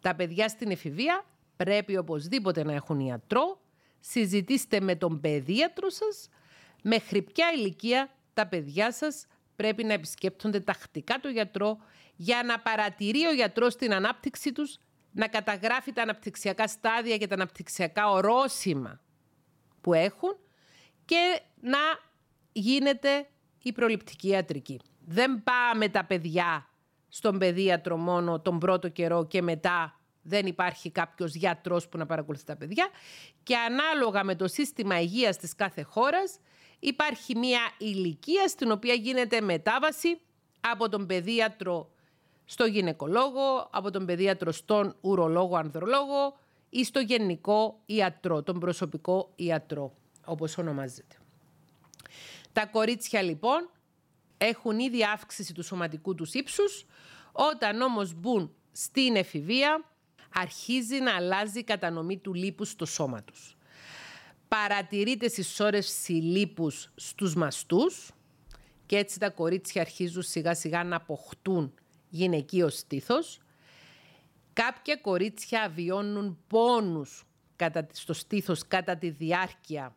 Τα 0.00 0.14
παιδιά 0.14 0.48
στην 0.48 0.70
εφηβεία 0.70 1.24
πρέπει 1.56 1.96
οπωσδήποτε 1.96 2.64
να 2.64 2.72
έχουν 2.72 3.00
ιατρό, 3.00 3.60
συζητήστε 4.00 4.80
με 4.80 4.96
τον 4.96 5.20
παιδίατρο 5.20 5.90
σας 5.90 6.28
μέχρι 6.82 7.22
ποια 7.22 7.46
ηλικία 7.56 8.14
τα 8.34 8.46
παιδιά 8.46 8.92
σας 8.92 9.26
πρέπει 9.56 9.84
να 9.84 9.92
επισκέπτονται 9.92 10.60
τακτικά 10.60 11.20
το 11.20 11.28
γιατρό 11.28 11.78
για 12.16 12.42
να 12.42 12.60
παρατηρεί 12.60 13.26
ο 13.26 13.32
γιατρός 13.32 13.76
την 13.76 13.94
ανάπτυξη 13.94 14.52
τους, 14.52 14.78
να 15.14 15.28
καταγράφει 15.28 15.92
τα 15.92 16.02
αναπτυξιακά 16.02 16.68
στάδια 16.68 17.16
και 17.16 17.26
τα 17.26 17.34
αναπτυξιακά 17.34 18.10
ορόσημα 18.10 19.00
που 19.80 19.94
έχουν 19.94 20.36
και 21.04 21.40
να 21.60 21.78
γίνεται 22.52 23.28
η 23.62 23.72
προληπτική 23.72 24.28
ιατρική. 24.28 24.80
Δεν 25.04 25.42
πάμε 25.42 25.88
τα 25.88 26.04
παιδιά 26.04 26.68
στον 27.08 27.38
παιδίατρο 27.38 27.96
μόνο 27.96 28.40
τον 28.40 28.58
πρώτο 28.58 28.88
καιρό 28.88 29.26
και 29.26 29.42
μετά 29.42 30.00
δεν 30.22 30.46
υπάρχει 30.46 30.90
κάποιος 30.90 31.34
γιατρός 31.34 31.88
που 31.88 31.98
να 31.98 32.06
παρακολουθεί 32.06 32.44
τα 32.44 32.56
παιδιά 32.56 32.88
και 33.42 33.56
ανάλογα 33.56 34.24
με 34.24 34.34
το 34.34 34.48
σύστημα 34.48 35.00
υγείας 35.00 35.36
της 35.36 35.54
κάθε 35.54 35.82
χώρας 35.82 36.38
υπάρχει 36.78 37.36
μια 37.36 37.60
ηλικία 37.78 38.48
στην 38.48 38.70
οποία 38.70 38.94
γίνεται 38.94 39.40
μετάβαση 39.40 40.20
από 40.60 40.88
τον 40.88 41.06
παιδίατρο 41.06 41.93
στο 42.44 42.64
γυναικολόγο, 42.64 43.68
από 43.70 43.90
τον 43.90 44.06
παιδίατρο 44.06 44.52
στον 44.52 44.96
ουρολόγο, 45.00 45.56
ανδρολόγο 45.56 46.36
ή 46.70 46.84
στο 46.84 47.00
γενικό 47.00 47.80
ιατρό, 47.86 48.42
τον 48.42 48.58
προσωπικό 48.58 49.30
ιατρό, 49.36 49.92
όπως 50.24 50.58
ονομάζεται. 50.58 51.16
Τα 52.52 52.66
κορίτσια 52.66 53.22
λοιπόν 53.22 53.70
έχουν 54.38 54.78
ήδη 54.78 55.04
αύξηση 55.04 55.54
του 55.54 55.62
σωματικού 55.62 56.14
τους 56.14 56.34
ύψους, 56.34 56.86
όταν 57.32 57.80
όμως 57.80 58.14
μπουν 58.14 58.54
στην 58.72 59.16
εφηβεία 59.16 59.84
αρχίζει 60.34 60.98
να 60.98 61.14
αλλάζει 61.14 61.58
η 61.58 61.64
κατανομή 61.64 62.18
του 62.18 62.34
λίπους 62.34 62.68
στο 62.70 62.86
σώμα 62.86 63.22
τους. 63.22 63.56
Παρατηρείται 64.48 65.28
συσσόρευση 65.28 66.12
λίπους 66.12 66.92
στους 66.94 67.34
μαστούς 67.34 68.10
και 68.86 68.96
έτσι 68.96 69.18
τα 69.18 69.30
κορίτσια 69.30 69.80
αρχίζουν 69.80 70.22
σιγά 70.22 70.54
σιγά 70.54 70.84
να 70.84 70.96
αποκτούν 70.96 71.74
γυναικείο 72.14 72.68
στήθος. 72.68 73.38
Κάποια 74.52 74.96
κορίτσια 74.96 75.72
βιώνουν 75.74 76.38
πόνους 76.46 77.26
κατά, 77.56 77.86
στο 77.92 78.12
στήθος 78.12 78.66
κατά 78.68 78.96
τη 78.96 79.10
διάρκεια 79.10 79.96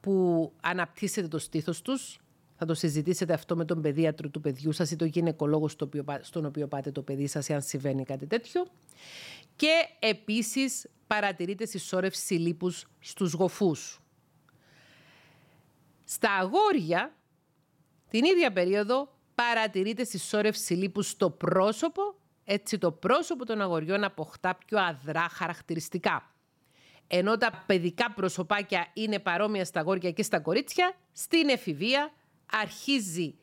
που 0.00 0.52
αναπτύσσεται 0.60 1.28
το 1.28 1.38
στήθος 1.38 1.82
τους 1.82 2.18
θα 2.56 2.66
το 2.66 2.74
συζητήσετε 2.74 3.32
αυτό 3.32 3.56
με 3.56 3.64
τον 3.64 3.82
παιδίατρο 3.82 4.28
του 4.28 4.40
παιδιού 4.40 4.72
σας 4.72 4.90
ή 4.90 4.96
τον 4.96 5.08
γυναικολόγο 5.08 5.68
στο 5.68 5.84
οποίο, 5.84 6.04
στον 6.20 6.44
οποίο 6.44 6.66
πάτε 6.68 6.90
το 6.90 7.02
παιδί 7.02 7.26
σας, 7.26 7.50
αν 7.50 7.62
συμβαίνει 7.62 8.04
κάτι 8.04 8.26
τέτοιο. 8.26 8.66
Και 9.56 9.72
επίσης 9.98 10.88
παρατηρείτε 11.06 11.66
συσσόρευση 11.66 12.34
λίπους 12.34 12.86
στους 12.98 13.32
γοφούς. 13.32 14.00
Στα 16.04 16.32
αγόρια, 16.32 17.14
την 18.10 18.24
ίδια 18.24 18.52
περίοδο, 18.52 19.19
παρατηρείται 19.40 20.04
συσσόρευση 20.04 20.74
λίπους 20.74 21.08
στο 21.08 21.30
πρόσωπο, 21.30 22.14
έτσι 22.44 22.78
το 22.78 22.92
πρόσωπο 22.92 23.46
των 23.46 23.60
αγοριών 23.60 24.04
αποκτά 24.04 24.58
πιο 24.66 24.78
αδρά 24.78 25.28
χαρακτηριστικά. 25.28 26.34
Ενώ 27.06 27.36
τα 27.36 27.64
παιδικά 27.66 28.12
προσωπάκια 28.12 28.86
είναι 28.92 29.18
παρόμοια 29.18 29.64
στα 29.64 29.80
αγόρια 29.80 30.10
και 30.10 30.22
στα 30.22 30.40
κορίτσια, 30.40 30.94
στην 31.12 31.48
εφηβεία 31.48 32.12
αρχίζει 32.52 33.34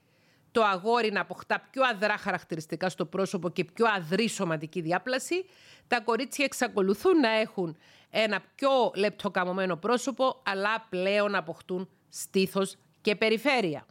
το 0.51 0.63
αγόρι 0.63 1.11
να 1.11 1.21
αποκτά 1.21 1.67
πιο 1.71 1.83
αδρά 1.83 2.17
χαρακτηριστικά 2.17 2.89
στο 2.89 3.05
πρόσωπο 3.05 3.49
και 3.49 3.63
πιο 3.63 3.85
αδρή 3.95 4.27
σωματική 4.27 4.81
διάπλαση, 4.81 5.45
τα 5.87 6.01
κορίτσια 6.01 6.45
εξακολουθούν 6.45 7.19
να 7.19 7.29
έχουν 7.29 7.77
ένα 8.09 8.41
πιο 8.55 8.91
λεπτοκαμωμένο 8.95 9.75
πρόσωπο, 9.75 10.41
αλλά 10.45 10.85
πλέον 10.89 11.35
αποκτούν 11.35 11.89
στήθος 12.09 12.77
και 13.01 13.15
περιφέρεια. 13.15 13.85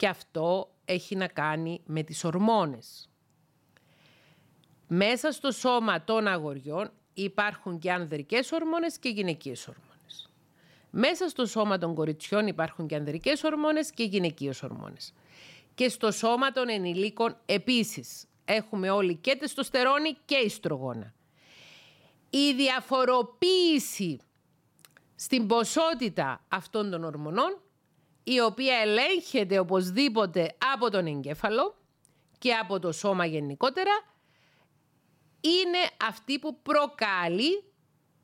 Και 0.00 0.08
αυτό 0.08 0.70
έχει 0.84 1.16
να 1.16 1.26
κάνει 1.26 1.80
με 1.84 2.02
τις 2.02 2.24
ορμόνες. 2.24 3.08
Μέσα 4.86 5.32
στο 5.32 5.50
σώμα 5.50 6.04
των 6.04 6.26
αγοριών 6.26 6.90
υπάρχουν 7.14 7.78
και 7.78 7.92
ανδρικές 7.92 8.52
ορμόνες 8.52 8.98
και 8.98 9.08
γυναικείες 9.08 9.68
ορμόνες. 9.68 10.28
Μέσα 10.90 11.28
στο 11.28 11.46
σώμα 11.46 11.78
των 11.78 11.94
κοριτσιών 11.94 12.46
υπάρχουν 12.46 12.86
και 12.86 12.94
ανδρικές 12.94 13.44
ορμόνες 13.44 13.90
και 13.90 14.02
γυναικείες 14.02 14.62
ορμόνες. 14.62 15.12
Και 15.74 15.88
στο 15.88 16.10
σώμα 16.10 16.52
των 16.52 16.68
ενηλίκων 16.68 17.36
επίσης 17.46 18.26
έχουμε 18.44 18.90
όλοι 18.90 19.16
και 19.16 19.36
τεστοστερόνη 19.36 20.16
και 20.24 20.36
ιστρογόνα. 20.36 21.14
Η 22.30 22.52
διαφοροποίηση 22.52 24.20
στην 25.14 25.46
ποσότητα 25.46 26.44
αυτών 26.48 26.90
των 26.90 27.04
ορμονών, 27.04 27.60
η 28.24 28.40
οποία 28.40 28.74
ελέγχεται 28.76 29.58
οπωσδήποτε 29.58 30.56
από 30.74 30.90
τον 30.90 31.06
εγκέφαλο 31.06 31.74
και 32.38 32.52
από 32.52 32.78
το 32.78 32.92
σώμα 32.92 33.26
γενικότερα, 33.26 34.04
είναι 35.40 36.06
αυτή 36.08 36.38
που 36.38 36.58
προκαλεί 36.62 37.64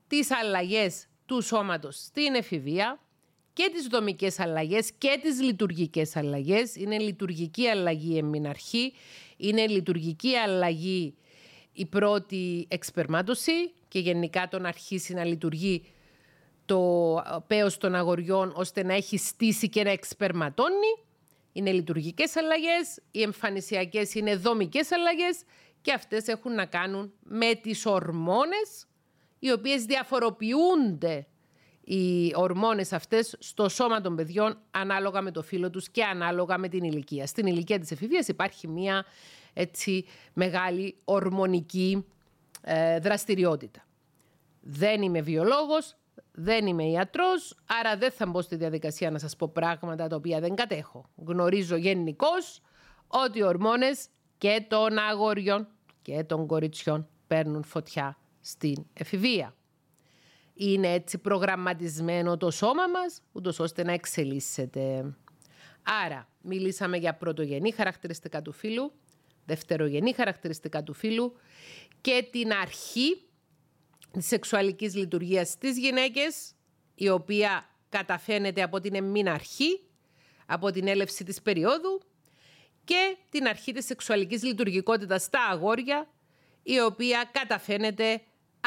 τις 0.07 0.31
αλλαγές 0.31 1.07
του 1.27 1.43
σώματος 1.43 1.97
στην 1.97 2.35
εφηβεία 2.35 3.01
και 3.53 3.71
τις 3.73 3.87
δομικές 3.87 4.41
αλλαγές 4.41 4.93
και 4.93 5.19
τις 5.23 5.41
λειτουργικές 5.41 6.17
αλλαγές. 6.17 6.77
Είναι 6.77 6.99
λειτουργική 6.99 7.69
αλλαγή 7.69 8.19
εμμηναρχή, 8.19 8.93
είναι 9.37 9.67
λειτουργική 9.67 10.37
αλλαγή 10.37 11.15
η 11.73 11.87
πρώτη 11.87 12.67
εξπερμάτωση 12.71 13.73
και 13.89 13.99
γενικά 13.99 14.49
το 14.49 14.59
να 14.59 14.69
αρχίσει 14.69 15.15
να 15.15 15.25
λειτουργεί 15.25 15.85
το 16.67 17.23
πέος 17.47 17.79
των 17.79 17.95
αγοριών 17.95 18.53
ώστε 18.57 18.83
να 18.83 18.95
έχει 18.95 19.19
στήσει 19.19 19.69
και 19.69 19.83
να 19.83 19.91
εξπερματώνει. 19.91 21.05
Είναι 21.53 21.73
λειτουργικές 21.73 22.37
αλλαγές, 22.37 23.01
οι 23.11 23.23
εμφανισιακές 23.23 24.15
είναι 24.15 24.37
δομικές 24.37 24.93
αλλαγές 24.93 25.43
και 25.81 25.93
αυτές 25.93 26.27
έχουν 26.27 26.55
να 26.55 26.67
κάνουν 26.67 27.13
με 27.23 27.55
τις 27.55 27.87
ορμόνες 27.87 28.87
οι 29.39 29.51
οποίες 29.51 29.85
διαφοροποιούνται 29.85 31.27
οι 31.85 32.33
ορμόνες 32.35 32.93
αυτές 32.93 33.37
στο 33.39 33.69
σώμα 33.69 34.01
των 34.01 34.17
παιδιών 34.17 34.59
ανάλογα 34.71 35.21
με 35.21 35.31
το 35.31 35.43
φύλλο 35.43 35.71
τους 35.71 35.89
και 35.89 36.05
ανάλογα 36.05 36.59
με 36.59 36.69
την 36.69 36.85
ηλικία. 36.85 37.27
Στην 37.27 37.47
ηλικία 37.47 37.79
της 37.79 37.91
εφηβείας 37.91 38.29
υπάρχει 38.29 38.69
μια 38.69 39.05
έτσι 39.55 40.05
μεγάλη 40.33 40.97
ορμονική 41.05 42.07
ε, 42.63 42.99
δραστηριότητα. 42.99 43.87
Δεν 44.61 45.03
είμαι 45.03 45.21
βιολόγος, 45.21 45.97
δεν 46.33 46.67
είμαι 46.67 46.85
ιατρός, 46.85 47.57
άρα 47.67 47.97
δεν 47.97 48.11
θα 48.11 48.27
μπω 48.27 48.43
στη 48.43 48.57
διαδικασία 48.57 49.11
να 49.11 49.19
σας 49.19 49.37
πω 49.37 49.49
πράγματα 49.49 50.09
τα 50.09 50.17
οποία 50.17 50.41
δεν 50.41 50.55
κατέχω. 50.55 51.11
Γνωρίζω 51.17 51.77
γενικώς 51.77 52.61
ότι 53.07 53.39
οι 53.39 53.43
ορμόνες 53.43 54.09
και 54.39 54.65
των 54.69 54.99
αγοριών 54.99 55.69
και 56.03 56.25
των 56.25 56.47
κοριτσιών 56.47 57.09
παίρνουν 57.27 57.63
φωτιά 57.63 58.19
στην 58.41 58.87
εφηβεία. 58.93 59.55
Είναι 60.55 60.93
έτσι 60.93 61.19
προγραμματισμένο 61.19 62.37
το 62.37 62.51
σώμα 62.51 62.87
μας, 62.89 63.23
ούτως 63.33 63.59
ώστε 63.59 63.85
να 63.85 63.93
εξελίσσεται. 63.93 65.15
Άρα, 66.05 66.29
μιλήσαμε 66.41 66.97
για 66.97 67.15
πρωτογενή 67.15 67.71
χαρακτηριστικά 67.73 68.43
του 68.43 68.53
φύλου, 68.53 68.93
δευτερογενή 69.45 70.13
χαρακτηριστικά 70.13 70.83
του 70.83 70.93
φύλου 70.93 71.33
και 72.01 72.29
την 72.31 72.53
αρχή 72.53 73.17
της 73.17 73.26
σεξουαλικής 74.23 74.95
λειτουργίας 74.95 75.49
στις 75.49 75.79
γυναίκες, 75.79 76.53
η 76.95 77.09
οποία 77.09 77.69
καταφαίνεται 77.89 78.63
από 78.63 78.81
την 78.81 78.95
εμμήν 78.95 79.29
αρχή, 79.29 79.81
από 80.47 80.71
την 80.71 80.89
έλευση 80.89 81.25
της 81.25 81.43
περίοδου 81.43 82.01
και 82.85 83.17
την 83.29 83.47
αρχή 83.47 83.73
της 83.73 83.85
σεξουαλικής 83.85 84.43
λειτουργικότητας 84.43 85.23
στα 85.23 85.47
αγόρια, 85.51 86.09
η 86.63 86.81
οποία 86.81 87.31
καταφαίνεται 87.33 88.23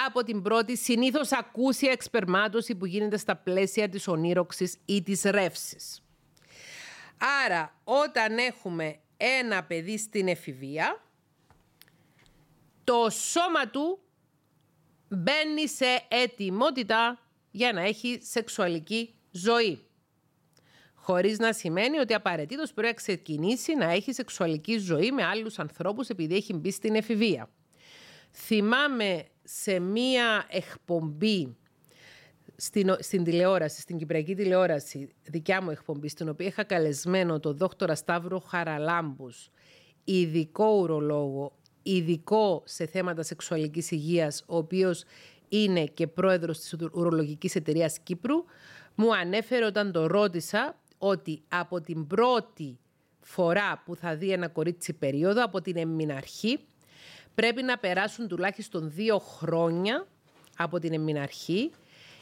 από 0.05 0.23
την 0.23 0.41
πρώτη 0.41 0.77
συνήθως 0.77 1.31
ακούσια 1.31 1.91
εξπερμάτωση 1.91 2.75
που 2.75 2.85
γίνεται 2.85 3.17
στα 3.17 3.35
πλαίσια 3.35 3.89
της 3.89 4.07
ονείροξης 4.07 4.77
ή 4.85 5.01
της 5.03 5.21
ρεύσης. 5.21 6.01
Άρα, 7.45 7.81
όταν 7.83 8.37
έχουμε 8.37 8.99
ένα 9.17 9.63
παιδί 9.63 9.97
στην 9.97 10.27
εφηβεία, 10.27 11.03
το 12.83 13.09
σώμα 13.09 13.69
του 13.69 13.99
μπαίνει 15.09 15.67
σε 15.67 16.05
ετοιμότητα 16.07 17.19
για 17.51 17.73
να 17.73 17.81
έχει 17.81 18.19
σεξουαλική 18.21 19.13
ζωή. 19.31 19.83
Χωρίς 20.93 21.39
να 21.39 21.53
σημαίνει 21.53 21.97
ότι 21.97 22.13
απαραίτητος 22.13 22.73
πρέπει 22.73 22.87
να 22.87 22.93
ξεκινήσει 22.93 23.75
να 23.75 23.91
έχει 23.91 24.13
σεξουαλική 24.13 24.77
ζωή 24.77 25.11
με 25.11 25.23
άλλους 25.23 25.59
ανθρώπους 25.59 26.09
επειδή 26.09 26.35
έχει 26.35 26.53
μπει 26.53 26.71
στην 26.71 26.95
εφηβεία. 26.95 27.49
Θυμάμαι 28.31 29.25
σε 29.43 29.79
μία 29.79 30.45
εκπομπή 30.49 31.57
στην, 32.55 32.95
στην 32.99 33.23
τηλεόραση, 33.23 33.81
στην 33.81 33.97
Κυπριακή 33.97 34.35
τηλεόραση, 34.35 35.09
δικιά 35.23 35.61
μου 35.61 35.69
εκπομπή, 35.69 36.07
στην 36.07 36.29
οποία 36.29 36.47
είχα 36.47 36.63
καλεσμένο 36.63 37.39
τον 37.39 37.57
δόκτορα 37.57 37.95
Σταύρο 37.95 38.39
Χαραλάμπους, 38.39 39.49
ειδικό 40.03 40.65
ουρολόγο, 40.65 41.57
ειδικό 41.95 42.61
σε 42.65 42.85
θέματα 42.85 43.23
σεξουαλικής 43.23 43.91
υγείας, 43.91 44.43
ο 44.47 44.57
οποίος 44.57 45.03
είναι 45.49 45.85
και 45.85 46.07
πρόεδρος 46.07 46.59
της 46.59 46.75
Ουρολογικής 46.91 47.55
Εταιρείας 47.55 47.99
Κύπρου, 47.99 48.35
μου 48.95 49.15
ανέφερε 49.15 49.65
όταν 49.65 49.91
το 49.91 50.07
ρώτησα 50.07 50.79
ότι 50.97 51.41
από 51.47 51.81
την 51.81 52.07
πρώτη 52.07 52.77
φορά 53.21 53.81
που 53.85 53.95
θα 53.95 54.15
δει 54.15 54.31
ένα 54.31 54.47
κορίτσι 54.47 54.93
περίοδο, 54.93 55.43
από 55.43 55.61
την 55.61 55.77
εμμηναρχή, 55.77 56.59
πρέπει 57.35 57.63
να 57.63 57.77
περάσουν 57.77 58.27
τουλάχιστον 58.27 58.91
δύο 58.91 59.19
χρόνια 59.19 60.07
από 60.57 60.79
την 60.79 60.93
εμμηναρχή 60.93 61.71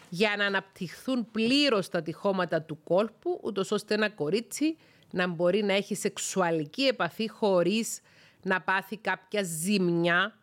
για 0.09 0.35
να 0.37 0.45
αναπτυχθούν 0.45 1.31
πλήρως 1.31 1.89
τα 1.89 2.01
τυχώματα 2.01 2.61
του 2.61 2.79
κόλπου, 2.83 3.39
ούτως 3.43 3.71
ώστε 3.71 3.93
ένα 3.93 4.09
κορίτσι 4.09 4.77
να 5.11 5.27
μπορεί 5.27 5.63
να 5.63 5.73
έχει 5.73 5.95
σεξουαλική 5.95 6.81
επαφή 6.83 7.29
χωρίς 7.29 7.99
να 8.43 8.61
πάθει 8.61 8.97
κάποια 8.97 9.43
ζημιά, 9.43 10.37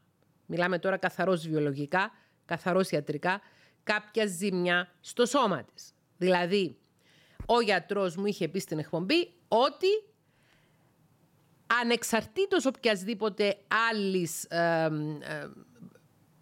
μιλάμε 0.46 0.78
τώρα 0.78 0.96
καθαρός 0.96 1.48
βιολογικά, 1.48 2.12
καθαρός 2.44 2.90
ιατρικά, 2.90 3.40
κάποια 3.82 4.26
ζημιά 4.26 4.88
στο 5.00 5.26
σώμα 5.26 5.64
της. 5.64 5.94
Δηλαδή, 6.16 6.76
ο 7.46 7.60
γιατρός 7.60 8.16
μου 8.16 8.26
είχε 8.26 8.48
πει 8.48 8.58
στην 8.58 8.78
εκπομπή 8.78 9.32
ότι 9.48 9.86
ανεξαρτήτως 11.80 12.66
οποιασδήποτε 12.66 13.56
άλλης 13.90 14.44
ε, 14.44 14.90
ε, 15.20 15.48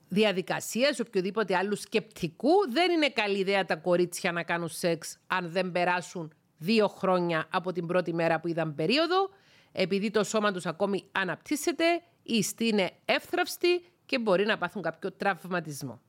διαδικασίας, 0.08 1.00
οποιοδήποτε 1.00 1.56
άλλου 1.56 1.76
σκεπτικού, 1.76 2.50
δεν 2.70 2.90
είναι 2.90 3.08
καλή 3.10 3.38
ιδέα 3.38 3.64
τα 3.64 3.76
κορίτσια 3.76 4.32
να 4.32 4.42
κάνουν 4.42 4.68
σεξ 4.68 5.18
αν 5.26 5.50
δεν 5.50 5.72
περάσουν 5.72 6.32
δύο 6.58 6.88
χρόνια 6.88 7.46
από 7.50 7.72
την 7.72 7.86
πρώτη 7.86 8.14
μέρα 8.14 8.40
που 8.40 8.48
είδαν 8.48 8.74
περίοδο, 8.74 9.30
επειδή 9.72 10.10
το 10.10 10.24
σώμα 10.24 10.52
τους 10.52 10.66
ακόμη 10.66 11.04
αναπτύσσεται, 11.12 11.84
η 12.22 12.34
ιστή 12.34 12.66
είναι 12.66 12.90
εύθραυστη 13.04 13.84
και 14.06 14.18
μπορεί 14.18 14.44
να 14.44 14.58
πάθουν 14.58 14.82
κάποιο 14.82 15.12
τραυματισμό. 15.12 16.00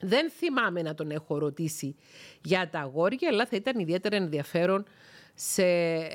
Δεν 0.00 0.30
θυμάμαι 0.30 0.82
να 0.82 0.94
τον 0.94 1.10
έχω 1.10 1.38
ρωτήσει 1.38 1.96
για 2.42 2.70
τα 2.70 2.80
αγόρια, 2.80 3.28
αλλά 3.28 3.46
θα 3.46 3.56
ήταν 3.56 3.78
ιδιαίτερα 3.78 4.16
ενδιαφέρον 4.16 4.84
σε 5.34 5.64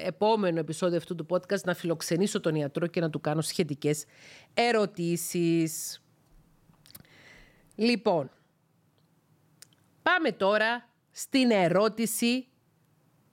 επόμενο 0.05 0.59
επεισόδιο 0.59 0.97
αυτού 0.97 1.15
του 1.15 1.25
podcast 1.29 1.63
να 1.63 1.73
φιλοξενήσω 1.73 2.39
τον 2.39 2.55
ιατρό 2.55 2.87
και 2.87 2.99
να 2.99 3.09
του 3.09 3.21
κάνω 3.21 3.41
σχετικές 3.41 4.05
ερωτήσεις. 4.53 6.01
Λοιπόν, 7.75 8.31
πάμε 10.01 10.31
τώρα 10.31 10.89
στην 11.11 11.51
ερώτηση 11.51 12.47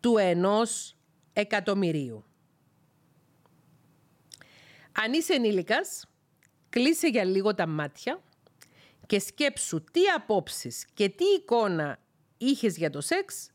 του 0.01 0.17
ενός 0.19 0.97
εκατομμυρίου. 1.33 2.25
Αν 5.05 5.13
είσαι 5.13 5.35
ενήλικας, 5.35 6.05
κλείσε 6.69 7.07
για 7.09 7.25
λίγο 7.25 7.55
τα 7.55 7.67
μάτια 7.67 8.23
και 9.07 9.19
σκέψου 9.19 9.85
τι 9.93 10.01
απόψεις 10.17 10.87
και 10.95 11.09
τι 11.09 11.25
εικόνα 11.25 11.99
είχες 12.37 12.77
για 12.77 12.91
το 12.91 13.01
σεξ 13.01 13.51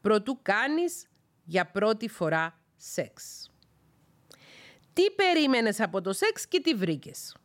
προτού 0.00 0.38
κάνεις 0.42 1.06
για 1.44 1.70
πρώτη 1.70 2.08
φορά 2.08 2.58
σεξ. 2.76 3.46
Τι 4.92 5.10
περίμενες 5.10 5.80
από 5.80 6.00
το 6.00 6.12
σεξ 6.12 6.46
και 6.48 6.60
τι 6.60 6.74
βρήκες; 6.74 7.36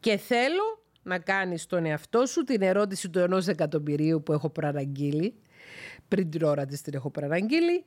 Και 0.00 0.16
θέλω 0.16 0.84
να 1.02 1.18
κάνεις 1.18 1.62
στον 1.62 1.84
εαυτό 1.84 2.26
σου 2.26 2.44
την 2.44 2.62
ερώτηση 2.62 3.10
του 3.10 3.18
ενός 3.18 3.46
εκατομμυρίου 3.46 4.22
που 4.22 4.32
έχω 4.32 4.50
προαναγγείλει. 4.50 5.34
Πριν 6.08 6.30
την 6.30 6.42
ώρα 6.42 6.64
της 6.66 6.80
την 6.80 6.94
έχω 6.94 7.10
προαναγγείλει. 7.10 7.84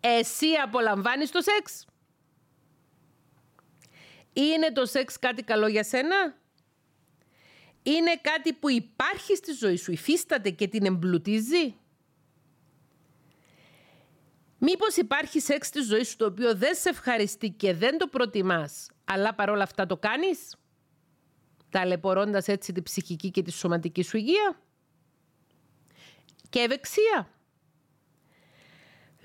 Εσύ 0.00 0.46
απολαμβάνεις 0.64 1.30
το 1.30 1.40
σεξ; 1.40 1.86
Είναι 4.38 4.72
το 4.72 4.86
σεξ 4.86 5.18
κάτι 5.18 5.42
καλό 5.42 5.66
για 5.66 5.84
σένα; 5.84 6.36
Είναι 7.82 8.16
κάτι 8.22 8.52
που 8.52 8.70
υπάρχει 8.70 9.36
στη 9.36 9.52
ζωή 9.52 9.76
σου, 9.76 9.92
υφίσταται 9.92 10.50
και 10.50 10.68
την 10.68 10.84
εμπλουτίζει; 10.84 11.74
Μήπως 14.58 14.96
υπάρχει 14.96 15.40
σεξ 15.40 15.66
στη 15.66 15.80
ζωή 15.80 16.04
σου 16.04 16.16
το 16.16 16.26
οποίο 16.26 16.54
δεν 16.54 16.74
σε 16.74 16.88
ευχαριστεί 16.88 17.50
και 17.50 17.74
δεν 17.74 17.98
το 17.98 18.06
προτιμάς, 18.06 18.90
αλλά 19.04 19.34
παρόλα 19.34 19.62
αυτά 19.62 19.86
το 19.86 19.96
κάνεις, 19.96 20.56
ταλαιπωρώντας 21.70 22.48
έτσι 22.48 22.72
τη 22.72 22.82
ψυχική 22.82 23.30
και 23.30 23.42
τη 23.42 23.52
σωματική 23.52 24.02
σου 24.02 24.16
υγεία; 24.16 24.60
Και 26.48 26.58
ευεξία; 26.60 27.30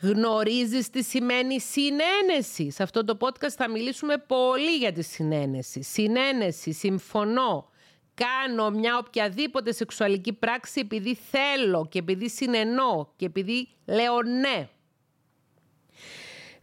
Γνωρίζεις 0.01 0.89
τι 0.89 1.03
σημαίνει 1.03 1.59
συνένεση. 1.59 2.71
Σε 2.71 2.83
αυτό 2.83 3.05
το 3.05 3.17
podcast 3.19 3.49
θα 3.55 3.69
μιλήσουμε 3.69 4.17
πολύ 4.17 4.75
για 4.77 4.91
τη 4.91 5.01
συνένεση. 5.01 5.81
Συνένεση, 5.83 6.71
συμφωνώ. 6.71 7.69
Κάνω 8.13 8.69
μια 8.69 8.97
οποιαδήποτε 8.97 9.71
σεξουαλική 9.71 10.33
πράξη 10.33 10.79
επειδή 10.79 11.15
θέλω 11.15 11.87
και 11.91 11.99
επειδή 11.99 12.29
συνενώ 12.29 13.13
και 13.15 13.25
επειδή 13.25 13.67
λέω 13.85 14.21
ναι. 14.21 14.69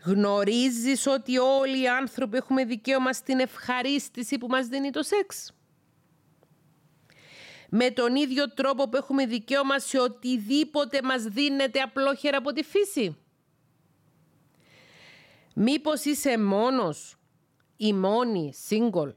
Γνωρίζεις 0.05 1.07
ότι 1.07 1.39
όλοι 1.39 1.82
οι 1.82 1.89
άνθρωποι 1.89 2.36
έχουμε 2.36 2.64
δικαίωμα 2.64 3.12
στην 3.12 3.39
ευχαρίστηση 3.39 4.39
που 4.39 4.47
μας 4.47 4.66
δίνει 4.66 4.91
το 4.91 5.03
σεξ; 5.03 5.53
Με 7.68 7.91
τον 7.91 8.14
ίδιο 8.16 8.51
τρόπο 8.55 8.89
που 8.89 8.97
έχουμε 8.97 9.26
δικαίωμα 9.26 9.78
σε 9.78 9.99
οτιδήποτε 9.99 11.03
μας 11.03 11.22
δίνεται 11.22 11.80
απλόχερα 11.80 12.36
από 12.36 12.53
τη 12.53 12.62
φύση; 12.62 13.16
Μήπως 15.61 16.04
είσαι 16.04 16.38
μόνος 16.38 17.16
ή 17.76 17.92
μόνη, 17.92 18.52
single, 18.68 19.14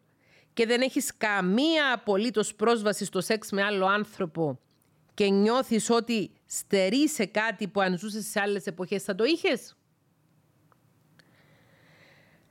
και 0.54 0.66
δεν 0.66 0.82
έχεις 0.82 1.18
καμία 1.18 1.94
απολύτως 1.94 2.56
πρόσβαση 2.56 3.06
στο 3.06 3.22
σεξ 3.22 3.52
με 3.52 3.64
άλλο 3.64 3.86
άνθρωπο 3.86 4.60
και 5.14 5.30
νιώθεις 5.30 5.90
ότι 5.90 6.32
στερεί 6.46 7.10
σε 7.10 7.26
κάτι 7.26 7.68
που 7.68 7.82
αν 7.82 7.98
ζούσες 7.98 8.26
σε 8.26 8.40
άλλες 8.40 8.66
εποχές 8.66 9.04
θα 9.04 9.16
το 9.16 9.24
είχες; 9.24 9.76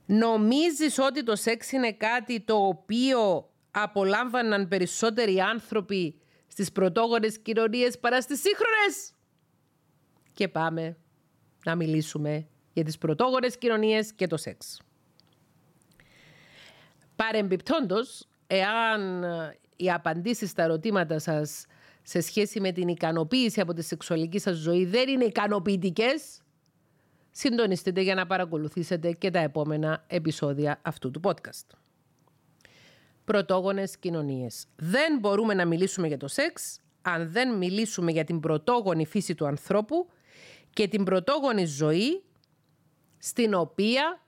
Νομίζεις 0.07 0.99
ότι 0.99 1.23
το 1.23 1.37
σεξ 1.37 1.73
είναι 1.73 1.93
κάτι 1.93 2.41
το 2.41 2.55
οποίο 2.67 3.51
απολάμβαναν 3.71 4.69
περισσότεροι 4.69 5.41
άνθρωποι 5.41 6.21
στις 6.47 6.73
πρωτόγονες 6.73 7.39
κοινωνίες 7.39 7.99
παρά 7.99 8.21
στις 8.21 8.41
σύγχρονες; 8.41 9.13
Και 10.33 10.49
πάμε 10.49 10.97
να 11.65 11.75
μιλήσουμε 11.75 12.50
για 12.73 12.85
τις 12.85 12.99
πρωτόγονες 12.99 13.59
κοινωνίες 13.59 14.13
και 14.13 14.27
το 14.27 14.37
σεξ. 14.37 14.81
Παρεμπιπτόντως, 17.17 18.27
εάν 18.47 19.25
οι 19.77 19.91
απαντήσεις 19.91 20.51
στα 20.51 20.63
ερωτήματα 20.63 21.19
σας 21.19 21.67
σε 22.03 22.21
σχέση 22.21 22.61
με 22.61 22.73
την 22.73 22.89
ικανοποίηση 22.89 23.61
από 23.61 23.73
τη 23.73 23.83
σεξουαλική 23.83 24.39
σας 24.39 24.57
ζωή 24.57 24.85
δεν 24.85 25.09
είναι 25.09 25.25
ικανοποιητικές, 25.25 26.43
συντονιστείτε 27.31 28.01
για 28.01 28.15
να 28.15 28.27
παρακολουθήσετε 28.27 29.13
και 29.13 29.31
τα 29.31 29.39
επόμενα 29.39 30.05
επεισόδια 30.07 30.81
αυτού 30.83 31.11
του 31.11 31.21
podcast. 31.25 31.77
Πρωτόγονες 33.25 33.99
κοινωνίες. 33.99 34.67
Δεν 34.77 35.19
μπορούμε 35.19 35.55
να 35.55 35.65
μιλήσουμε 35.65 36.07
για 36.07 36.17
το 36.17 36.29
σεξ 36.29 36.81
αν 37.03 37.31
δεν 37.31 37.57
μιλήσουμε 37.57 38.11
για 38.11 38.25
την 38.25 38.41
πρωτόγονη 38.41 39.07
φύση 39.07 39.35
του 39.35 39.47
ανθρώπου 39.47 40.09
και 40.71 40.89
την 40.89 41.05
πρωτόγονη 41.05 41.65
ζωή 41.65 42.23
στην 43.23 43.55
οποία 43.55 44.21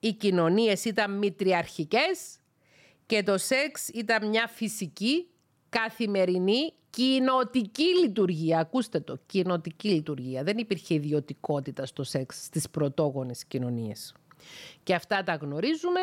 οι 0.00 0.12
κοινωνίες 0.12 0.84
ήταν 0.84 1.18
μητριαρχικές 1.18 2.38
και 3.06 3.22
το 3.22 3.38
σεξ 3.38 3.88
ήταν 3.88 4.28
μια 4.28 4.46
φυσική, 4.46 5.26
καθημερινή, 5.68 6.72
κοινοτική 6.90 7.98
λειτουργία. 8.00 8.58
Ακούστε 8.58 9.00
το, 9.00 9.18
κοινοτική 9.26 9.88
λειτουργία. 9.88 10.42
Δεν 10.42 10.58
υπήρχε 10.58 10.94
ιδιωτικότητα 10.94 11.86
στο 11.86 12.02
σεξ 12.02 12.44
στις 12.44 12.70
πρωτόγονες 12.70 13.44
κοινωνίες. 13.44 14.14
Και 14.82 14.94
αυτά 14.94 15.22
τα 15.22 15.34
γνωρίζουμε 15.34 16.00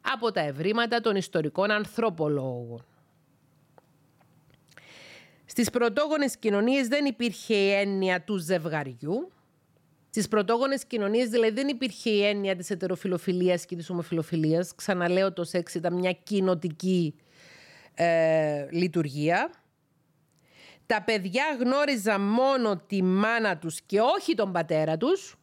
από 0.00 0.32
τα 0.32 0.40
ευρήματα 0.40 1.00
των 1.00 1.16
ιστορικών 1.16 1.70
ανθρωπολόγων. 1.70 2.84
Στις 5.44 5.70
πρωτόγονες 5.70 6.36
κοινωνίες 6.36 6.88
δεν 6.88 7.04
υπήρχε 7.04 7.54
η 7.54 7.70
έννοια 7.70 8.22
του 8.22 8.36
ζευγαριού, 8.36 9.32
Στις 10.14 10.28
πρωτόγονες 10.28 10.84
κοινωνίες, 10.84 11.28
δηλαδή, 11.28 11.52
δεν 11.52 11.68
υπήρχε 11.68 12.10
η 12.10 12.24
έννοια 12.24 12.56
της 12.56 12.70
ετεροφιλοφιλίας 12.70 13.64
και 13.64 13.76
της 13.76 13.90
ομοφιλοφιλίας. 13.90 14.74
Ξαναλέω, 14.74 15.32
το 15.32 15.44
σεξ 15.44 15.74
ήταν 15.74 15.94
μια 15.94 16.12
κοινοτική 16.12 17.14
ε, 17.94 18.66
λειτουργία. 18.70 19.52
Τα 20.86 21.02
παιδιά 21.02 21.44
γνώριζαν 21.60 22.20
μόνο 22.20 22.76
τη 22.76 23.02
μάνα 23.02 23.58
τους 23.58 23.80
και 23.80 24.00
όχι 24.00 24.34
τον 24.34 24.52
πατέρα 24.52 24.96
τους. 24.96 25.36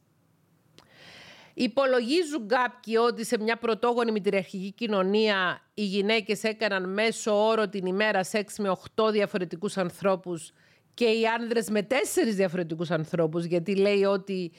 Υπολογίζουν 1.54 2.48
κάποιοι 2.48 2.96
ότι 3.08 3.26
σε 3.26 3.38
μια 3.40 3.58
πρωτόγονη 3.58 4.12
μητριαρχική 4.12 4.72
κοινωνία 4.72 5.62
οι 5.74 5.84
γυναίκες 5.84 6.44
έκαναν 6.44 6.94
μέσω 6.94 7.48
όρο 7.48 7.70
την 7.70 7.86
ημέρα 7.86 8.24
σεξ 8.24 8.58
με 8.58 8.78
8 8.96 9.12
διαφορετικούς 9.12 9.78
ανθρώπους 9.78 10.52
και 11.00 11.06
οι 11.06 11.26
άνδρες 11.40 11.70
με 11.70 11.82
τέσσερις 11.82 12.36
διαφορετικούς 12.36 12.92
ανθρώπους 12.92 13.46
γιατί 13.46 13.76
λέει 13.76 14.04
ότι 14.04 14.52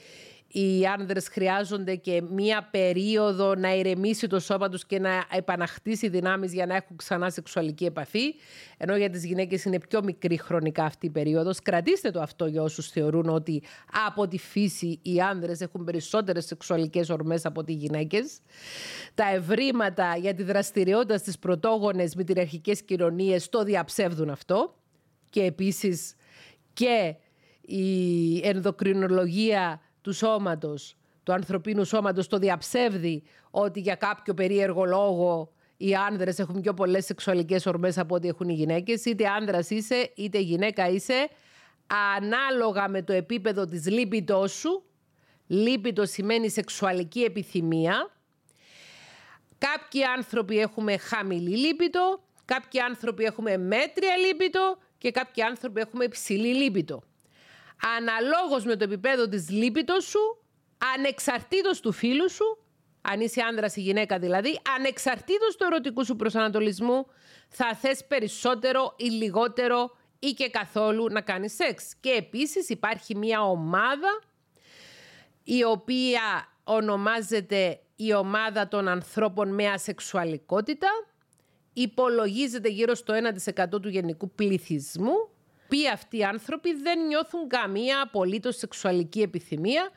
οι 0.47 0.85
άνδρες 0.85 1.27
χρειάζονται 1.27 1.95
και 1.95 2.21
μία 2.21 2.67
περίοδο 2.71 3.55
να 3.55 3.75
ηρεμήσει 3.75 4.27
το 4.27 4.39
σώμα 4.39 4.69
τους 4.69 4.85
και 4.85 4.99
να 4.99 5.25
επαναχτίσει 5.31 6.09
δυνάμεις 6.09 6.53
για 6.53 6.65
να 6.65 6.75
έχουν 6.75 6.95
ξανά 6.95 7.29
σεξουαλική 7.29 7.85
επαφή. 7.85 8.35
Ενώ 8.77 8.95
για 8.95 9.09
τις 9.09 9.25
γυναίκες 9.25 9.65
είναι 9.65 9.79
πιο 9.79 10.03
μικρή 10.03 10.37
χρονικά 10.37 10.83
αυτή 10.83 11.05
η 11.05 11.09
περίοδος. 11.09 11.59
Κρατήστε 11.61 12.11
το 12.11 12.21
αυτό 12.21 12.45
για 12.45 12.61
όσους 12.61 12.87
θεωρούν 12.89 13.29
ότι 13.29 13.63
από 14.07 14.27
τη 14.27 14.37
φύση 14.37 14.99
οι 15.01 15.21
άνδρες 15.21 15.61
έχουν 15.61 15.83
περισσότερες 15.83 16.45
σεξουαλικές 16.45 17.09
ορμές 17.09 17.45
από 17.45 17.59
ότι 17.59 17.71
οι 17.71 17.75
γυναίκες. 17.75 18.39
Τα 19.15 19.29
ευρήματα 19.33 20.15
για 20.17 20.33
τη 20.33 20.43
δραστηριότητα 20.43 21.17
στις 21.17 21.39
πρωτόγονες 21.39 22.15
μητριαρχικές 22.15 22.81
κοινωνίες 22.81 23.49
το 23.49 23.63
διαψεύδουν 23.63 24.29
αυτό. 24.29 24.75
Και 25.29 25.43
επίσης 25.43 26.15
και 26.73 27.15
η 27.61 28.47
ενδοκρινολογία 28.47 29.81
του 30.01 30.13
σώματος, 30.13 30.95
του 31.23 31.33
ανθρωπίνου 31.33 31.83
σώματος 31.83 32.27
το 32.27 32.37
διαψεύδει 32.37 33.23
ότι 33.51 33.79
για 33.79 33.95
κάποιο 33.95 34.33
περίεργο 34.33 34.85
λόγο 34.85 35.51
οι 35.77 35.95
άνδρες 35.95 36.39
έχουν 36.39 36.61
πιο 36.61 36.73
πολλές 36.73 37.05
σεξουαλικές 37.05 37.65
ορμές 37.65 37.97
από 37.97 38.15
ό,τι 38.15 38.27
έχουν 38.27 38.49
οι 38.49 38.53
γυναίκες. 38.53 39.05
Είτε 39.05 39.27
άνδρας 39.27 39.69
είσαι, 39.69 40.11
είτε 40.15 40.39
γυναίκα 40.39 40.89
είσαι, 40.89 41.29
ανάλογα 42.17 42.87
με 42.87 43.01
το 43.01 43.13
επίπεδο 43.13 43.65
της 43.65 43.89
λίπητός 43.89 44.51
σου. 44.51 44.83
Λίπητο 45.47 46.05
σημαίνει 46.05 46.49
σεξουαλική 46.49 47.21
επιθυμία. 47.21 48.11
Κάποιοι 49.57 50.03
άνθρωποι 50.03 50.59
έχουμε 50.59 50.97
χαμηλή 50.97 51.57
λίπητο, 51.57 52.23
κάποιοι 52.45 52.79
άνθρωποι 52.79 53.23
έχουμε 53.23 53.57
μέτρια 53.57 54.17
λίπητο 54.17 54.77
και 55.01 55.11
κάποιοι 55.11 55.43
άνθρωποι 55.43 55.81
έχουμε 55.81 56.03
υψηλή 56.03 56.53
λίπητο. 56.53 57.01
Αναλόγως 57.97 58.65
με 58.65 58.75
το 58.75 58.83
επίπεδο 58.83 59.27
της 59.27 59.49
λίπητος 59.49 60.03
σου, 60.03 60.43
ανεξαρτήτως 60.95 61.79
του 61.79 61.91
φίλου 61.91 62.29
σου, 62.29 62.57
αν 63.01 63.19
είσαι 63.19 63.41
άνδρας 63.41 63.75
ή 63.75 63.81
γυναίκα 63.81 64.19
δηλαδή, 64.19 64.59
ανεξαρτήτως 64.77 65.55
του 65.55 65.63
ερωτικού 65.63 66.05
σου 66.05 66.15
προσανατολισμού, 66.15 67.05
θα 67.49 67.75
θες 67.75 68.05
περισσότερο 68.07 68.93
ή 68.97 69.05
λιγότερο 69.05 69.97
ή 70.19 70.31
και 70.31 70.49
καθόλου 70.49 71.07
να 71.09 71.21
κάνεις 71.21 71.53
σεξ. 71.55 71.95
Και 71.99 72.09
επίσης 72.09 72.69
υπάρχει 72.69 73.15
μια 73.15 73.41
ομάδα 73.41 74.21
η 75.43 75.63
οποία 75.63 76.21
ονομάζεται 76.63 77.79
η 77.95 78.13
ομάδα 78.13 78.67
των 78.67 78.87
ανθρώπων 78.87 79.53
με 79.53 79.67
ασεξουαλικότητα 79.67 80.87
υπολογίζεται 81.73 82.69
γύρω 82.69 82.95
στο 82.95 83.13
1% 83.73 83.81
του 83.81 83.89
γενικού 83.89 84.31
πληθυσμού, 84.31 85.29
που 85.67 85.77
αυτοί 85.93 86.17
οι 86.17 86.23
άνθρωποι 86.23 86.73
δεν 86.73 87.05
νιώθουν 87.05 87.47
καμία 87.47 88.01
απολύτως 88.01 88.57
σεξουαλική 88.57 89.21
επιθυμία, 89.21 89.89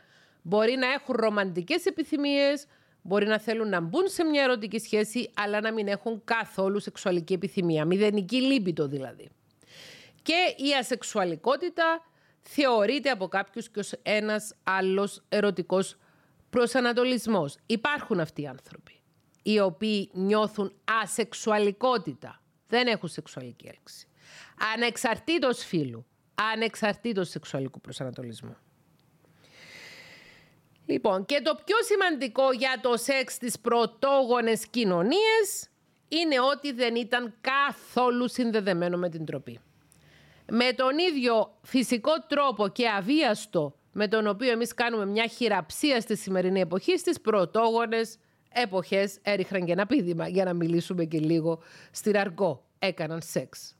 μπορεί 0.42 0.76
να 0.76 0.92
έχουν 0.92 1.14
ρομαντικές 1.18 1.86
επιθυμίες, 1.86 2.66
μπορεί 3.02 3.26
να 3.26 3.38
θέλουν 3.38 3.68
να 3.68 3.80
μπουν 3.80 4.08
σε 4.08 4.24
μια 4.24 4.42
ερωτική 4.42 4.78
σχέση, 4.78 5.30
αλλά 5.34 5.60
να 5.60 5.72
μην 5.72 5.88
έχουν 5.88 6.22
καθόλου 6.24 6.80
σεξουαλική 6.80 7.32
επιθυμία, 7.32 7.84
μηδενική 7.84 8.42
λίμπητο 8.42 8.88
δηλαδή. 8.88 9.28
Και 10.22 10.54
η 10.56 10.74
ασεξουαλικότητα 10.78 12.04
θεωρείται 12.42 13.10
από 13.10 13.28
κάποιους 13.28 13.68
και 13.68 13.78
ως 13.78 13.92
ένας 14.02 14.54
άλλος 14.62 15.22
ερωτικός 15.28 15.96
προσανατολισμός. 16.50 17.56
Υπάρχουν 17.66 18.20
αυτοί 18.20 18.42
οι 18.42 18.46
άνθρωποι 18.46 18.94
οι 19.46 19.60
οποίοι 19.60 20.10
νιώθουν 20.12 20.72
ασεξουαλικότητα. 21.02 22.40
Δεν 22.68 22.86
έχουν 22.86 23.08
σεξουαλική 23.08 23.66
έλξη. 23.66 24.06
Ανεξαρτήτως 24.74 25.64
φίλου. 25.64 26.06
Ανεξαρτήτως 26.52 27.28
σεξουαλικού 27.28 27.80
προσανατολισμού. 27.80 28.56
Λοιπόν, 30.86 31.24
και 31.24 31.40
το 31.42 31.58
πιο 31.64 31.76
σημαντικό 31.82 32.52
για 32.52 32.78
το 32.82 32.96
σεξ 32.96 33.38
της 33.38 33.58
πρωτόγονες 33.58 34.66
κοινωνίες 34.66 35.68
είναι 36.08 36.40
ότι 36.40 36.72
δεν 36.72 36.94
ήταν 36.94 37.34
καθόλου 37.40 38.28
συνδεδεμένο 38.28 38.96
με 38.96 39.08
την 39.08 39.24
τροπή. 39.24 39.60
Με 40.50 40.72
τον 40.72 40.98
ίδιο 40.98 41.58
φυσικό 41.62 42.12
τρόπο 42.28 42.68
και 42.68 42.88
αβίαστο 42.88 43.74
με 43.96 44.08
τον 44.08 44.26
οποίο 44.26 44.50
εμείς 44.50 44.74
κάνουμε 44.74 45.06
μια 45.06 45.26
χειραψία 45.26 46.00
στη 46.00 46.16
σημερινή 46.16 46.60
εποχή 46.60 46.98
στις 46.98 47.20
πρωτόγονες 47.20 48.18
εποχές 48.54 49.18
έριχναν 49.22 49.64
και 49.64 49.72
ένα 49.72 49.86
πίδημα 49.86 50.28
για 50.28 50.44
να 50.44 50.52
μιλήσουμε 50.52 51.04
και 51.04 51.18
λίγο 51.18 51.62
στην 51.90 52.16
αργό. 52.16 52.64
Έκαναν 52.78 53.22
σεξ. 53.22 53.76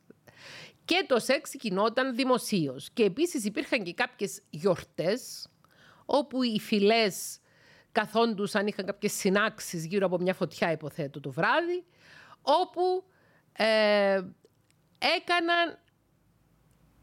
Και 0.85 1.05
το 1.09 1.19
σεξ 1.19 1.55
γινόταν 1.55 2.15
δημοσίως. 2.15 2.91
Και 2.93 3.05
επίσης 3.05 3.45
υπήρχαν 3.45 3.83
και 3.83 3.95
κάποιες 3.95 4.43
γιορτές 4.51 5.49
όπου 6.07 6.43
οι 6.43 6.61
φυλές 6.61 7.39
καθόντουσαν, 7.93 8.67
είχαν 8.67 8.87
κάποιες 8.87 9.13
συνάξεις 9.13 9.87
γύρω 9.87 10.07
από 10.07 10.19
μια 10.19 10.35
φωτιά 10.35 10.73
υποθέτω 10.73 11.21
το 11.21 11.31
βράδυ, 11.31 11.85
όπου 12.43 13.05
ε, 13.53 14.23
έκαναν 15.17 15.79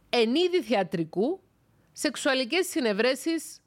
εν 0.09 0.35
είδη 0.35 0.61
θεατρικού 0.61 1.41
σεξουαλικές 1.91 2.67
συνευρέσεις 2.67 3.59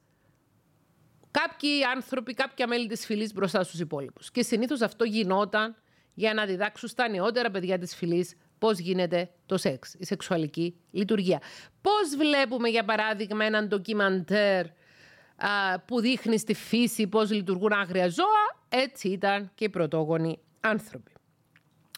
κάποιοι 1.41 1.85
άνθρωποι, 1.85 2.35
κάποια 2.35 2.67
μέλη 2.67 2.87
της 2.87 3.07
φυλής 3.07 3.33
μπροστά 3.33 3.63
στους 3.63 3.81
υπόλοιπους. 3.81 4.31
Και 4.31 4.43
συνήθως 4.43 4.81
αυτό 4.81 5.05
γινόταν 5.05 5.77
για 6.15 6.35
να 6.35 6.45
διδάξουν 6.45 6.89
στα 6.89 7.09
νεότερα 7.09 7.51
παιδιά 7.51 7.79
της 7.79 7.95
φυλής 7.95 8.37
πώς 8.59 8.79
γίνεται 8.79 9.31
το 9.47 9.57
σεξ, 9.57 9.95
η 9.99 10.05
σεξουαλική 10.05 10.77
λειτουργία. 10.91 11.41
Πώς 11.81 12.17
βλέπουμε 12.17 12.69
για 12.69 12.85
παράδειγμα 12.85 13.45
έναν 13.45 13.69
ντοκιμαντέρ 13.69 14.67
που 15.85 16.01
δείχνει 16.01 16.39
στη 16.39 16.55
φύση 16.55 17.07
πώς 17.07 17.31
λειτουργούν 17.31 17.73
άγρια 17.73 18.09
ζώα, 18.09 18.63
έτσι 18.69 19.09
ήταν 19.09 19.51
και 19.55 19.65
οι 19.65 19.69
πρωτόγονοι 19.69 20.39
άνθρωποι. 20.61 21.13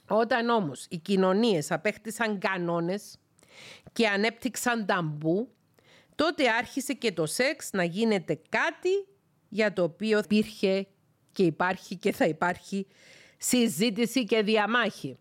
Όταν 0.09 0.49
όμως 0.49 0.87
οι 0.89 0.97
κοινωνίες 0.97 1.71
απέκτησαν 1.71 2.39
κανόνες 2.39 3.19
και 3.93 4.09
ανέπτυξαν 4.09 4.87
ταμπού, 4.87 5.49
τότε 6.15 6.51
άρχισε 6.51 6.93
και 6.93 7.13
το 7.13 7.27
σεξ 7.27 7.71
να 7.73 7.85
γίνεται 7.85 8.41
κάτι 8.49 9.07
για 9.49 9.73
το 9.73 9.83
οποίο 9.83 10.19
υπήρχε 10.19 10.87
και 11.33 11.43
υπάρχει 11.43 11.97
και 11.97 12.13
θα 12.13 12.25
υπάρχει 12.25 12.87
συζήτηση 13.39 14.25
και 14.25 14.43
διαμάχη. 14.43 15.19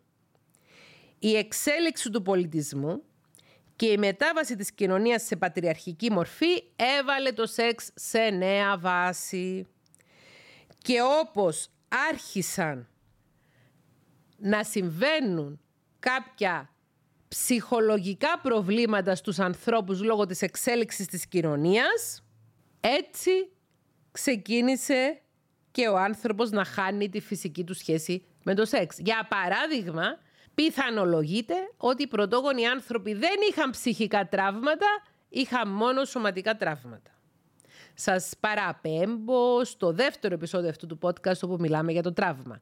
Η 1.19 1.36
εξέλιξη 1.36 2.09
του 2.09 2.21
πολιτισμού 2.21 3.03
και 3.76 3.86
η 3.86 3.97
μετάβαση 3.97 4.55
της 4.55 4.71
κοινωνίας 4.71 5.23
σε 5.23 5.36
πατριαρχική 5.36 6.11
μορφή 6.11 6.63
έβαλε 6.76 7.32
το 7.32 7.45
σεξ 7.45 7.91
σε 7.95 8.30
νέα 8.30 8.78
βάση. 8.78 9.67
Και 10.78 11.01
όπως 11.21 11.69
άρχισαν 12.09 12.88
να 14.38 14.63
συμβαίνουν 14.63 15.59
κάποια 15.99 16.69
ψυχολογικά 17.28 18.39
προβλήματα 18.41 19.15
στους 19.15 19.39
ανθρώπους 19.39 20.01
λόγω 20.01 20.26
της 20.26 20.41
εξέλιξης 20.41 21.07
της 21.07 21.28
κοινωνίας, 21.28 22.23
έτσι 22.80 23.32
ξεκίνησε 24.16 25.22
και 25.72 25.88
ο 25.88 25.97
άνθρωπος 25.97 26.49
να 26.49 26.66
χάνει 26.66 27.09
τη 27.09 27.20
φυσική 27.20 27.63
του 27.63 27.74
σχέση 27.74 28.26
με 28.43 28.53
το 28.53 28.66
σεξ. 28.66 28.97
Για 28.99 29.28
παράδειγμα, 29.30 30.18
πιθανολογείται 30.55 31.55
ότι 31.78 32.03
οι 32.03 32.07
πρωτόγονοι 32.07 32.68
άνθρωποι 32.68 33.13
δεν 33.13 33.36
είχαν 33.49 33.70
ψυχικά 33.70 34.28
τραύματα, 34.28 34.88
είχαν 35.30 35.70
μόνο 35.70 36.05
σωματικά 36.05 36.55
τραύματα. 36.55 37.11
Σας 37.93 38.34
παραπέμπω 38.39 39.63
στο 39.63 39.91
δεύτερο 39.91 40.34
επεισόδιο 40.34 40.70
αυτού 40.70 40.88
του 40.88 40.99
podcast 41.01 41.39
όπου 41.41 41.57
μιλάμε 41.59 41.91
για 41.91 42.03
το 42.03 42.13
τραύμα. 42.13 42.59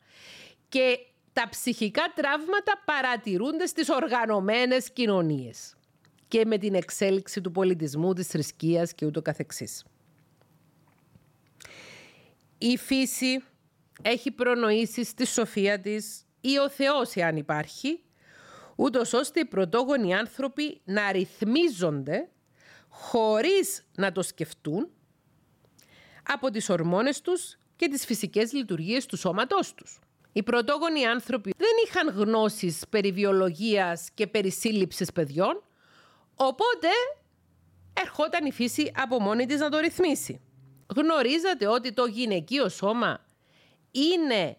Και 0.70 0.98
τα 1.34 1.50
ψυχικά 1.50 2.14
τραύματα 2.16 2.82
παρατηρούνται 2.86 3.66
στις 3.66 3.90
οργανωμένες 3.90 4.92
κοινωνίες 4.92 5.76
και 6.28 6.46
με 6.46 6.58
την 6.58 6.74
εξέλιξη 6.74 7.42
του 7.42 7.52
πολιτισμού, 7.52 8.14
της 8.14 8.28
θρησκείας 8.28 8.94
και 8.94 9.06
ούτω 9.06 9.22
καθεξής. 9.22 9.84
Η 12.66 12.78
φύση 12.78 13.44
έχει 14.02 14.32
προνοήσει 14.32 15.04
στη 15.04 15.26
σοφία 15.26 15.80
της 15.80 16.26
ή 16.42 16.58
ο 16.58 16.70
Θεός 16.70 17.16
εάν 17.16 17.38
υπάρχει, 17.38 18.04
ούτως 18.76 19.14
ώστε 19.14 19.40
οι 19.40 19.46
πρωτόγονοι 19.46 20.16
άνθρωποι 20.16 20.82
να 20.84 21.12
ρυθμίζονται 21.12 22.30
χωρίς 22.90 23.84
να 23.96 24.12
το 24.12 24.22
σκεφτούν 24.22 24.90
από 26.24 26.50
τις 26.50 26.70
ορμόνες 26.70 27.22
τους 27.22 27.58
και 27.76 27.88
τις 27.88 28.06
φυσικές 28.06 28.54
λειτουργίες 28.54 29.06
του 29.06 29.18
σώματός 29.18 29.74
τους. 29.74 30.00
Οι 30.34 30.44
πρωτόγονοι 30.44 31.06
άνθρωποι 31.06 31.54
δεν 31.58 31.72
είχαν 31.86 32.10
γνώσεις 32.10 32.84
περί 32.90 33.12
βιολογίας 33.12 34.10
και 34.14 34.28
περί 34.28 34.52
σύλληψης 34.52 35.12
παιδιών, 35.12 35.64
οπότε 36.36 36.88
ερχόταν 37.94 38.46
η 38.46 38.52
φύση 38.52 38.92
από 38.96 39.20
μόνη 39.20 39.46
της 39.46 39.60
να 39.60 39.70
το 39.70 39.78
ρυθμίσει. 39.78 40.42
Γνωρίζατε 40.96 41.68
ότι 41.68 41.94
το 41.94 42.06
γυναικείο 42.06 42.70
σώμα 42.70 43.26
είναι 43.92 44.58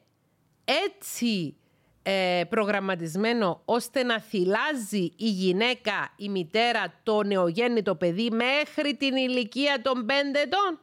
έτσι 0.65 1.57
ε, 2.03 2.43
προγραμματισμένο 2.49 3.63
ώστε 3.65 4.03
να 4.03 4.21
θυλάζει 4.21 5.13
η 5.17 5.29
γυναίκα, 5.29 6.15
η 6.17 6.29
μητέρα, 6.29 7.01
το 7.03 7.23
νεογέννητο 7.23 7.95
παιδί 7.95 8.31
μέχρι 8.31 8.97
την 8.97 9.17
ηλικία 9.17 9.81
των 9.83 10.07
5 10.09 10.11
ετών; 10.35 10.81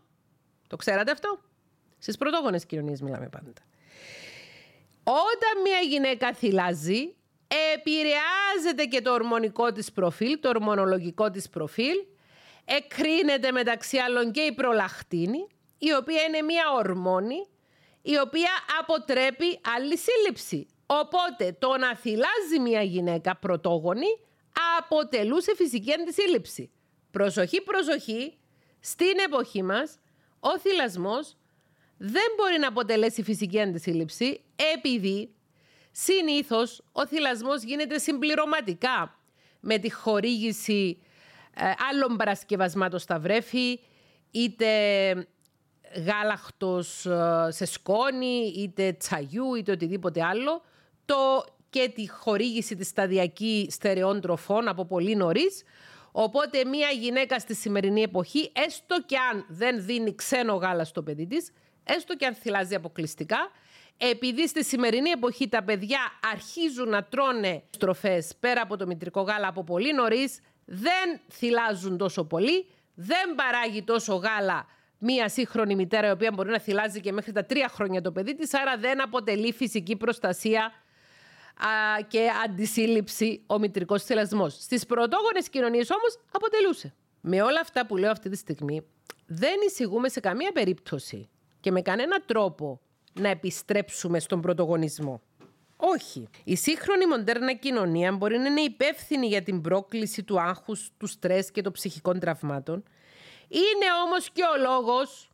Το 0.68 0.76
ξέρατε 0.76 1.12
αυτό; 1.12 1.40
Στις 1.98 2.18
πρωτόγονες 2.18 2.66
κοινωνίες 2.66 3.02
μιλάμε 3.02 3.30
πάντα. 3.30 3.54
Όταν 5.04 5.62
μια 5.64 5.80
γυναίκα 5.80 6.34
θυλάζει, 6.34 7.16
επηρεάζεται 7.74 8.86
και 8.90 9.02
το 9.02 9.12
ορμονικό 9.12 9.72
της 9.72 9.92
προφίλ, 9.92 10.40
το 10.40 10.50
ορμονολογικό 10.50 11.32
της 11.32 11.50
προφίλ, 11.50 11.98
εκρίνεται 12.78 13.52
μεταξύ 13.52 13.98
άλλων 13.98 14.32
και 14.32 14.42
η 14.42 14.54
προλαχτίνη, 14.54 15.48
η 15.78 15.94
οποία 15.94 16.22
είναι 16.22 16.42
μια 16.42 16.64
ορμόνη, 16.78 17.48
η 18.02 18.18
οποία 18.18 18.50
αποτρέπει 18.80 19.60
άλλη 19.78 19.98
σύλληψη. 19.98 20.68
Οπότε 20.86 21.56
το 21.60 21.78
να 21.78 21.96
θυλάζει 21.96 22.60
μια 22.62 22.82
γυναίκα 22.82 23.36
πρωτόγονη 23.36 24.08
αποτελούσε 24.80 25.56
φυσική 25.56 25.94
αντισύλληψη. 25.94 26.72
Προσοχή, 27.12 27.62
προσοχή, 27.62 28.38
στην 28.80 29.14
εποχή 29.26 29.64
μας 29.64 30.00
ο 30.40 30.60
θυλασμός 30.60 31.38
δεν 31.98 32.24
μπορεί 32.38 32.60
να 32.60 32.68
αποτελέσει 32.68 33.24
φυσική 33.24 33.62
αντισύλληψη 33.62 34.42
επειδή 34.76 35.36
συνήθως 35.92 36.84
ο 36.92 37.08
θυλασμός 37.08 37.64
γίνεται 37.64 37.98
συμπληρωματικά 37.98 39.20
με 39.60 39.78
τη 39.78 39.92
χορήγηση 39.92 40.98
ε, 41.00 41.06
άλλων 41.90 42.18
παρασκευασμάτων 42.18 43.00
στα 43.00 43.20
βρέφη, 43.20 43.80
είτε 44.32 44.68
γάλακτος 46.06 47.06
ε, 47.06 47.48
σε 47.50 47.66
σκόνη, 47.66 48.54
είτε 48.58 48.94
τσαγιού, 48.94 49.56
είτε 49.56 49.72
οτιδήποτε 49.72 50.24
άλλο, 50.24 50.62
το 51.06 51.46
και 51.70 51.92
τη 51.96 52.10
χορήγηση 52.10 52.76
της 52.76 52.88
σταδιακή 52.88 53.68
στερεών 53.72 54.22
τροφών 54.22 54.68
από 54.68 54.86
πολύ 54.86 55.16
νωρίς. 55.16 55.64
Οπότε 56.12 56.66
μια 56.66 56.90
γυναίκα 56.90 57.40
στη 57.40 57.56
σημερινή 57.56 58.02
εποχή, 58.02 58.52
έστω 58.56 59.02
και 59.06 59.18
αν 59.32 59.46
δεν 59.48 59.86
δίνει 59.86 60.16
ξένο 60.16 60.54
γάλα 60.54 60.84
στο 60.84 61.04
παιδί 61.04 61.28
της, 61.28 61.52
έστω 61.84 62.16
και 62.16 62.26
αν 62.26 62.34
θυλάζει 62.34 62.76
αποκλειστικά, 62.76 63.52
επειδή 63.98 64.48
στη 64.48 64.64
σημερινή 64.64 65.10
εποχή 65.10 65.50
τα 65.50 65.64
παιδιά 65.64 66.00
αρχίζουν 66.34 66.90
να 66.90 67.04
τρώνε 67.04 67.64
στροφές 67.70 68.32
πέρα 68.40 68.62
από 68.62 68.78
το 68.78 68.86
μητρικό 68.86 69.22
γάλα 69.22 69.48
από 69.48 69.64
πολύ 69.64 69.94
νωρίς, 69.94 70.40
δεν 70.66 71.20
θυλάζουν 71.32 71.98
τόσο 71.98 72.24
πολύ, 72.24 72.68
δεν 72.94 73.36
παράγει 73.36 73.84
τόσο 73.84 74.16
γάλα 74.16 74.68
μία 75.02 75.30
σύγχρονη 75.30 75.76
μητέρα 75.76 76.08
η 76.08 76.12
οποία 76.12 76.32
μπορεί 76.32 76.50
να 76.50 76.60
θυλάζει 76.60 77.00
και 77.00 77.12
μέχρι 77.12 77.32
τα 77.32 77.46
τρία 77.46 77.68
χρόνια 77.68 78.02
το 78.02 78.12
παιδί 78.12 78.36
της, 78.36 78.54
άρα 78.54 78.78
δεν 78.78 79.02
αποτελεί 79.02 79.54
φυσική 79.54 79.96
προστασία 79.96 80.64
α, 80.66 82.02
και 82.08 82.30
αντισύλληψη 82.46 83.44
ο 83.48 83.60
μητρικός 83.60 84.04
θυλασμός. 84.04 84.54
Στις 84.54 84.86
πρωτόγονες 84.86 85.50
κοινωνίες 85.50 85.90
όμως 85.90 86.20
αποτελούσε. 86.32 86.94
Με 87.22 87.42
όλα 87.42 87.60
αυτά 87.60 87.86
που 87.86 87.98
λέω 87.98 88.12
αυτή 88.12 88.30
τη 88.30 88.38
στιγμή, 88.38 88.82
δεν 89.26 89.56
εισηγούμε 89.68 90.10
σε 90.10 90.20
καμία 90.20 90.52
περίπτωση 90.52 91.30
και 91.60 91.72
με 91.72 91.82
κανένα 91.82 92.22
τρόπο 92.26 92.82
να 93.14 93.30
επιστρέψουμε 93.30 94.20
στον 94.20 94.42
πρωτογονισμό. 94.42 95.22
Όχι. 95.84 96.28
Η 96.44 96.56
σύγχρονη 96.56 97.06
μοντέρνα 97.06 97.54
κοινωνία 97.54 98.12
μπορεί 98.12 98.38
να 98.38 98.48
είναι 98.48 98.62
υπεύθυνη 98.62 99.28
για 99.28 99.44
την 99.44 99.62
πρόκληση 99.62 100.24
του 100.24 100.42
άγχους, 100.42 100.92
του 100.98 101.08
στρες 101.08 101.52
και 101.52 101.62
των 101.62 101.72
ψυχικών 101.72 102.20
τραυμάτων. 102.20 102.84
Είναι 103.48 103.86
όμως 104.06 104.30
και 104.30 104.42
ο 104.44 104.62
λόγος, 104.62 105.30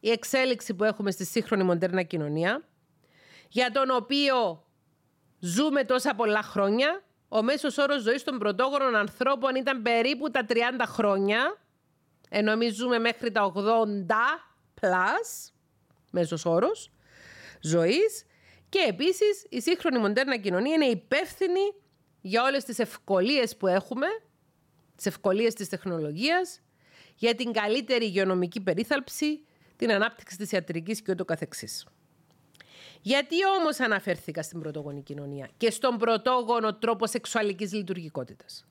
η 0.00 0.10
εξέλιξη 0.10 0.74
που 0.74 0.84
έχουμε 0.84 1.10
στη 1.10 1.24
σύγχρονη 1.24 1.62
μοντέρνα 1.62 2.02
κοινωνία, 2.02 2.64
για 3.48 3.70
τον 3.70 3.90
οποίο 3.90 4.64
ζούμε 5.38 5.84
τόσα 5.84 6.14
πολλά 6.14 6.42
χρόνια. 6.42 7.02
Ο 7.28 7.42
μέσος 7.42 7.78
όρος 7.78 8.02
ζωής 8.02 8.24
των 8.24 8.38
πρωτόγονων 8.38 8.96
ανθρώπων 8.96 9.54
ήταν 9.54 9.82
περίπου 9.82 10.30
τα 10.30 10.44
30 10.48 10.54
χρόνια, 10.86 11.58
ενώ 12.28 12.50
εμείς 12.50 12.74
ζούμε 12.74 12.98
μέχρι 12.98 13.32
τα 13.32 13.52
80 13.54 14.44
plus, 14.80 15.52
μέσος 16.10 16.44
όρος 16.44 16.90
ζωής. 17.60 18.26
Και 18.68 18.84
επίσης 18.88 19.46
η 19.48 19.60
σύγχρονη 19.60 19.98
μοντέρνα 19.98 20.36
κοινωνία 20.36 20.74
είναι 20.74 20.86
υπεύθυνη 20.86 21.74
για 22.20 22.42
όλες 22.42 22.64
τις 22.64 22.78
ευκολίες 22.78 23.56
που 23.56 23.66
έχουμε, 23.66 24.06
τις 24.96 25.06
ευκολίες 25.06 25.54
της 25.54 25.68
τεχνολογίας 25.68 26.60
για 27.16 27.34
την 27.34 27.52
καλύτερη 27.52 28.04
υγειονομική 28.04 28.60
περίθαλψη, 28.60 29.44
την 29.76 29.92
ανάπτυξη 29.92 30.36
της 30.36 30.52
ιατρικής 30.52 31.02
και 31.02 31.12
ούτω 31.12 31.24
καθεξής. 31.24 31.86
Γιατί 33.00 33.36
όμως 33.46 33.80
αναφέρθηκα 33.80 34.42
στην 34.42 34.60
πρωτόγονη 34.60 35.02
κοινωνία 35.02 35.48
και 35.56 35.70
στον 35.70 35.98
πρωτόγονο 35.98 36.74
τρόπο 36.74 37.06
σεξουαλικής 37.06 37.72
λειτουργικότητας; 37.72 38.66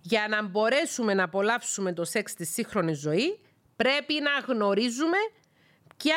Για 0.00 0.28
να 0.28 0.42
μπορέσουμε 0.42 1.14
να 1.14 1.24
απολαύσουμε 1.24 1.92
το 1.92 2.04
σεξ 2.04 2.30
στη 2.30 2.44
σύγχρονης 2.44 2.98
ζωή, 2.98 3.40
πρέπει 3.76 4.14
να 4.20 4.54
γνωρίζουμε 4.54 5.16
ποια 5.96 6.16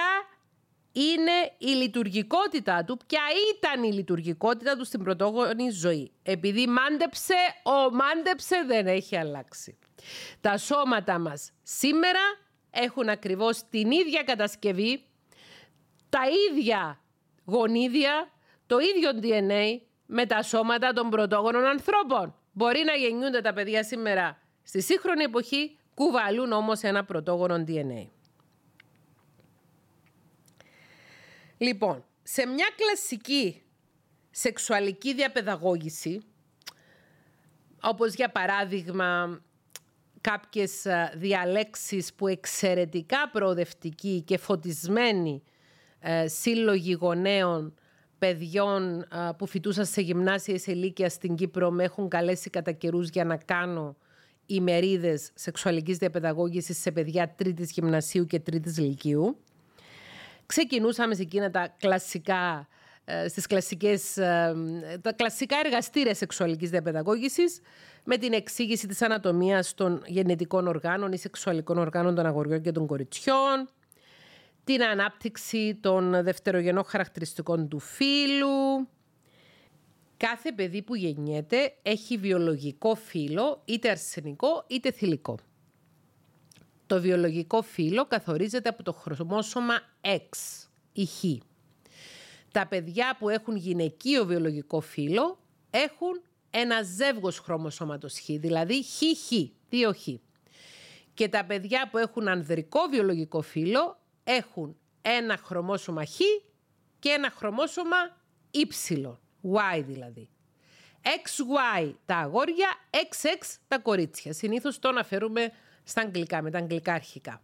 είναι 0.95 1.51
η 1.57 1.67
λειτουργικότητά 1.67 2.83
του, 2.83 2.97
ποια 3.07 3.21
ήταν 3.55 3.83
η 3.83 3.93
λειτουργικότητα 3.93 4.77
του 4.77 4.85
στην 4.85 5.03
πρωτόγονη 5.03 5.69
ζωή. 5.69 6.11
Επειδή 6.23 6.67
μάντεψε, 6.67 7.35
ο 7.63 7.95
μάντεψε 7.95 8.63
δεν 8.67 8.87
έχει 8.87 9.17
αλλάξει. 9.17 9.77
Τα 10.41 10.57
σώματα 10.57 11.19
μας 11.19 11.51
σήμερα 11.63 12.19
έχουν 12.71 13.09
ακριβώς 13.09 13.63
την 13.69 13.91
ίδια 13.91 14.23
κατασκευή, 14.23 15.03
τα 16.09 16.19
ίδια 16.49 17.01
γονίδια, 17.45 18.31
το 18.65 18.77
ίδιο 18.79 19.09
DNA 19.21 19.81
με 20.05 20.25
τα 20.25 20.41
σώματα 20.41 20.93
των 20.93 21.09
πρωτόγονων 21.09 21.65
ανθρώπων. 21.65 22.35
Μπορεί 22.51 22.83
να 22.85 22.93
γεννιούνται 22.93 23.41
τα 23.41 23.53
παιδιά 23.53 23.83
σήμερα 23.83 24.37
στη 24.63 24.81
σύγχρονη 24.81 25.23
εποχή, 25.23 25.77
κουβαλούν 25.93 26.51
όμως 26.51 26.81
ένα 26.81 27.03
πρωτόγονο 27.03 27.63
DNA. 27.67 28.07
Λοιπόν, 31.65 32.03
σε 32.23 32.45
μια 32.45 32.67
κλασική 32.75 33.61
σεξουαλική 34.31 35.13
διαπαιδαγώγηση, 35.13 36.21
όπως 37.81 38.13
για 38.13 38.29
παράδειγμα 38.29 39.41
κάποιες 40.21 40.85
ε, 40.85 41.11
διαλέξεις 41.15 42.13
που 42.13 42.27
εξαιρετικά 42.27 43.29
προοδευτικοί 43.31 44.21
και 44.21 44.37
φωτισμένοι 44.37 45.43
ε, 45.99 46.27
σύλλογοι 46.27 46.91
γονέων 46.91 47.73
παιδιών 48.17 49.01
ε, 49.01 49.07
που 49.37 49.45
φοιτούσαν 49.45 49.85
σε 49.85 50.01
γυμνάσια 50.01 50.57
σε 50.57 50.71
ηλικία 50.71 51.09
στην 51.09 51.35
Κύπρο 51.35 51.71
με 51.71 51.83
έχουν 51.83 52.09
καλέσει 52.09 52.49
κατά 52.49 52.71
καιρούς 52.71 53.09
για 53.09 53.23
να 53.23 53.37
κάνω 53.37 53.95
ημερίδες 54.45 55.31
σεξουαλικής 55.33 55.97
διαπαιδαγώγησης 55.97 56.77
σε 56.77 56.91
παιδιά 56.91 57.33
τρίτης 57.35 57.71
γυμνασίου 57.71 58.25
και 58.25 58.39
τρίτης 58.39 58.77
λυκείου. 58.77 59.37
Ξεκινούσαμε 60.45 61.15
σε 61.15 61.21
εκείνα 61.21 61.51
τα 61.51 61.75
κλασικά 61.77 62.67
στις 63.27 63.47
κλασικές, 63.47 64.13
τα 65.01 65.13
κλασικά 65.15 65.57
εργαστήρια 65.65 66.13
σεξουαλικής 66.13 66.69
διαπαιδαγώγησης 66.69 67.59
με 68.03 68.17
την 68.17 68.33
εξήγηση 68.33 68.87
της 68.87 69.01
ανατομίας 69.01 69.73
των 69.73 70.03
γενετικών 70.05 70.67
οργάνων 70.67 71.11
ή 71.11 71.17
σεξουαλικών 71.17 71.77
οργάνων 71.77 72.15
των 72.15 72.25
αγοριών 72.25 72.61
και 72.61 72.71
των 72.71 72.87
κοριτσιών, 72.87 73.69
την 74.63 74.83
ανάπτυξη 74.83 75.75
των 75.81 76.23
δευτερογενών 76.23 76.83
χαρακτηριστικών 76.83 77.67
του 77.67 77.79
φύλου. 77.79 78.87
Κάθε 80.17 80.51
παιδί 80.51 80.81
που 80.81 80.95
γεννιέται 80.95 81.73
έχει 81.81 82.17
βιολογικό 82.17 82.95
φύλο, 82.95 83.61
είτε 83.65 83.89
αρσενικό 83.89 84.63
είτε 84.67 84.91
θηλυκό. 84.91 85.37
Το 86.87 87.01
βιολογικό 87.01 87.61
φύλο 87.61 88.05
καθορίζεται 88.05 88.69
από 88.69 88.83
το 88.83 88.93
χρωμόσωμα 88.93 89.81
X, 90.01 90.67
η 90.93 91.05
Χ. 91.05 91.23
Τα 92.51 92.67
παιδιά 92.67 93.15
που 93.19 93.29
έχουν 93.29 93.55
γυναικείο 93.55 94.25
βιολογικό 94.25 94.79
φύλο 94.79 95.39
έχουν 95.69 96.21
ένα 96.49 96.81
ζεύγος 96.81 97.39
χρωμοσώματος 97.39 98.19
Χ, 98.19 98.25
δηλαδή 98.25 98.83
Χ-Χ, 98.83 99.31
δύο 99.69 99.93
Χ. 99.93 100.07
Και 101.13 101.29
τα 101.29 101.45
παιδιά 101.45 101.89
που 101.91 101.97
έχουν 101.97 102.27
ανδρικό 102.27 102.79
βιολογικό 102.89 103.41
φύλο 103.41 103.99
έχουν 104.23 104.77
ένα 105.01 105.37
χρωμόσωμα 105.37 106.05
Χ 106.05 106.19
και 106.99 107.09
ένα 107.09 107.29
χρωμόσωμα 107.29 107.97
Y, 108.51 109.17
Y 109.41 109.83
δηλαδή. 109.85 110.29
XY 111.03 111.93
τα 112.05 112.15
αγόρια, 112.15 112.69
XX 112.91 113.57
τα 113.67 113.79
κορίτσια. 113.79 114.33
Συνήθως 114.33 114.79
το 114.79 114.89
αναφέρουμε 114.89 115.51
στα 115.85 116.01
αγγλικά, 116.01 116.41
με 116.41 116.51
τα 116.51 116.57
αγγλικά 116.57 116.93
αρχικά. 116.93 117.41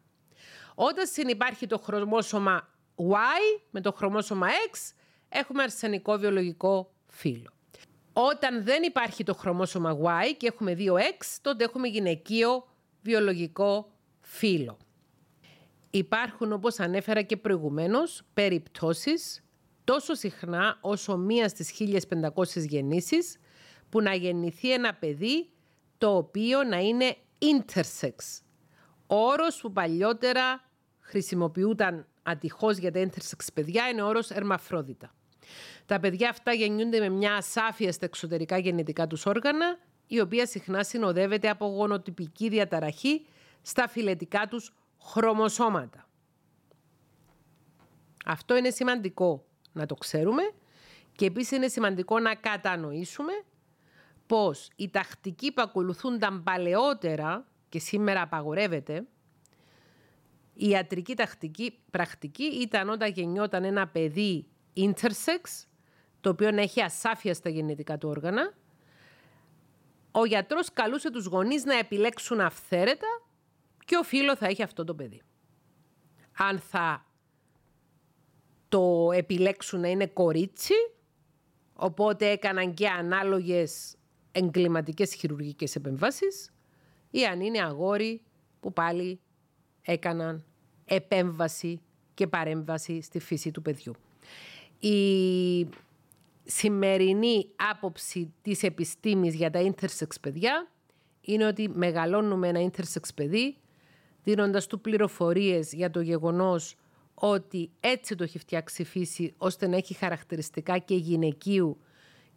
Όταν 0.76 1.08
συνυπάρχει 1.08 1.68
το 1.68 1.78
χρωμόσωμα 1.78 2.70
Y 2.96 3.62
με 3.70 3.82
το 3.82 3.92
χρωμόσωμα 3.92 4.48
X, 4.48 4.94
έχουμε 5.30 5.64
αρσενικό 5.64 6.18
βιολογικό 6.18 6.94
φύλλο. 7.08 7.50
Όταν 8.14 8.64
δεν 8.64 8.84
υπάρχει 8.84 9.24
το 9.24 9.34
χρωμόσωμα 9.34 9.98
Y 10.04 10.36
και 10.38 10.48
έχουμε 10.48 10.76
δύο 10.76 10.96
X, 10.96 11.38
τότε 11.42 11.64
έχουμε 11.64 11.88
γυναικείο 11.88 12.68
βιολογικό 13.02 13.92
φύλλο. 14.20 14.78
Υπάρχουν, 15.90 16.52
όπως 16.52 16.80
ανέφερα 16.80 17.22
και 17.22 17.38
προηγουμένως, 17.38 18.22
περιπτώσεις 18.34 19.44
τόσο 19.84 20.14
συχνά 20.14 20.78
όσο 20.82 21.18
μία 21.18 21.50
στις 21.50 21.72
1500 21.72 22.66
γεννήσεις 22.68 23.38
που 23.90 24.02
να 24.02 24.14
γεννηθεί 24.14 24.72
ένα 24.74 24.94
παιδί 24.94 25.50
το 25.98 26.16
οποίο 26.16 26.64
να 26.64 26.78
είναι 26.80 27.16
intersex. 27.42 28.14
όρος 29.08 29.62
που 29.62 29.72
παλιότερα 29.72 30.64
χρησιμοποιούταν 31.00 32.08
ατυχώς 32.24 32.78
για 32.78 32.92
τα 32.92 33.08
intersex 33.08 33.48
παιδιά 33.54 33.90
είναι 33.90 34.02
ο 34.02 34.08
όρος 34.08 34.30
ερμαφρόδιτα. 34.30 35.14
Τα 35.86 36.00
παιδιά 36.00 36.30
αυτά 36.30 36.54
γεννιούνται 36.54 37.00
με 37.00 37.10
μια 37.10 37.36
ασάφεια 37.36 37.92
στα 37.92 38.06
εξωτερικά 38.06 38.58
γεννητικά 38.58 39.08
τους 39.08 39.26
όργανα, 39.26 39.78
η 40.08 40.20
οποία 40.20 40.46
συχνά 40.46 40.84
συνοδεύεται 40.84 41.50
από 41.50 41.66
γονοτυπική 41.66 42.50
διαταραχή 42.50 43.26
στα 43.62 43.88
φιλετικά 43.88 44.48
τους 44.48 44.74
χρωμοσώματα. 45.02 46.08
Αυτό 48.26 48.58
είναι 48.58 48.70
σημαντικό 48.70 49.46
να 49.74 49.86
το 49.86 49.96
ξέρουμε 49.96 50.44
και 51.16 51.26
επίσης 51.26 51.52
είναι 51.52 51.68
σημαντικό 51.68 52.20
να 52.20 52.36
κατανοήσουμε 52.36 53.34
πως 54.32 54.70
η 54.76 54.90
τακτική 54.90 55.52
που 55.52 55.62
ακολουθούνταν 55.62 56.44
παλαιότερα 56.44 57.48
και 57.70 57.80
σήμερα 57.80 58.22
απαγορεύεται, 58.22 59.06
η 60.54 60.68
ιατρική 60.68 61.16
τακτική 61.16 61.80
πρακτική 61.92 62.44
ήταν 62.44 62.90
όταν 62.90 63.12
γεννιόταν 63.12 63.64
ένα 63.64 63.88
παιδί 63.88 64.48
intersex, 64.76 65.66
το 66.22 66.30
οποίο 66.30 66.48
έχει 66.48 66.82
ασάφεια 66.82 67.34
στα 67.34 67.50
γεννητικά 67.50 67.98
του 67.98 68.10
όργανα, 68.10 68.54
ο 70.12 70.26
γιατρός 70.26 70.74
καλούσε 70.74 71.12
τους 71.12 71.26
γονείς 71.26 71.64
να 71.64 71.78
επιλέξουν 71.78 72.40
αυθαίρετα 72.40 73.08
ποιο 73.86 74.04
φίλος 74.04 74.38
θα 74.38 74.48
έχει 74.48 74.64
αυτό 74.64 74.84
το 74.84 74.96
παιδί. 74.96 75.22
Αν 76.38 76.60
θα 76.60 77.06
το 78.70 79.10
επιλέξουν 79.14 79.80
να 79.80 79.88
είναι 79.88 80.08
κορίτσι, 80.08 80.74
οπότε 81.74 82.30
έκαναν 82.30 82.74
και 82.74 82.88
ανάλογες 82.88 83.96
εγκληματικές 84.32 85.14
χειρουργικές 85.14 85.76
επεμβάσεις, 85.76 86.52
ή 87.12 87.26
αν 87.26 87.42
είναι 87.42 87.62
αγόρι 87.62 88.22
που 88.60 88.74
πάλι 88.74 89.20
έκαναν 89.82 90.44
επέμβαση 90.86 91.82
και 92.14 92.28
παρέμβαση 92.28 93.02
στη 93.02 93.20
φύση 93.20 93.52
του 93.52 93.62
παιδιού. 93.62 93.94
Η 94.80 95.68
σημερινή 96.44 97.48
άποψη 97.72 98.34
της 98.42 98.64
επιστήμης 98.64 99.36
για 99.36 99.50
τα 99.50 99.74
intersex 99.74 100.08
παιδιά 100.22 100.72
είναι 101.22 101.46
ότι 101.46 101.70
μεγαλώνουμε 101.70 102.48
ένα 102.48 102.72
intersex 102.72 103.08
παιδί 103.16 103.58
δίνοντας 104.24 104.68
του 104.68 104.82
πληροφορίες 104.82 105.74
για 105.74 105.92
το 105.92 106.02
γεγονός 106.02 106.76
ότι 107.14 107.70
έτσι 107.80 108.16
το 108.16 108.24
έχει 108.24 108.40
φτιάξει 108.40 108.82
η 108.82 108.86
φύση 108.86 109.34
ώστε 109.38 109.68
να 109.68 109.76
έχει 109.76 109.94
χαρακτηριστικά 109.94 110.78
και 110.78 110.96
γυναικείου 110.96 111.78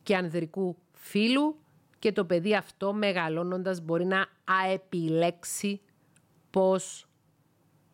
και 0.03 0.17
ανδρικού 0.17 0.77
φύλου 0.93 1.57
και 2.05 2.13
το 2.13 2.25
παιδί 2.25 2.57
αυτό 2.57 2.93
μεγαλώνοντας 2.93 3.81
μπορεί 3.81 4.05
να 4.05 4.27
αεπιλέξει 4.45 5.81
πώς 6.51 7.07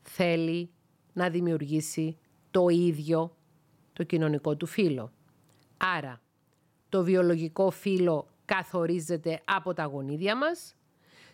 θέλει 0.02 0.70
να 1.12 1.30
δημιουργήσει 1.30 2.18
το 2.50 2.68
ίδιο 2.68 3.36
το 3.92 4.02
κοινωνικό 4.04 4.56
του 4.56 4.66
φύλο. 4.66 5.12
Άρα, 5.76 6.20
το 6.88 7.04
βιολογικό 7.04 7.70
φύλο 7.70 8.28
καθορίζεται 8.44 9.40
από 9.44 9.74
τα 9.74 9.84
γονίδια 9.84 10.36
μας. 10.36 10.74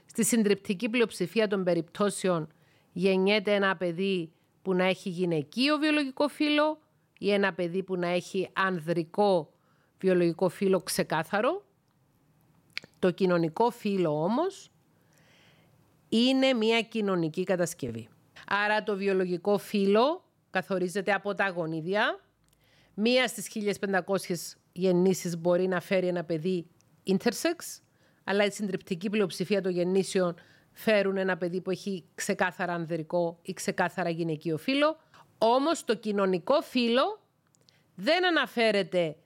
Στη 0.07 0.24
συντριπτική 0.24 0.89
πλειοψηφία 0.89 1.49
των 1.49 1.64
περιπτώσεων 1.64 2.49
γεννιέται 2.93 3.55
ένα 3.55 3.77
παιδί 3.77 4.33
που 4.62 4.74
να 4.74 4.85
έχει 4.85 5.09
γυναικείο 5.09 5.77
βιολογικό 5.77 6.29
φύλο 6.29 6.79
ή 7.18 7.33
ένα 7.33 7.55
παιδί 7.55 7.83
που 7.83 7.97
να 7.97 8.07
έχει 8.09 8.49
ανδρικό 8.53 9.53
βιολογικό 9.99 10.49
φύλο 10.49 10.81
ξεκάθαρο. 10.81 11.66
Το 12.99 13.11
κοινωνικό 13.11 13.70
φύλο 13.70 14.22
όμως 14.22 14.70
είναι 16.09 16.53
μια 16.53 16.82
κοινωνική 16.82 17.44
κατασκευή. 17.44 18.09
Άρα 18.47 18.82
το 18.82 18.97
βιολογικό 18.97 19.59
φύλο 19.59 20.24
καθορίζεται 20.51 21.12
από 21.12 21.34
τα 21.34 21.49
γονίδια 21.49 22.20
Μία 22.99 23.28
στις 23.28 23.49
1500 23.80 24.34
γεννήσεις 24.72 25.38
μπορεί 25.38 25.66
να 25.66 25.80
φέρει 25.80 26.07
ένα 26.07 26.24
παιδί 26.24 26.66
intersex, 27.07 27.80
αλλά 28.24 28.44
η 28.44 28.51
συντριπτική 28.51 29.11
πλειοψηφία 29.11 29.62
των 29.62 29.72
γεννήσεων 29.72 30.34
φέρουν 30.72 31.16
ένα 31.16 31.36
παιδί 31.36 31.61
που 31.61 31.70
έχει 31.70 32.05
ξεκάθαρα 32.14 32.72
ανδρικό 32.72 33.38
ή 33.42 33.53
ξεκάθαρα 33.53 34.09
γυναικείο 34.09 34.57
φύλλο. 34.57 34.97
Όμως 35.38 35.84
το 35.84 35.94
κοινωνικό 35.94 36.61
φύλλο 36.61 37.20
δεν 37.94 38.26
αναφέρεται 38.26 39.16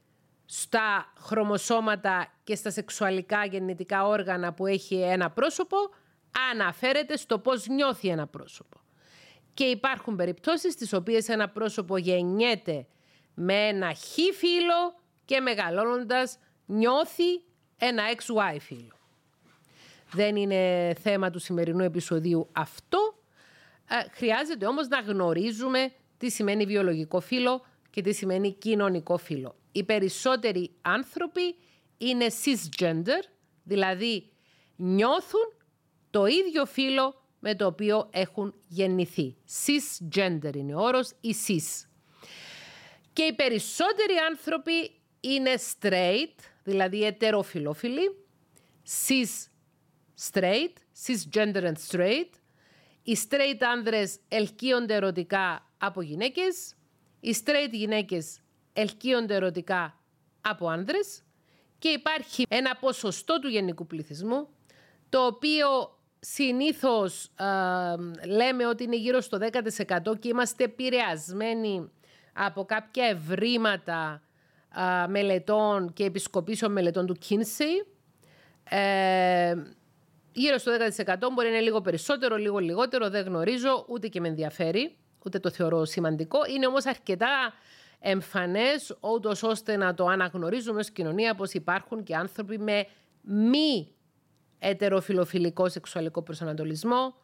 στα 0.53 1.12
χρωμοσώματα 1.18 2.32
και 2.44 2.55
στα 2.55 2.70
σεξουαλικά 2.70 3.44
γεννητικά 3.44 4.07
όργανα 4.07 4.53
που 4.53 4.66
έχει 4.66 4.94
ένα 4.94 5.30
πρόσωπο, 5.30 5.76
αναφέρεται 6.53 7.16
στο 7.16 7.38
πώς 7.38 7.66
νιώθει 7.66 8.09
ένα 8.09 8.26
πρόσωπο. 8.26 8.80
Και 9.55 9.64
υπάρχουν 9.64 10.16
περιπτώσεις 10.16 10.72
στις 10.72 10.92
οποίες 10.92 11.28
ένα 11.28 11.48
πρόσωπο 11.48 11.96
γεννιέται 11.96 12.86
με 13.34 13.55
ένα 13.55 13.94
χ 13.94 14.14
φύλλο 14.36 15.01
και 15.24 15.40
μεγαλώνοντας 15.40 16.38
νιώθει 16.66 17.42
ένα 17.76 18.03
XY 18.16 18.57
φύλλο. 18.61 18.98
Δεν 20.12 20.36
είναι 20.36 20.94
θέμα 21.03 21.30
του 21.30 21.38
σημερινού 21.38 21.84
επεισοδίου 21.84 22.48
αυτό. 22.53 23.14
Ε, 23.88 24.09
χρειάζεται 24.11 24.66
όμως 24.66 24.88
να 24.88 25.01
γνωρίζουμε 25.01 25.92
τι 26.18 26.30
σημαίνει 26.30 26.64
βιολογικό 26.66 27.20
φύλλο 27.20 27.64
και 27.91 28.03
τι 28.03 28.12
σημαίνει 28.12 28.53
κοινωνικό 28.53 29.16
φύλλο. 29.16 29.57
Οι 29.72 29.84
περισσότεροι 29.84 30.70
άνθρωποι 30.80 31.55
είναι 31.99 32.26
cisgender, 32.45 33.22
δηλαδή 33.62 34.28
νιώθουν 34.76 35.53
το 36.11 36.26
ίδιο 36.26 36.66
φύλλο 36.66 37.14
με 37.38 37.55
το 37.55 37.66
οποίο 37.66 38.09
έχουν 38.11 38.55
γεννηθεί. 38.68 39.36
Cisgender 39.66 40.57
είναι 40.57 40.74
ο 40.74 40.80
όρος, 40.80 41.12
ή 41.20 41.34
cis. 41.47 41.88
Και 43.12 43.22
οι 43.22 43.32
περισσότεροι 43.34 44.14
άνθρωποι 44.30 44.91
είναι 45.20 45.55
straight, 45.72 46.34
δηλαδή 46.64 47.05
ετεροφιλόφιλοι, 47.05 48.16
cis 49.07 49.49
straight, 50.30 50.72
cisgender 51.07 51.62
and 51.62 51.76
straight. 51.91 52.30
Οι 53.03 53.16
straight 53.28 53.59
άνδρες 53.61 54.18
ελκύονται 54.28 54.95
ερωτικά 54.95 55.70
από 55.78 56.03
γυναίκες, 56.03 56.74
οι 57.20 57.36
straight 57.44 57.70
γυναίκες 57.72 58.40
ελκύονται 58.72 59.34
ερωτικά 59.34 60.00
από 60.40 60.68
άνδρες 60.68 61.22
και 61.78 61.88
υπάρχει 61.88 62.44
ένα 62.48 62.76
ποσοστό 62.76 63.38
του 63.38 63.48
γενικού 63.48 63.86
πληθυσμού 63.86 64.48
το 65.08 65.26
οποίο 65.26 65.66
συνήθως 66.20 67.30
λέμε 68.26 68.66
ότι 68.66 68.84
είναι 68.84 68.96
γύρω 68.96 69.20
στο 69.20 69.38
10% 69.40 70.18
και 70.18 70.28
είμαστε 70.28 70.64
επηρεασμένοι 70.64 71.90
από 72.32 72.64
κάποια 72.64 73.04
ευρήματα 73.04 74.22
μελετών 75.08 75.92
και 75.92 76.04
επισκοπήσεων 76.04 76.72
μελετών 76.72 77.06
του 77.06 77.16
Kinsey. 77.28 77.86
Ε, 78.64 79.54
γύρω 80.32 80.58
στο 80.58 80.72
10% 80.96 81.14
μπορεί 81.32 81.48
να 81.48 81.54
είναι 81.54 81.64
λίγο 81.64 81.80
περισσότερο, 81.80 82.36
λίγο 82.36 82.58
λιγότερο, 82.58 83.10
δεν 83.10 83.24
γνωρίζω, 83.24 83.84
ούτε 83.88 84.08
και 84.08 84.20
με 84.20 84.28
ενδιαφέρει, 84.28 84.96
ούτε 85.24 85.38
το 85.38 85.50
θεωρώ 85.50 85.84
σημαντικό. 85.84 86.38
Είναι 86.54 86.66
όμως 86.66 86.86
αρκετά 86.86 87.52
εμφανές, 88.00 88.96
ούτως 89.00 89.42
ώστε 89.42 89.76
να 89.76 89.94
το 89.94 90.06
αναγνωρίζουμε 90.06 90.80
ως 90.80 90.90
κοινωνία 90.90 91.34
πως 91.34 91.52
υπάρχουν 91.52 92.02
και 92.02 92.16
άνθρωποι 92.16 92.58
με 92.58 92.86
μη 93.22 93.94
ετεροφιλοφιλικό 94.58 95.68
σεξουαλικό 95.68 96.22
προσανατολισμό, 96.22 97.14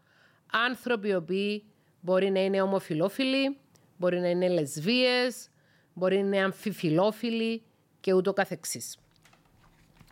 άνθρωποι 0.52 1.08
οι 1.08 1.14
οποίοι 1.14 1.64
μπορεί 2.00 2.30
να 2.30 2.44
είναι 2.44 2.62
ομοφιλόφιλοι, 2.62 3.58
μπορεί 3.96 4.20
να 4.20 4.28
είναι 4.28 4.48
λεσβίες, 4.48 5.48
μπορεί 5.94 6.16
να 6.16 6.26
είναι 6.26 6.42
αμφιφιλόφιλοι 6.42 7.62
και 8.00 8.12
ούτω 8.12 8.32
καθεξής. 8.32 8.98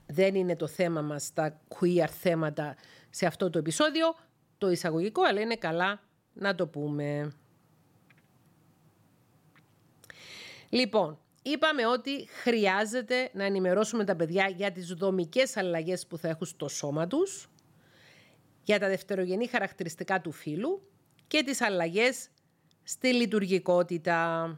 Δεν 0.06 0.34
είναι 0.34 0.56
το 0.56 0.66
θέμα 0.66 1.02
μας 1.02 1.32
τα 1.32 1.60
queer 1.68 2.08
θέματα 2.20 2.76
σε 3.10 3.26
αυτό 3.26 3.50
το 3.50 3.58
επεισόδιο, 3.58 4.14
το 4.58 4.70
εισαγωγικό, 4.70 5.22
αλλά 5.22 5.40
είναι 5.40 5.56
καλά 5.56 6.00
να 6.32 6.54
το 6.54 6.66
πούμε. 6.66 7.32
Λοιπόν, 10.74 11.18
είπαμε 11.42 11.86
ότι 11.86 12.28
χρειάζεται 12.42 13.30
να 13.32 13.44
ενημερώσουμε 13.44 14.04
τα 14.04 14.16
παιδιά 14.16 14.48
για 14.48 14.72
τις 14.72 14.86
δομικές 14.86 15.56
αλλαγές 15.56 16.06
που 16.06 16.18
θα 16.18 16.28
έχουν 16.28 16.46
στο 16.46 16.68
σώμα 16.68 17.06
τους, 17.06 17.50
για 18.62 18.78
τα 18.78 18.88
δευτερογενή 18.88 19.46
χαρακτηριστικά 19.46 20.20
του 20.20 20.32
φύλου 20.32 20.88
και 21.26 21.42
τις 21.42 21.60
αλλαγές 21.60 22.28
στη 22.82 23.12
λειτουργικότητα. 23.12 24.48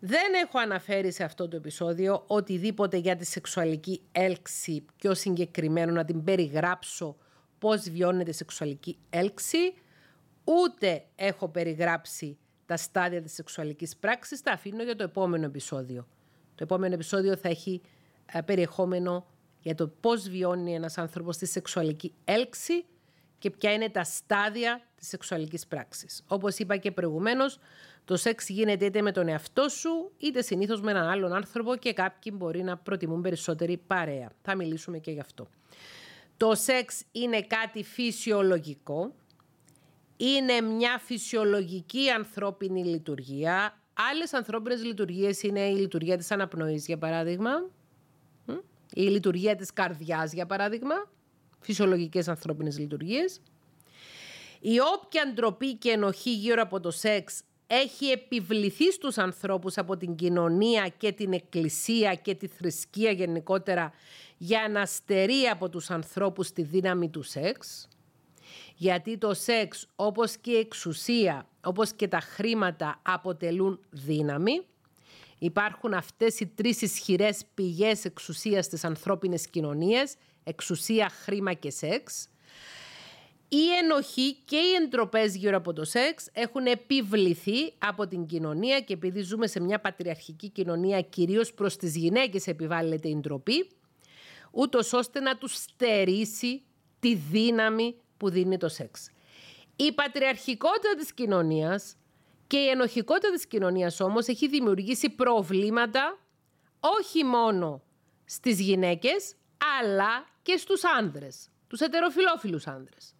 Δεν 0.00 0.34
έχω 0.44 0.58
αναφέρει 0.58 1.12
σε 1.12 1.24
αυτό 1.24 1.48
το 1.48 1.56
επεισόδιο 1.56 2.24
οτιδήποτε 2.26 2.96
για 2.96 3.16
τη 3.16 3.24
σεξουαλική 3.24 4.02
έλξη, 4.12 4.84
πιο 4.96 5.14
συγκεκριμένο 5.14 5.92
να 5.92 6.04
την 6.04 6.24
περιγράψω 6.24 7.16
πώς 7.58 7.90
βιώνεται 7.90 8.30
η 8.30 8.34
σεξουαλική 8.34 8.98
έλξη, 9.10 9.74
ούτε 10.44 11.04
έχω 11.16 11.48
περιγράψει 11.48 12.38
τα 12.66 12.76
στάδια 12.76 13.22
της 13.22 13.32
σεξουαλικής 13.32 13.96
πράξης, 13.96 14.42
τα 14.42 14.52
αφήνω 14.52 14.82
για 14.82 14.96
το 14.96 15.02
επόμενο 15.02 15.44
επεισόδιο. 15.44 16.06
Το 16.54 16.64
επόμενο 16.64 16.94
επεισόδιο 16.94 17.36
θα 17.36 17.48
έχει 17.48 17.80
ε, 18.32 18.40
περιεχόμενο 18.40 19.26
για 19.60 19.74
το 19.74 19.88
πώς 19.88 20.28
βιώνει 20.28 20.74
ένας 20.74 20.98
άνθρωπος 20.98 21.36
τη 21.36 21.46
σεξουαλική 21.46 22.14
έλξη 22.24 22.84
και 23.38 23.50
ποια 23.50 23.72
είναι 23.72 23.88
τα 23.88 24.04
στάδια 24.04 24.82
της 24.96 25.08
σεξουαλικής 25.08 25.66
πράξης. 25.66 26.22
Όπως 26.26 26.58
είπα 26.58 26.76
και 26.76 26.90
προηγουμένως, 26.92 27.58
το 28.04 28.16
σεξ 28.16 28.48
γίνεται 28.48 28.84
είτε 28.84 29.02
με 29.02 29.12
τον 29.12 29.28
εαυτό 29.28 29.68
σου, 29.68 30.12
είτε 30.18 30.42
συνήθως 30.42 30.80
με 30.80 30.90
έναν 30.90 31.08
άλλον 31.08 31.32
άνθρωπο 31.32 31.76
και 31.76 31.92
κάποιοι 31.92 32.32
μπορεί 32.36 32.62
να 32.62 32.76
προτιμούν 32.76 33.20
περισσότερη 33.20 33.76
παρέα. 33.76 34.30
Θα 34.42 34.54
μιλήσουμε 34.54 34.98
και 34.98 35.10
γι' 35.10 35.20
αυτό. 35.20 35.48
Το 36.36 36.54
σεξ 36.54 37.04
είναι 37.12 37.42
κάτι 37.42 37.82
φυσιολογικό, 37.82 39.14
είναι 40.16 40.60
μια 40.60 40.98
φυσιολογική 40.98 42.10
ανθρώπινη 42.10 42.84
λειτουργία. 42.84 43.78
Άλλες 44.10 44.32
ανθρώπινες 44.32 44.84
λειτουργίες 44.84 45.42
είναι 45.42 45.60
η 45.60 45.74
λειτουργία 45.74 46.16
της 46.16 46.30
αναπνοής, 46.30 46.86
για 46.86 46.98
παράδειγμα, 46.98 47.50
η 48.94 49.02
λειτουργία 49.02 49.56
της 49.56 49.72
καρδιάς, 49.72 50.32
για 50.32 50.46
παράδειγμα, 50.46 50.94
φυσιολογικές 51.60 52.28
ανθρώπινες 52.28 52.78
λειτουργίες. 52.78 53.40
Η 54.60 54.76
όποια 54.94 55.32
ντροπή 55.34 55.74
και 55.74 55.90
ενοχή 55.90 56.34
γύρω 56.34 56.62
από 56.62 56.80
το 56.80 56.90
σεξ 56.90 57.42
έχει 57.66 58.06
επιβληθεί 58.06 58.92
στους 58.92 59.18
ανθρώπους 59.18 59.78
από 59.78 59.96
την 59.96 60.14
κοινωνία 60.14 60.88
και 60.96 61.12
την 61.12 61.32
εκκλησία 61.32 62.14
και 62.14 62.34
τη 62.34 62.46
θρησκεία 62.46 63.10
γενικότερα 63.10 63.92
για 64.36 64.68
να 64.70 64.86
στερεί 64.86 65.46
από 65.50 65.68
τους 65.68 65.90
ανθρώπους 65.90 66.52
τη 66.52 66.62
δύναμη 66.62 67.08
του 67.08 67.22
σεξ. 67.22 67.88
Γιατί 68.74 69.18
το 69.18 69.34
σεξ 69.34 69.86
όπως 69.96 70.36
και 70.36 70.50
η 70.50 70.56
εξουσία, 70.56 71.48
όπως 71.64 71.92
και 71.92 72.08
τα 72.08 72.20
χρήματα 72.20 73.00
αποτελούν 73.02 73.80
δύναμη. 73.90 74.66
Υπάρχουν 75.38 75.94
αυτές 75.94 76.40
οι 76.40 76.46
τρεις 76.46 76.82
ισχυρές 76.82 77.44
πηγές 77.54 78.04
εξουσίας 78.04 78.64
στις 78.64 78.84
ανθρώπινες 78.84 79.48
κοινωνίες, 79.48 80.14
εξουσία, 80.44 81.08
χρήμα 81.08 81.52
και 81.52 81.70
σεξ 81.70 82.28
η 83.48 83.76
ενοχή 83.82 84.36
και 84.44 84.56
οι 84.56 84.72
εντροπές 84.82 85.36
γύρω 85.36 85.56
από 85.56 85.72
το 85.72 85.84
σεξ 85.84 86.28
έχουν 86.32 86.66
επιβληθεί 86.66 87.72
από 87.78 88.06
την 88.06 88.26
κοινωνία 88.26 88.80
και 88.80 88.92
επειδή 88.92 89.20
ζούμε 89.20 89.46
σε 89.46 89.60
μια 89.60 89.80
πατριαρχική 89.80 90.48
κοινωνία 90.48 91.00
κυρίως 91.00 91.54
προς 91.54 91.76
τις 91.76 91.96
γυναίκες 91.96 92.46
επιβάλλεται 92.46 93.08
η 93.08 93.16
ντροπή, 93.16 93.70
ούτως 94.50 94.92
ώστε 94.92 95.20
να 95.20 95.36
τους 95.36 95.52
στερήσει 95.54 96.62
τη 97.00 97.14
δύναμη 97.14 97.94
που 98.16 98.30
δίνει 98.30 98.56
το 98.56 98.68
σεξ. 98.68 99.10
Η 99.76 99.92
πατριαρχικότητα 99.92 100.94
της 100.98 101.12
κοινωνίας 101.12 101.96
και 102.46 102.56
η 102.56 102.68
ενοχικότητα 102.68 103.32
της 103.32 103.46
κοινωνίας 103.46 104.00
όμως 104.00 104.26
έχει 104.26 104.48
δημιουργήσει 104.48 105.10
προβλήματα 105.10 106.18
όχι 106.80 107.24
μόνο 107.24 107.82
στις 108.24 108.60
γυναίκες 108.60 109.34
αλλά 109.80 110.26
και 110.42 110.56
στους 110.56 110.84
άνδρες, 110.84 111.48
τους 111.66 111.80
ετεροφιλόφιλους 111.80 112.66
άνδρες 112.66 113.14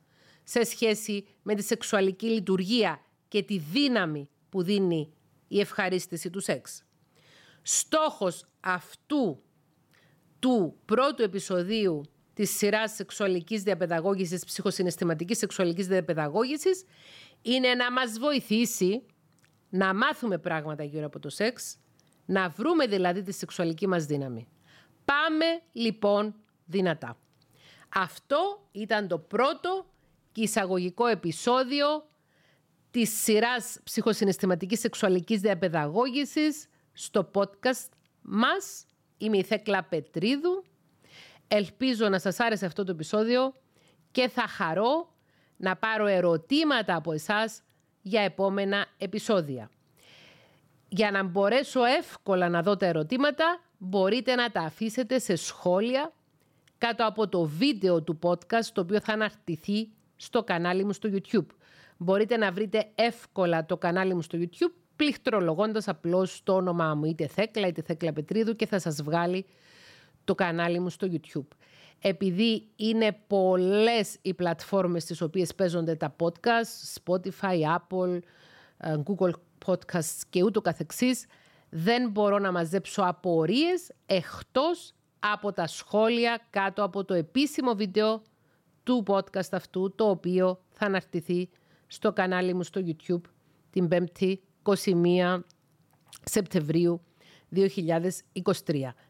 σε 0.44 0.64
σχέση 0.64 1.26
με 1.42 1.54
τη 1.54 1.62
σεξουαλική 1.62 2.26
λειτουργία 2.26 3.00
και 3.28 3.42
τη 3.42 3.58
δύναμη 3.58 4.28
που 4.48 4.62
δίνει 4.62 5.12
η 5.48 5.60
ευχαρίστηση 5.60 6.30
του 6.30 6.40
σεξ. 6.40 6.82
Στόχος 7.62 8.44
αυτού 8.60 9.42
του 10.38 10.76
πρώτου 10.84 11.22
επεισοδίου 11.22 12.02
της 12.34 12.56
σειράς 12.56 12.94
σεξουαλικής 12.94 13.62
διαπαιδαγώγησης, 13.62 14.44
ψυχοσυναισθηματικής 14.44 15.38
σεξουαλικής 15.38 15.86
διαπαιδαγώγησης 15.86 16.84
είναι 17.42 17.74
να 17.74 17.92
μας 17.92 18.18
βοηθήσει 18.18 19.02
να 19.68 19.94
μάθουμε 19.94 20.38
πράγματα 20.38 20.84
γύρω 20.84 21.06
από 21.06 21.18
το 21.18 21.28
σεξ, 21.28 21.78
να 22.24 22.48
βρούμε 22.48 22.86
δηλαδή 22.86 23.22
τη 23.22 23.32
σεξουαλική 23.32 23.86
μας 23.86 24.04
δύναμη. 24.04 24.48
Πάμε 25.04 25.44
λοιπόν 25.72 26.34
δυνατά. 26.64 27.18
Αυτό 27.88 28.68
ήταν 28.72 29.08
το 29.08 29.18
πρώτο 29.18 29.86
και 30.32 30.42
εισαγωγικό 30.42 31.06
επεισόδιο 31.06 32.08
της 32.90 33.22
σειράς 33.22 33.78
ψυχοσυναισθηματικής 33.84 34.80
σεξουαλικής 34.80 35.40
διαπαιδαγώγησης 35.40 36.68
στο 36.92 37.30
podcast 37.34 37.88
μας. 38.22 38.86
Είμαι 39.18 39.36
η 39.36 39.42
Θέκλα 39.42 39.84
Πετρίδου. 39.84 40.64
Ελπίζω 41.56 42.08
να 42.08 42.18
σας 42.18 42.40
άρεσε 42.40 42.66
αυτό 42.66 42.84
το 42.84 42.92
επεισόδιο 42.92 43.52
και 44.10 44.28
θα 44.28 44.46
χαρώ 44.48 45.14
να 45.56 45.76
πάρω 45.76 46.06
ερωτήματα 46.06 46.96
από 46.96 47.12
εσάς 47.12 47.62
για 48.02 48.20
επόμενα 48.20 48.86
επεισόδια. 48.98 49.70
Για 50.88 51.10
να 51.10 51.22
μπορέσω 51.22 51.84
εύκολα 51.84 52.48
να 52.48 52.62
δω 52.62 52.76
τα 52.76 52.86
ερωτήματα, 52.86 53.60
μπορείτε 53.78 54.34
να 54.34 54.50
τα 54.50 54.60
αφήσετε 54.60 55.18
σε 55.18 55.36
σχόλια 55.36 56.12
κάτω 56.78 57.06
από 57.06 57.28
το 57.28 57.44
βίντεο 57.44 58.02
του 58.02 58.18
podcast, 58.22 58.66
το 58.72 58.80
οποίο 58.80 59.00
θα 59.00 59.12
αναρτηθεί 59.12 59.88
στο 60.16 60.42
κανάλι 60.42 60.84
μου 60.84 60.92
στο 60.92 61.08
YouTube. 61.12 61.46
Μπορείτε 61.96 62.36
να 62.36 62.52
βρείτε 62.52 62.90
εύκολα 62.94 63.66
το 63.66 63.76
κανάλι 63.76 64.14
μου 64.14 64.22
στο 64.22 64.38
YouTube, 64.40 64.72
πληκτρολογώντας 64.96 65.88
απλώς 65.88 66.42
το 66.44 66.54
όνομά 66.54 66.94
μου, 66.94 67.04
είτε 67.04 67.26
Θέκλα 67.26 67.66
είτε 67.66 67.82
Θέκλα 67.82 68.12
Πετρίδου 68.12 68.56
και 68.56 68.66
θα 68.66 68.78
σας 68.78 69.02
βγάλει 69.02 69.46
το 70.24 70.34
κανάλι 70.34 70.80
μου 70.80 70.88
στο 70.90 71.08
YouTube. 71.10 71.46
Επειδή 72.00 72.68
είναι 72.76 73.16
πολλές 73.26 74.16
οι 74.22 74.34
πλατφόρμες 74.34 75.02
στις 75.02 75.20
οποίες 75.20 75.54
παίζονται 75.54 75.94
τα 75.94 76.16
podcast, 76.20 77.02
Spotify, 77.04 77.76
Apple, 77.76 78.18
ε, 78.76 78.96
Google 79.04 79.30
Podcasts 79.66 80.20
και 80.30 80.42
ούτω 80.42 80.60
καθεξής, 80.60 81.26
δεν 81.70 82.10
μπορώ 82.10 82.38
να 82.38 82.52
μαζέψω 82.52 83.02
απορίες 83.02 83.92
εκτός 84.06 84.94
από 85.18 85.52
τα 85.52 85.66
σχόλια 85.66 86.46
κάτω 86.50 86.82
από 86.82 87.04
το 87.04 87.14
επίσημο 87.14 87.74
βίντεο 87.74 88.22
του 88.82 89.04
podcast 89.06 89.52
αυτού, 89.52 89.94
το 89.94 90.10
οποίο 90.10 90.60
θα 90.70 90.86
αναρτηθεί 90.86 91.48
στο 91.86 92.12
κανάλι 92.12 92.54
μου 92.54 92.62
στο 92.62 92.80
YouTube 92.86 93.30
την 93.70 93.88
5η 93.90 94.34
21 94.62 95.40
Σεπτεμβρίου 96.24 97.00
2023. 97.54 97.60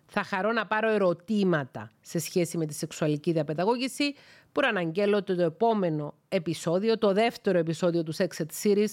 Θα 0.07 0.23
χαρώ 0.23 0.53
να 0.53 0.67
πάρω 0.67 0.91
ερωτήματα 0.91 1.91
σε 2.01 2.19
σχέση 2.19 2.57
με 2.59 2.67
τη 2.67 2.75
σεξουαλική 2.75 3.33
διαπαιδαγώγηση 3.33 4.15
που 4.53 4.61
αναγγέλω 4.65 5.23
το 5.23 5.43
επόμενο 5.43 6.15
επεισόδιο, 6.29 6.99
το 6.99 7.13
δεύτερο 7.13 7.59
επεισόδιο 7.59 8.03
του 8.03 8.15
Sex 8.17 8.27
Ed 8.27 8.47
Series 8.63 8.93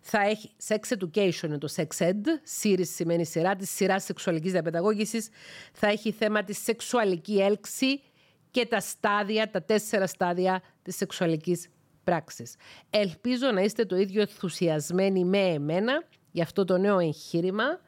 θα 0.00 0.20
έχει 0.20 0.50
Sex 0.68 0.98
Education, 0.98 1.42
είναι 1.42 1.58
το 1.58 1.72
Sex 1.76 1.86
Ed, 1.98 2.24
series 2.62 2.86
σημαίνει 2.86 3.26
σειρά, 3.26 3.56
της 3.56 3.70
σειράς 3.70 4.04
σεξουαλικής 4.04 4.52
διαπαιδαγώγησης, 4.52 5.28
θα 5.72 5.86
έχει 5.86 6.12
θέμα 6.12 6.42
τη 6.42 6.52
σεξουαλική 6.52 7.40
έλξη 7.40 8.00
και 8.50 8.66
τα 8.66 8.80
στάδια, 8.80 9.50
τα 9.50 9.62
τέσσερα 9.62 10.06
στάδια 10.06 10.62
της 10.82 10.96
σεξουαλικής 10.96 11.68
πράξης. 12.04 12.54
Ελπίζω 12.90 13.50
να 13.50 13.60
είστε 13.60 13.84
το 13.84 13.96
ίδιο 13.96 14.20
ενθουσιασμένοι 14.20 15.24
με 15.24 15.38
εμένα 15.38 16.02
για 16.30 16.42
αυτό 16.42 16.64
το 16.64 16.78
νέο 16.78 16.98
εγχείρημα. 16.98 17.80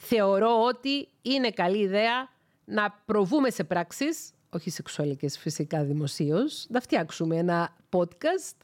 Θεωρώ 0.00 0.64
ότι 0.64 1.08
είναι 1.22 1.50
καλή 1.50 1.78
ιδέα 1.78 2.28
να 2.64 3.02
προβούμε 3.04 3.50
σε 3.50 3.64
πράξεις, 3.64 4.30
όχι 4.50 4.70
σεξουαλικές 4.70 5.38
φυσικά 5.38 5.84
δημοσίως, 5.84 6.66
να 6.68 6.80
φτιάξουμε 6.80 7.36
ένα 7.36 7.76
podcast, 7.90 8.56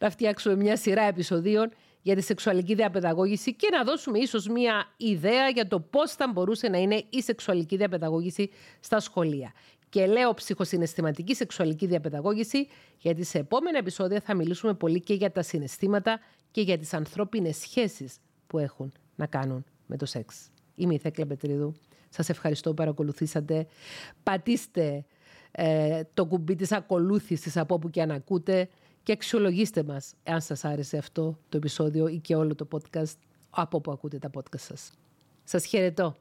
να 0.00 0.10
φτιάξουμε 0.10 0.56
μια 0.56 0.76
σειρά 0.76 1.02
επεισοδίων 1.02 1.72
για 2.02 2.14
τη 2.14 2.22
σεξουαλική 2.22 2.74
διαπαιδαγώγηση 2.74 3.54
και 3.54 3.68
να 3.72 3.84
δώσουμε 3.84 4.18
ίσως 4.18 4.48
μια 4.48 4.92
ιδέα 4.96 5.48
για 5.48 5.68
το 5.68 5.80
πώς 5.80 6.12
θα 6.12 6.30
μπορούσε 6.32 6.68
να 6.68 6.78
είναι 6.78 7.04
η 7.10 7.22
σεξουαλική 7.22 7.76
διαπαιδαγώγηση 7.76 8.50
στα 8.80 9.00
σχολεία. 9.00 9.52
Και 9.88 10.06
λέω 10.06 10.34
ψυχοσυναισθηματική 10.34 11.34
σεξουαλική 11.34 11.86
διαπαιδαγώγηση, 11.86 12.68
γιατί 12.98 13.24
σε 13.24 13.38
επόμενα 13.38 13.78
επεισόδια 13.78 14.20
θα 14.20 14.34
μιλήσουμε 14.34 14.74
πολύ 14.74 15.00
και 15.00 15.14
για 15.14 15.30
τα 15.32 15.42
συναισθήματα 15.42 16.20
και 16.50 16.60
για 16.60 16.78
τις 16.78 16.94
ανθρώπινες 16.94 17.56
σχέσεις 17.56 18.16
που 18.46 18.58
έχουν 18.58 18.92
να 19.16 19.26
κάνουν 19.26 19.64
με 19.86 19.96
το 19.96 20.06
σεξ. 20.06 20.50
Είμαι 20.80 20.94
η 20.94 20.98
Θέκλα 20.98 21.26
Πετρίδου. 21.26 21.74
Σας 22.08 22.28
ευχαριστώ 22.28 22.68
που 22.68 22.74
παρακολουθήσατε. 22.74 23.66
Πατήστε 24.22 25.04
ε, 25.50 26.02
το 26.14 26.26
κουμπί 26.26 26.54
της 26.54 26.72
ακολούθησης 26.72 27.56
από 27.56 27.74
όπου 27.74 27.90
και 27.90 28.02
αν 28.02 28.10
ακούτε 28.10 28.68
και 29.02 29.12
αξιολογήστε 29.12 29.82
μας 29.82 30.14
αν 30.24 30.40
σας 30.40 30.64
άρεσε 30.64 30.96
αυτό 30.96 31.38
το 31.48 31.56
επεισόδιο 31.56 32.08
ή 32.08 32.18
και 32.18 32.34
όλο 32.36 32.54
το 32.54 32.68
podcast 32.72 33.14
από 33.50 33.76
όπου 33.76 33.90
ακούτε 33.90 34.18
τα 34.18 34.30
podcast 34.34 34.60
σας. 34.60 34.92
Σας 35.44 35.64
χαιρετώ. 35.64 36.16